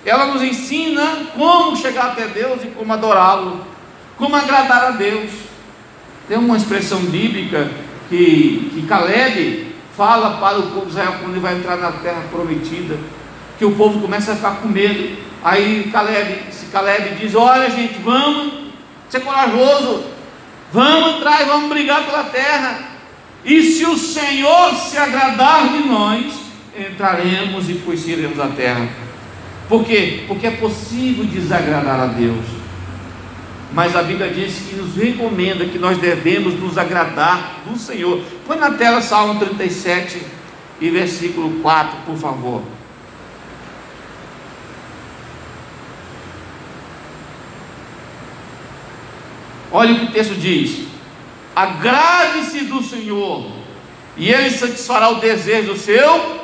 Ela 0.04 0.26
nos 0.26 0.42
ensina 0.42 1.26
como 1.36 1.76
chegar 1.76 2.06
até 2.06 2.26
Deus 2.26 2.62
e 2.64 2.68
como 2.68 2.92
adorá-lo, 2.92 3.64
como 4.16 4.34
agradar 4.34 4.84
a 4.84 4.90
Deus. 4.90 5.30
Tem 6.28 6.36
uma 6.36 6.56
expressão 6.56 6.98
bíblica 7.00 7.70
que, 8.08 8.70
que 8.74 8.86
Caleb 8.88 9.74
fala 9.96 10.38
para 10.38 10.58
o 10.58 10.70
povo 10.70 10.86
de 10.86 10.92
Israel 10.92 11.16
quando 11.20 11.32
ele 11.32 11.40
vai 11.40 11.54
entrar 11.54 11.76
na 11.76 11.92
terra 11.92 12.22
prometida, 12.30 12.96
que 13.58 13.64
o 13.64 13.72
povo 13.72 14.00
começa 14.00 14.32
a 14.32 14.36
ficar 14.36 14.56
com 14.56 14.68
medo. 14.68 15.16
Aí 15.44 15.88
Caleb, 15.92 16.42
se 16.50 16.66
Caleb 16.66 17.16
diz: 17.16 17.34
Olha, 17.34 17.70
gente, 17.70 18.00
vamos 18.02 18.54
ser 19.08 19.20
corajoso, 19.20 20.04
vamos 20.72 21.20
e 21.20 21.44
vamos 21.44 21.68
brigar 21.68 22.04
pela 22.04 22.24
terra. 22.24 22.90
E 23.44 23.62
se 23.62 23.84
o 23.84 23.96
Senhor 23.96 24.74
se 24.74 24.96
agradar 24.96 25.68
de 25.68 25.88
nós, 25.88 26.32
entraremos 26.76 27.68
e 27.68 27.74
possuiremos 27.74 28.38
a 28.40 28.48
terra. 28.48 28.88
Por 29.68 29.84
quê? 29.84 30.24
Porque 30.28 30.46
é 30.46 30.50
possível 30.50 31.24
desagradar 31.24 32.00
a 32.00 32.06
Deus. 32.06 32.44
Mas 33.72 33.96
a 33.96 34.02
Bíblia 34.02 34.28
diz 34.28 34.54
que 34.68 34.76
nos 34.76 34.94
recomenda 34.94 35.64
que 35.64 35.78
nós 35.78 35.96
devemos 35.96 36.60
nos 36.60 36.76
agradar 36.76 37.62
do 37.66 37.78
Senhor. 37.78 38.22
Põe 38.46 38.58
na 38.58 38.72
tela 38.72 39.00
Salmo 39.00 39.40
37 39.40 40.22
e 40.80 40.90
versículo 40.90 41.60
4, 41.62 42.00
por 42.04 42.16
favor. 42.16 42.62
Olha 49.70 49.94
o 49.94 49.98
que 50.00 50.04
o 50.04 50.12
texto 50.12 50.34
diz: 50.34 50.86
agrade-se 51.56 52.64
do 52.64 52.82
Senhor, 52.82 53.52
e 54.18 54.28
Ele 54.30 54.50
satisfará 54.50 55.08
o 55.08 55.20
desejo 55.20 55.72
do 55.72 55.78
seu 55.78 56.40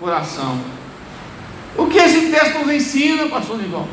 coração. 0.00 0.77
O 1.76 1.86
que 1.86 1.98
esse 1.98 2.30
texto 2.30 2.58
nos 2.58 2.74
ensina, 2.74 3.26
pastor 3.26 3.58
Nivão? 3.58 3.86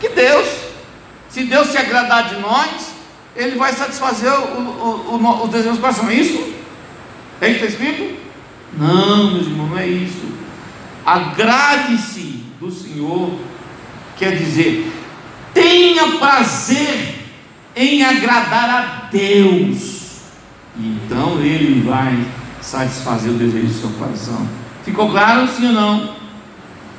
Que 0.00 0.08
Deus 0.10 0.66
se 1.36 1.44
Deus 1.44 1.68
se 1.68 1.76
agradar 1.76 2.30
de 2.30 2.40
nós, 2.40 2.94
Ele 3.36 3.56
vai 3.56 3.70
satisfazer 3.70 4.32
os 4.32 5.50
desejos 5.50 5.76
do 5.76 5.80
coração. 5.82 6.08
É 6.08 6.14
isso? 6.14 6.54
É 7.42 7.50
isso 7.50 7.58
que 7.58 7.66
está 7.66 7.84
escrito? 7.84 8.16
Não, 8.72 9.32
meus 9.32 9.46
irmãos, 9.46 9.68
não 9.68 9.78
é 9.78 9.86
isso. 9.86 10.24
Agrade-se 11.04 12.42
do 12.58 12.70
Senhor, 12.70 13.38
quer 14.16 14.34
dizer, 14.34 14.90
tenha 15.52 16.16
prazer 16.16 17.16
em 17.76 18.02
agradar 18.02 18.70
a 18.70 19.08
Deus. 19.10 20.20
Então 20.74 21.38
Ele 21.42 21.82
vai 21.82 22.26
satisfazer 22.62 23.30
o 23.30 23.34
desejo 23.34 23.66
do 23.66 23.74
seu 23.74 23.90
coração. 23.90 24.48
Ficou 24.86 25.10
claro, 25.10 25.46
sim 25.48 25.66
ou 25.66 25.72
não? 25.74 26.16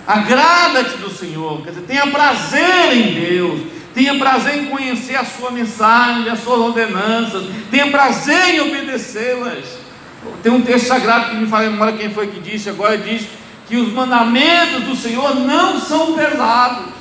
Agrada-te 0.07 0.97
do 0.97 1.09
Senhor, 1.09 1.61
quer 1.63 1.71
dizer, 1.71 1.81
tenha 1.81 2.07
prazer 2.07 2.93
em 2.93 3.13
Deus 3.13 3.77
tenha 3.97 4.13
prazer 4.13 4.59
em 4.59 4.65
conhecer 4.65 5.15
a 5.15 5.25
sua 5.25 5.49
mensagem, 5.49 6.29
as 6.29 6.43
suas 6.43 6.59
ordenanças, 6.59 7.47
tenha 7.71 7.87
prazer 7.87 8.53
em 8.53 8.59
obedecê-las. 8.59 9.65
Tem 10.43 10.51
um 10.51 10.61
texto 10.61 10.85
sagrado 10.85 11.31
que 11.31 11.35
me 11.37 11.47
fala 11.47 11.67
memória 11.67 11.97
quem 11.97 12.11
foi 12.11 12.27
que 12.27 12.39
disse, 12.39 12.69
agora 12.69 12.95
diz 12.95 13.27
que 13.67 13.75
os 13.75 13.91
mandamentos 13.91 14.83
do 14.83 14.95
Senhor 14.95 15.33
não 15.39 15.79
são 15.79 16.13
pesados. 16.13 16.93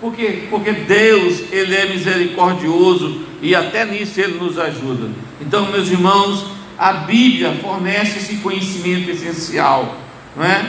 Por 0.00 0.14
quê? 0.14 0.46
Porque 0.48 0.72
Deus, 0.72 1.42
Ele 1.52 1.74
é 1.74 1.84
misericordioso 1.90 3.20
e 3.42 3.54
até 3.54 3.84
nisso 3.84 4.18
Ele 4.18 4.38
nos 4.38 4.58
ajuda. 4.58 5.10
Então, 5.42 5.70
meus 5.70 5.90
irmãos, 5.90 6.46
a 6.78 6.94
Bíblia 6.94 7.58
fornece 7.60 8.16
esse 8.16 8.36
conhecimento 8.36 9.10
essencial, 9.10 9.94
não 10.34 10.42
é? 10.42 10.64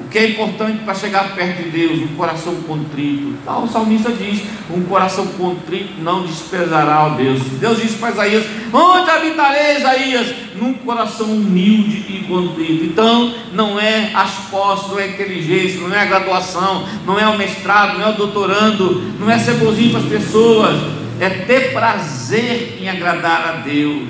O 0.00 0.08
que 0.08 0.18
é 0.18 0.30
importante 0.30 0.84
para 0.84 0.94
chegar 0.94 1.34
perto 1.34 1.62
de 1.62 1.70
Deus? 1.70 1.98
Um 2.00 2.16
coração 2.16 2.54
contrito. 2.62 3.34
Tá, 3.44 3.58
o 3.58 3.68
salmista 3.68 4.10
diz: 4.10 4.42
um 4.70 4.82
coração 4.84 5.26
contrito 5.26 6.00
não 6.00 6.24
desprezará 6.24 7.08
o 7.08 7.16
Deus. 7.16 7.42
Deus 7.60 7.80
diz 7.80 7.94
para 7.96 8.10
Isaías: 8.10 8.44
onde 8.72 9.10
habitarei, 9.10 9.76
Isaías? 9.78 10.34
Num 10.56 10.74
coração 10.74 11.26
humilde 11.26 12.06
e 12.08 12.24
contrito. 12.26 12.84
Então, 12.84 13.34
não 13.52 13.78
é 13.78 14.10
as 14.14 14.30
posses, 14.50 14.88
não 14.88 14.98
é 14.98 15.08
inteligência, 15.08 15.80
não 15.80 15.94
é 15.94 16.00
a 16.00 16.06
graduação, 16.06 16.86
não 17.06 17.18
é 17.18 17.26
o 17.26 17.36
mestrado, 17.36 17.98
não 17.98 18.06
é 18.06 18.10
o 18.10 18.16
doutorando, 18.16 19.02
não 19.18 19.30
é 19.30 19.38
ser 19.38 19.54
bonzinho 19.54 19.90
para 19.90 20.00
as 20.00 20.06
pessoas, 20.06 20.80
é 21.20 21.28
ter 21.28 21.72
prazer 21.72 22.78
em 22.80 22.88
agradar 22.88 23.48
a 23.48 23.52
Deus. 23.62 24.08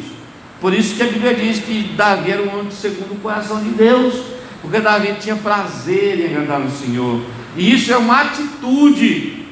Por 0.61 0.73
isso 0.73 0.95
que 0.95 1.03
a 1.03 1.07
Bíblia 1.07 1.35
diz 1.35 1.59
que 1.59 1.93
Davi 1.97 2.31
era 2.31 2.43
um 2.43 2.53
homem 2.53 2.71
segundo 2.71 3.15
o 3.15 3.21
coração 3.21 3.61
de 3.61 3.71
Deus 3.71 4.42
porque 4.63 4.81
Davi 4.81 5.15
tinha 5.21 5.37
prazer 5.37 6.21
em 6.21 6.37
agradar 6.37 6.61
o 6.63 6.71
Senhor, 6.71 7.21
e 7.57 7.75
isso 7.75 7.93
é 7.93 7.97
uma 7.99 8.23
atitude, 8.23 9.47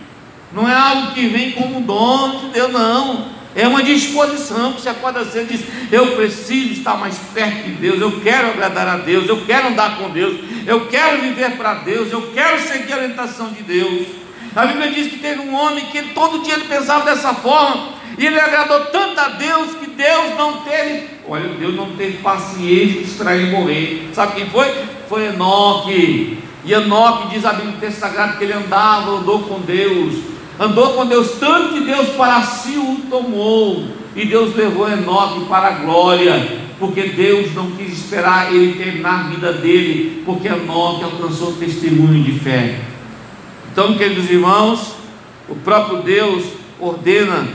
não 0.53 0.67
é 0.67 0.75
algo 0.75 1.13
que 1.13 1.27
vem 1.27 1.53
como 1.53 1.81
dom 1.83 2.41
de 2.41 2.47
Deus, 2.49 2.73
não. 2.73 3.41
É 3.55 3.67
uma 3.67 3.83
disposição 3.83 4.73
que 4.73 4.81
você 4.81 4.89
acorda 4.89 5.25
cedo 5.25 5.53
e 5.53 5.57
diz: 5.57 5.67
Eu 5.91 6.15
preciso 6.15 6.73
estar 6.73 6.97
mais 6.97 7.17
perto 7.35 7.65
de 7.65 7.73
Deus, 7.73 8.01
eu 8.01 8.21
quero 8.21 8.49
agradar 8.49 8.87
a 8.87 8.97
Deus, 8.99 9.29
eu 9.29 9.45
quero 9.45 9.69
andar 9.69 9.99
com 9.99 10.09
Deus, 10.11 10.39
eu 10.67 10.87
quero 10.87 11.21
viver 11.23 11.57
para 11.57 11.75
Deus, 11.75 12.13
eu 12.13 12.31
quero 12.33 12.61
seguir 12.61 12.93
a 12.93 12.97
orientação 12.99 13.49
de 13.49 13.63
Deus. 13.65 14.07
A 14.55 14.67
Bíblia 14.67 14.93
diz 14.93 15.09
que 15.09 15.19
teve 15.19 15.41
um 15.41 15.55
homem 15.55 15.85
que 15.87 16.03
todo 16.15 16.43
dia 16.43 16.55
ele 16.55 16.69
pensava 16.69 17.05
dessa 17.05 17.35
forma, 17.35 17.95
e 18.17 18.27
ele 18.27 18.39
agradou 18.39 18.87
tanto 18.87 19.19
a 19.19 19.29
Deus 19.31 19.75
que 19.75 19.91
Deus 19.91 20.37
não 20.37 20.61
teve, 20.63 21.09
olha, 21.31 21.49
Deus 21.51 21.77
não 21.77 21.93
teve 21.93 22.19
paciência 22.19 23.01
de 23.01 23.05
extrair 23.05 23.47
e 23.47 23.51
morrer. 23.53 24.11
Sabe 24.13 24.35
quem 24.35 24.51
foi? 24.51 24.69
Foi 25.09 25.27
Enoque. 25.27 26.39
E 26.65 26.73
Enoque 26.73 27.29
diz 27.29 27.45
a 27.45 27.53
Bíblia 27.53 27.77
texto 27.79 28.01
sagrado 28.01 28.37
que 28.37 28.45
ele 28.45 28.53
andava, 28.53 29.13
andou 29.13 29.41
com 29.43 29.61
Deus, 29.61 30.17
andou 30.59 30.95
com 30.95 31.07
Deus, 31.07 31.39
tanto 31.39 31.75
que 31.75 31.81
Deus 31.81 32.09
para 32.11 32.43
si 32.43 32.77
o 32.77 33.09
tomou, 33.09 33.87
e 34.15 34.27
Deus 34.27 34.55
levou 34.57 34.91
Enoque 34.91 35.47
para 35.47 35.69
a 35.69 35.71
glória, 35.71 36.59
porque 36.79 37.05
Deus 37.05 37.55
não 37.55 37.71
quis 37.71 37.93
esperar 37.93 38.53
ele 38.53 38.75
terminar 38.75 39.21
a 39.21 39.29
vida 39.29 39.53
dele, 39.53 40.23
porque 40.27 40.49
Enoque 40.49 41.05
alcançou 41.05 41.53
testemunho 41.53 42.25
de 42.25 42.39
fé. 42.41 42.81
Então, 43.73 43.97
queridos 43.97 44.29
irmãos, 44.29 44.97
o 45.49 45.55
próprio 45.55 46.03
Deus 46.03 46.45
ordena 46.79 47.49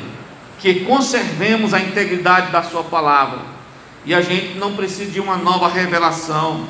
que 0.60 0.80
conservemos 0.82 1.74
a 1.74 1.80
integridade 1.80 2.52
da 2.52 2.64
Sua 2.64 2.84
palavra. 2.84 3.55
E 4.06 4.14
a 4.14 4.22
gente 4.22 4.58
não 4.58 4.76
precisa 4.76 5.12
de 5.12 5.20
uma 5.20 5.36
nova 5.36 5.68
revelação, 5.68 6.66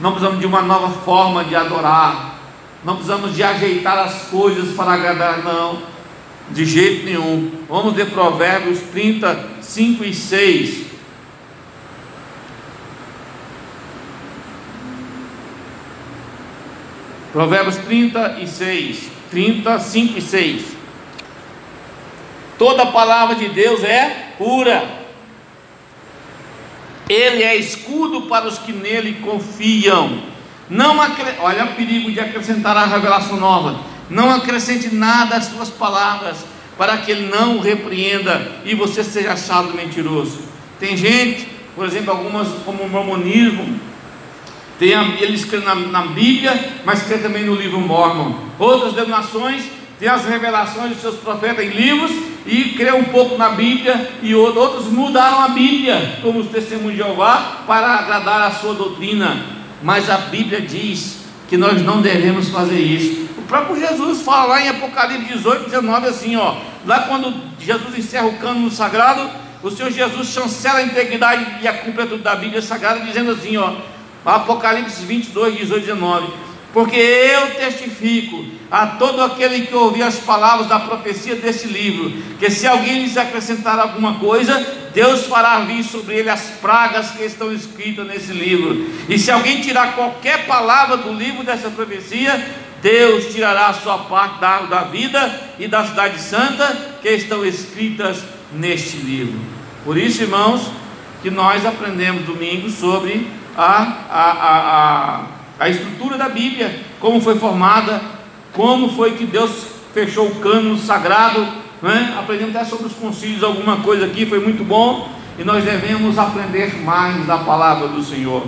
não 0.00 0.12
precisamos 0.12 0.40
de 0.40 0.46
uma 0.46 0.62
nova 0.62 0.90
forma 0.90 1.44
de 1.44 1.56
adorar, 1.56 2.38
não 2.84 2.94
precisamos 2.94 3.34
de 3.34 3.42
ajeitar 3.42 3.98
as 3.98 4.28
coisas 4.28 4.74
para 4.76 4.92
agradar, 4.92 5.42
não, 5.42 5.82
de 6.50 6.64
jeito 6.64 7.04
nenhum. 7.04 7.50
Vamos 7.68 7.94
ler 7.94 8.10
Provérbios 8.10 8.80
35 8.92 10.04
e 10.04 10.14
6. 10.14 10.86
Provérbios 17.32 17.76
36, 17.76 19.10
35 19.30 20.18
e 20.18 20.22
6. 20.22 20.76
Toda 22.58 22.86
palavra 22.86 23.34
de 23.34 23.48
Deus 23.48 23.82
é 23.84 24.32
pura. 24.38 25.05
Ele 27.08 27.42
é 27.42 27.56
escudo 27.56 28.22
para 28.22 28.46
os 28.46 28.58
que 28.58 28.72
nele 28.72 29.20
confiam. 29.22 30.20
Não 30.68 31.00
acre... 31.00 31.34
Olha 31.40 31.64
o 31.64 31.74
perigo 31.74 32.10
de 32.10 32.18
acrescentar 32.18 32.76
a 32.76 32.86
revelação 32.86 33.36
nova. 33.36 33.80
Não 34.10 34.30
acrescente 34.30 34.94
nada 34.94 35.36
às 35.36 35.46
suas 35.46 35.68
palavras, 35.68 36.38
para 36.76 36.96
que 36.98 37.10
ele 37.10 37.28
não 37.28 37.56
o 37.56 37.60
repreenda 37.60 38.60
e 38.64 38.74
você 38.74 39.02
seja 39.02 39.32
achado 39.32 39.74
mentiroso. 39.74 40.40
Tem 40.78 40.96
gente, 40.96 41.48
por 41.74 41.86
exemplo, 41.86 42.10
algumas 42.10 42.48
como 42.64 42.82
o 42.82 42.88
mormonismo, 42.88 43.78
tem 44.78 44.92
ele 45.20 45.34
escreve 45.34 45.64
na, 45.64 45.74
na 45.74 46.02
Bíblia, 46.02 46.72
mas 46.84 47.00
escreve 47.00 47.22
também 47.22 47.44
no 47.44 47.54
livro 47.54 47.80
Mormon. 47.80 48.34
Outras 48.58 48.92
denominações 48.92 49.64
têm 49.98 50.08
as 50.08 50.24
revelações 50.24 50.94
de 50.94 51.00
seus 51.00 51.16
profetas 51.16 51.64
em 51.64 51.70
livros 51.70 52.10
e 52.46 52.74
crê 52.76 52.92
um 52.92 53.04
pouco 53.04 53.36
na 53.36 53.50
Bíblia, 53.50 54.10
e 54.22 54.34
outros 54.34 54.86
mudaram 54.86 55.40
a 55.40 55.48
Bíblia, 55.48 56.18
como 56.22 56.38
os 56.38 56.48
testemunhos 56.48 56.92
de 56.92 56.98
Jeová, 56.98 57.64
para 57.66 57.94
agradar 57.94 58.42
a 58.42 58.50
sua 58.52 58.74
doutrina. 58.74 59.44
Mas 59.82 60.08
a 60.08 60.18
Bíblia 60.18 60.60
diz 60.60 61.24
que 61.48 61.56
nós 61.56 61.82
não 61.82 62.00
devemos 62.00 62.48
fazer 62.48 62.78
isso. 62.78 63.28
O 63.36 63.42
próprio 63.42 63.78
Jesus 63.78 64.22
fala 64.22 64.46
lá 64.46 64.62
em 64.62 64.68
Apocalipse 64.68 65.32
18, 65.32 65.64
19, 65.64 66.06
assim, 66.06 66.36
ó. 66.36 66.56
Lá 66.84 67.00
quando 67.00 67.34
Jesus 67.58 67.98
encerra 67.98 68.26
o 68.26 68.38
cânone 68.38 68.70
sagrado, 68.70 69.28
o 69.62 69.70
Senhor 69.70 69.90
Jesus 69.90 70.28
chancela 70.28 70.78
a 70.78 70.82
integridade 70.82 71.62
e 71.62 71.66
a 71.66 71.72
completude 71.72 72.22
da 72.22 72.36
Bíblia 72.36 72.62
Sagrada, 72.62 73.00
dizendo 73.00 73.32
assim, 73.32 73.56
ó, 73.56 73.72
Apocalipse 74.24 75.04
22, 75.04 75.56
18, 75.56 75.86
19 75.86 76.45
porque 76.76 76.98
eu 76.98 77.54
testifico 77.54 78.44
a 78.70 78.86
todo 78.86 79.22
aquele 79.22 79.64
que 79.64 79.74
ouvir 79.74 80.02
as 80.02 80.16
palavras 80.16 80.66
da 80.68 80.78
profecia 80.78 81.34
desse 81.34 81.66
livro, 81.68 82.12
que 82.38 82.50
se 82.50 82.66
alguém 82.66 83.00
lhes 83.00 83.16
acrescentar 83.16 83.78
alguma 83.78 84.18
coisa, 84.18 84.62
Deus 84.92 85.24
fará 85.24 85.60
vir 85.60 85.82
sobre 85.82 86.16
ele 86.16 86.28
as 86.28 86.42
pragas 86.60 87.12
que 87.12 87.24
estão 87.24 87.50
escritas 87.50 88.06
nesse 88.06 88.30
livro. 88.30 88.90
E 89.08 89.18
se 89.18 89.30
alguém 89.30 89.62
tirar 89.62 89.94
qualquer 89.94 90.44
palavra 90.44 90.98
do 90.98 91.14
livro 91.14 91.42
dessa 91.42 91.70
profecia, 91.70 92.46
Deus 92.82 93.32
tirará 93.32 93.68
a 93.68 93.72
sua 93.72 93.96
parte 94.00 94.38
da, 94.38 94.58
da 94.60 94.82
vida 94.82 95.54
e 95.58 95.66
da 95.66 95.82
cidade 95.82 96.20
santa 96.20 96.76
que 97.00 97.08
estão 97.08 97.42
escritas 97.42 98.22
neste 98.52 98.98
livro. 98.98 99.40
Por 99.82 99.96
isso, 99.96 100.20
irmãos, 100.20 100.70
que 101.22 101.30
nós 101.30 101.64
aprendemos 101.64 102.26
domingo 102.26 102.68
sobre 102.68 103.26
a, 103.56 103.82
a, 104.10 104.30
a, 104.30 105.20
a 105.22 105.35
a 105.58 105.68
estrutura 105.68 106.18
da 106.18 106.28
Bíblia, 106.28 106.80
como 107.00 107.20
foi 107.20 107.38
formada, 107.38 108.00
como 108.52 108.90
foi 108.90 109.12
que 109.12 109.24
Deus 109.24 109.66
fechou 109.94 110.28
o 110.28 110.34
cano 110.36 110.76
sagrado, 110.78 111.46
né? 111.80 112.14
aprendemos 112.18 112.54
até 112.54 112.64
sobre 112.64 112.86
os 112.86 112.92
concílios 112.92 113.42
alguma 113.42 113.78
coisa 113.78 114.06
aqui, 114.06 114.26
foi 114.26 114.40
muito 114.40 114.64
bom, 114.64 115.08
e 115.38 115.44
nós 115.44 115.64
devemos 115.64 116.18
aprender 116.18 116.82
mais 116.82 117.26
da 117.26 117.38
palavra 117.38 117.88
do 117.88 118.02
Senhor, 118.02 118.46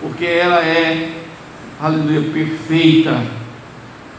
porque 0.00 0.24
ela 0.24 0.64
é, 0.64 1.22
aleluia, 1.80 2.30
perfeita. 2.32 3.22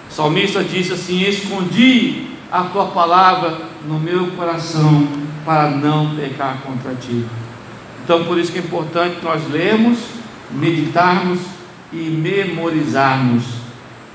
O 0.09 0.13
salmista 0.13 0.63
disse 0.63 0.93
assim: 0.93 1.21
Escondi 1.21 2.27
a 2.51 2.63
tua 2.63 2.87
palavra 2.87 3.57
no 3.87 3.99
meu 3.99 4.27
coração 4.31 5.07
para 5.45 5.69
não 5.71 6.15
pecar 6.15 6.59
contra 6.61 6.93
ti. 6.95 7.25
Então, 8.03 8.25
por 8.25 8.37
isso 8.37 8.51
que 8.51 8.59
é 8.59 8.61
importante 8.61 9.17
nós 9.23 9.49
lermos, 9.49 9.99
meditarmos 10.51 11.39
e 11.91 12.09
memorizarmos, 12.09 13.43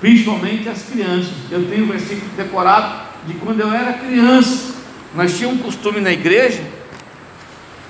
principalmente 0.00 0.68
as 0.68 0.82
crianças. 0.82 1.32
Eu 1.50 1.68
tenho 1.68 1.84
um 1.84 1.88
versículo 1.88 2.30
decorado 2.36 3.06
de 3.26 3.34
quando 3.34 3.60
eu 3.60 3.72
era 3.72 3.92
criança. 3.94 4.74
Nós 5.14 5.36
tínhamos 5.36 5.60
um 5.60 5.62
costume 5.62 6.00
na 6.00 6.12
igreja, 6.12 6.62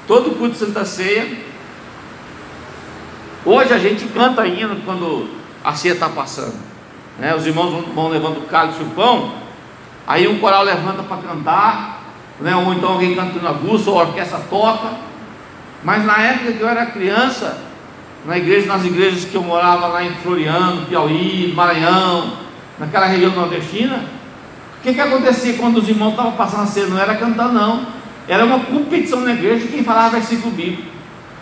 todo 0.07 0.37
culto 0.37 0.53
de 0.53 0.59
Santa 0.59 0.85
Ceia. 0.85 1.47
Hoje 3.45 3.73
a 3.73 3.79
gente 3.79 4.05
canta 4.07 4.43
ainda 4.43 4.77
quando 4.85 5.29
a 5.63 5.75
ceia 5.75 5.93
está 5.93 6.09
passando. 6.09 6.55
Né? 7.19 7.35
Os 7.35 7.47
irmãos 7.47 7.71
vão, 7.71 7.83
vão 7.95 8.09
levando 8.09 8.39
o 8.39 8.47
cálice 8.47 8.81
e 8.81 8.85
o 8.85 8.91
pão, 8.91 9.33
aí 10.07 10.27
um 10.29 10.39
coral 10.39 10.65
levanta 10.65 11.03
para 11.03 11.17
cantar, 11.19 12.03
né? 12.41 12.55
ou 12.57 12.75
então 12.75 12.91
alguém 12.91 13.15
canta 13.15 13.39
na 13.41 13.51
avulso, 13.51 13.91
ou 13.91 14.01
a 14.01 14.05
orquestra 14.05 14.41
toca. 14.51 14.91
Mas 15.83 16.05
na 16.05 16.21
época 16.21 16.53
que 16.53 16.61
eu 16.61 16.69
era 16.69 16.87
criança, 16.87 17.66
na 18.27 18.37
igreja, 18.37 18.67
nas 18.67 18.85
igrejas 18.85 19.25
que 19.25 19.35
eu 19.35 19.43
morava 19.43 19.87
lá 19.87 20.05
em 20.05 20.11
Floriano, 20.17 20.87
Piauí, 20.87 21.53
Maranhão, 21.55 22.33
naquela 22.79 23.07
região 23.07 23.31
nordestina, 23.31 24.05
o 24.79 24.83
que, 24.83 24.93
que 24.93 25.01
acontecia 25.01 25.55
quando 25.55 25.79
os 25.79 25.89
irmãos 25.89 26.11
estavam 26.11 26.33
passando 26.33 26.65
a 26.65 26.67
ceia? 26.67 26.87
Não 26.87 26.99
era 26.99 27.15
cantar, 27.17 27.53
não. 27.53 27.87
Era 28.29 28.45
uma 28.45 28.61
competição 28.61 29.21
na 29.21 29.33
igreja 29.33 29.69
quem 29.69 29.85
falava 29.85 30.11
versículo 30.11 30.55
bíblico. 30.55 30.83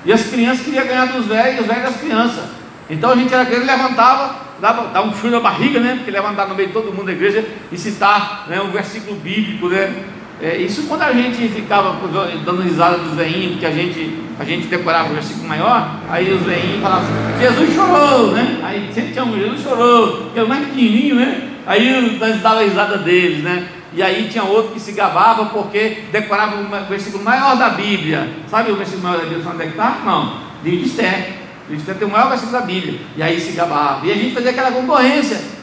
E 0.04 0.12
as 0.12 0.24
crianças 0.24 0.64
queriam 0.64 0.86
ganhar 0.86 1.06
dos 1.06 1.26
velhos, 1.26 1.60
os 1.60 1.66
velhos 1.66 1.82
das 1.84 1.96
crianças. 1.96 2.44
Então 2.88 3.10
a 3.10 3.16
gente 3.16 3.32
era 3.32 3.42
aquele 3.42 3.64
levantava, 3.64 4.36
dava, 4.60 4.88
dava 4.88 5.08
um 5.08 5.12
frio 5.12 5.32
na 5.32 5.40
barriga, 5.40 5.80
né? 5.80 5.94
Porque 5.96 6.10
levantar 6.10 6.46
no 6.46 6.54
meio 6.54 6.68
de 6.68 6.74
todo 6.74 6.92
mundo 6.92 7.06
da 7.06 7.12
igreja 7.12 7.46
e 7.72 7.78
citar 7.78 8.46
né, 8.48 8.60
um 8.60 8.70
versículo 8.70 9.16
bíblico, 9.16 9.68
né? 9.68 10.04
É, 10.42 10.56
isso 10.56 10.84
quando 10.88 11.02
a 11.02 11.12
gente 11.12 11.48
ficava 11.48 11.96
dando 12.44 12.62
risada 12.62 12.98
dos 12.98 13.14
veinhos, 13.14 13.52
porque 13.52 13.66
a 13.66 13.70
gente, 13.70 14.18
a 14.38 14.44
gente 14.44 14.66
decorava 14.66 15.10
o 15.10 15.14
versículo 15.14 15.46
maior, 15.46 16.00
aí 16.10 16.32
os 16.32 16.42
veinhos 16.42 16.82
falavam 16.82 17.04
assim, 17.04 17.40
Jesus 17.40 17.74
chorou, 17.74 18.32
né? 18.32 18.60
Aí 18.62 18.90
sempre 18.92 19.12
tinha 19.12 19.24
um, 19.24 19.36
Jesus 19.36 19.62
chorou, 19.62 20.30
que 20.32 20.38
é 20.38 20.42
o 20.42 20.48
mais 20.48 20.66
pequenininho, 20.66 21.16
né? 21.16 21.50
Aí 21.66 22.18
nós 22.18 22.42
dava 22.42 22.62
risada 22.62 22.98
deles, 22.98 23.42
né? 23.42 23.68
E 23.92 24.02
aí 24.02 24.28
tinha 24.28 24.42
outro 24.42 24.72
que 24.72 24.80
se 24.80 24.92
gabava 24.92 25.46
porque 25.46 26.02
decorava 26.10 26.56
o 26.56 26.88
versículo 26.88 27.22
maior 27.22 27.56
da 27.56 27.70
Bíblia. 27.70 28.28
Sabe 28.48 28.72
o 28.72 28.76
versículo 28.76 29.04
maior 29.04 29.18
da 29.18 29.26
Bíblia? 29.26 29.48
Onde 29.48 29.62
é 29.62 29.66
que 29.66 29.70
está? 29.70 30.00
Não. 30.04 30.38
De 30.64 30.82
Esther. 30.82 31.44
Livro 31.70 31.94
tem 31.94 32.08
o 32.08 32.10
maior 32.10 32.28
versículo 32.28 32.58
da 32.58 32.66
Bíblia. 32.66 33.00
E 33.16 33.22
aí 33.22 33.40
se 33.40 33.52
gabava. 33.52 34.04
E 34.04 34.10
a 34.10 34.14
gente 34.14 34.34
fazia 34.34 34.50
aquela 34.50 34.72
concorrência 34.72 35.53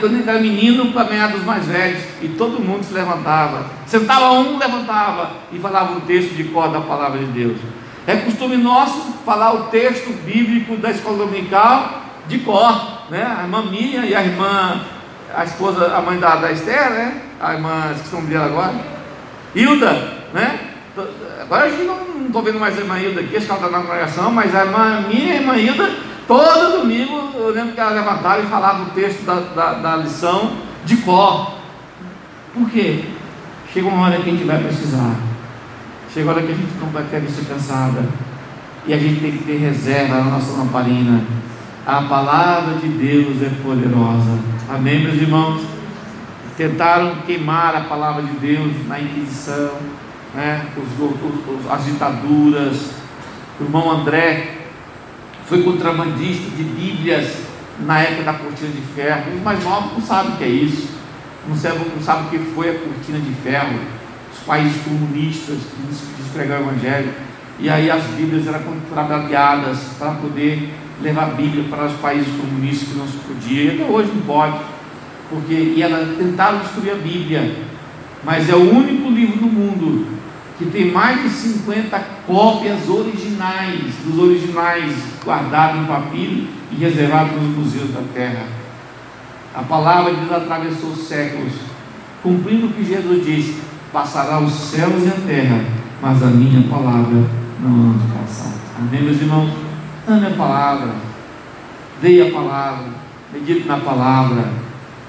quando 0.00 0.14
ele 0.14 0.28
era 0.28 0.38
menino 0.38 0.92
para 0.92 1.04
ganhar 1.04 1.28
dos 1.28 1.44
mais 1.44 1.64
velhos, 1.66 2.02
e 2.22 2.28
todo 2.28 2.60
mundo 2.60 2.84
se 2.84 2.94
levantava, 2.94 3.66
sentava 3.86 4.32
um, 4.32 4.56
levantava 4.56 5.30
e 5.52 5.58
falava 5.58 5.92
um 5.92 6.00
texto 6.00 6.34
de 6.34 6.44
cor 6.44 6.70
da 6.70 6.80
palavra 6.80 7.18
de 7.18 7.26
Deus. 7.26 7.58
É 8.06 8.16
costume 8.16 8.56
nosso 8.56 9.18
falar 9.24 9.52
o 9.52 9.64
texto 9.64 10.10
bíblico 10.24 10.76
da 10.76 10.90
escola 10.90 11.26
dominical 11.26 12.02
de 12.28 12.38
cor, 12.38 13.06
né? 13.10 13.36
A 13.38 13.42
irmã 13.42 13.62
Miriam 13.62 14.04
e 14.04 14.14
a 14.14 14.22
irmã, 14.22 14.80
a 15.34 15.44
esposa, 15.44 15.94
a 15.94 16.00
mãe 16.00 16.18
da, 16.18 16.36
da 16.36 16.52
Esther, 16.52 16.90
né? 16.90 17.22
A 17.40 17.54
irmã, 17.54 17.90
esqueci 17.94 18.14
o 18.14 18.18
nome 18.18 18.30
dela 18.30 18.46
agora, 18.46 18.74
Hilda, 19.54 19.92
né? 20.32 20.60
Agora 21.40 21.64
a 21.64 21.70
gente 21.70 21.82
não 21.82 22.26
estou 22.26 22.42
vendo 22.42 22.60
mais 22.60 22.76
a 22.76 22.80
irmã 22.80 22.98
Hilda 22.98 23.20
aqui, 23.20 23.36
acho 23.36 23.46
que 23.46 23.52
ela 23.52 23.66
está 23.66 23.78
na 23.78 23.84
congregação, 23.84 24.30
mas 24.30 24.54
a 24.54 24.64
irmã 24.64 25.04
Miriam 25.08 25.26
e 25.26 25.32
a 25.32 25.40
irmã 25.40 25.56
Hilda 25.56 25.90
Todo 26.28 26.80
domingo 26.80 27.30
eu 27.34 27.48
lembro 27.54 27.72
que 27.72 27.80
ela 27.80 27.92
levantava 27.92 28.40
e 28.40 28.46
falava 28.46 28.82
o 28.82 28.90
texto 28.90 29.24
da, 29.24 29.40
da, 29.40 29.72
da 29.72 29.96
lição 29.96 30.52
de 30.84 30.98
cor. 30.98 31.54
Por 32.52 32.68
quê? 32.68 33.02
Chega 33.72 33.88
uma 33.88 34.04
hora 34.04 34.18
que 34.20 34.28
a 34.28 34.32
gente 34.32 34.44
vai 34.44 34.62
precisar. 34.62 35.16
Chega 36.12 36.26
uma 36.26 36.34
hora 36.34 36.42
que 36.42 36.52
a 36.52 36.54
gente 36.54 36.74
não 36.78 36.88
vai 36.90 37.04
ter 37.04 37.20
vista 37.20 37.42
cansada. 37.50 38.04
E 38.86 38.92
a 38.92 38.98
gente 38.98 39.20
tem 39.20 39.32
que 39.32 39.44
ter 39.44 39.56
reserva 39.56 40.16
na 40.16 40.24
nossa 40.24 40.52
lamparina. 40.52 41.22
A 41.86 42.02
palavra 42.02 42.74
de 42.74 42.88
Deus 42.88 43.42
é 43.42 43.50
poderosa. 43.62 44.38
Amém, 44.68 45.04
meus 45.04 45.14
irmãos? 45.14 45.62
Tentaram 46.58 47.22
queimar 47.26 47.74
a 47.74 47.80
palavra 47.82 48.22
de 48.22 48.32
Deus 48.32 48.86
na 48.86 49.00
Inquisição, 49.00 49.70
né? 50.34 50.66
os, 50.76 51.64
os, 51.64 51.72
as 51.72 51.86
ditaduras. 51.86 52.90
O 53.58 53.64
irmão 53.64 53.90
André 53.90 54.57
foi 55.48 55.62
contrabandista 55.62 56.50
de 56.56 56.62
Bíblias 56.62 57.38
na 57.80 58.00
época 58.00 58.24
da 58.24 58.34
cortina 58.34 58.70
de 58.70 58.82
ferro. 58.94 59.34
Os 59.34 59.42
mais 59.42 59.64
novos 59.64 59.92
não 59.92 60.02
sabem 60.02 60.32
o 60.32 60.36
que 60.36 60.44
é 60.44 60.48
isso, 60.48 60.88
não 61.48 61.56
sabem, 61.56 61.86
não 61.94 62.02
sabem 62.02 62.26
o 62.26 62.30
que 62.30 62.38
foi 62.52 62.70
a 62.70 62.78
cortina 62.78 63.18
de 63.18 63.32
ferro. 63.42 63.78
Os 64.32 64.40
países 64.44 64.82
comunistas 64.82 65.56
que 65.56 66.22
despregaram 66.22 66.66
o 66.66 66.70
Evangelho. 66.70 67.12
E 67.58 67.68
aí 67.68 67.90
as 67.90 68.04
Bíblias 68.04 68.46
eram 68.46 68.60
contrabandeadas 68.60 69.78
para 69.98 70.12
poder 70.12 70.72
levar 71.02 71.24
a 71.24 71.30
Bíblia 71.30 71.64
para 71.68 71.86
os 71.86 71.94
países 71.94 72.28
comunistas 72.36 72.88
que 72.88 72.94
não 72.94 73.06
se 73.06 73.16
podia. 73.16 73.62
E 73.64 73.80
até 73.80 73.90
hoje 73.90 74.12
não 74.14 74.22
pode, 74.22 74.58
porque 75.30 75.54
e 75.54 75.82
ela 75.82 76.14
tentaram 76.18 76.58
destruir 76.58 76.92
a 76.92 76.96
Bíblia. 76.96 77.56
Mas 78.22 78.48
é 78.48 78.54
o 78.54 78.70
único 78.70 79.10
livro 79.10 79.40
no 79.40 79.48
mundo 79.48 80.17
que 80.58 80.66
tem 80.66 80.90
mais 80.90 81.22
de 81.22 81.30
50 81.30 81.98
cópias 82.26 82.88
originais, 82.88 83.94
dos 84.04 84.18
originais 84.18 84.92
guardados 85.24 85.80
em 85.80 85.84
papiro 85.84 86.48
e 86.72 86.74
reservados 86.76 87.32
nos 87.40 87.56
museus 87.56 87.90
da 87.92 88.02
terra. 88.12 88.44
A 89.54 89.62
palavra 89.62 90.12
de 90.12 90.20
Deus 90.20 90.32
atravessou 90.32 90.96
séculos, 90.96 91.52
cumprindo 92.22 92.66
o 92.66 92.72
que 92.72 92.84
Jesus 92.84 93.24
disse: 93.24 93.60
passará 93.92 94.40
os 94.40 94.52
céus 94.52 95.04
e 95.04 95.08
a 95.08 95.26
terra, 95.26 95.64
mas 96.02 96.22
a 96.24 96.26
minha 96.26 96.68
palavra 96.68 97.24
não 97.60 97.90
anda 97.92 98.04
passar. 98.20 98.52
Amém, 98.80 99.02
meus 99.02 99.20
irmãos? 99.20 99.52
Ame 100.08 100.26
a 100.26 100.30
palavra, 100.30 100.90
dê 102.02 102.20
a 102.22 102.32
palavra, 102.32 102.86
medite 103.32 103.68
na 103.68 103.78
palavra. 103.78 104.44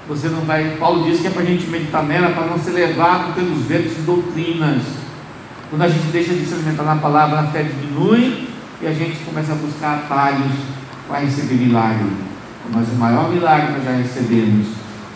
Você 0.08 0.28
não 0.28 0.42
vai. 0.42 0.76
Paulo 0.78 1.04
disse 1.04 1.22
que 1.22 1.28
é 1.28 1.30
para 1.30 1.42
a 1.42 1.46
gente 1.46 1.66
meditar 1.66 2.04
nela, 2.04 2.30
para 2.30 2.46
não 2.46 2.58
ser 2.58 2.70
levado 2.70 3.34
pelos 3.34 3.64
ventos 3.64 3.96
de 3.96 4.02
doutrinas 4.02 5.09
Quando 5.70 5.82
a 5.82 5.88
gente 5.88 6.06
deixa 6.06 6.34
de 6.34 6.44
se 6.44 6.52
alimentar 6.52 6.82
na 6.82 6.96
palavra, 6.96 7.38
a 7.38 7.46
fé 7.46 7.62
diminui 7.62 8.48
e 8.82 8.86
a 8.88 8.92
gente 8.92 9.24
começa 9.24 9.52
a 9.52 9.54
buscar 9.54 9.98
atalhos 9.98 10.52
para 11.06 11.20
receber 11.20 11.54
milagre. 11.54 12.10
Mas 12.72 12.88
o 12.88 12.96
maior 12.96 13.30
milagre 13.30 13.72
nós 13.72 13.84
já 13.84 13.92
recebemos, 13.92 14.66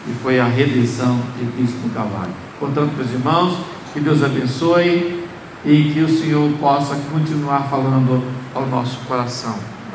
e 0.07 0.13
foi 0.23 0.39
a 0.39 0.45
redenção 0.45 1.21
de 1.39 1.47
Cristo 1.53 1.79
no 1.85 1.91
Calvário. 1.91 2.33
Portanto, 2.61 2.93
meus 2.97 3.11
irmãos, 3.11 3.59
que 3.93 4.01
Deus 4.01 4.23
abençoe 4.23 5.25
e 5.65 5.93
que 5.93 6.01
o 6.01 6.09
Senhor 6.09 6.51
possa 6.59 6.97
continuar 7.13 7.69
falando 7.69 8.23
ao 8.55 8.67
nosso 8.67 8.99
coração. 9.07 9.74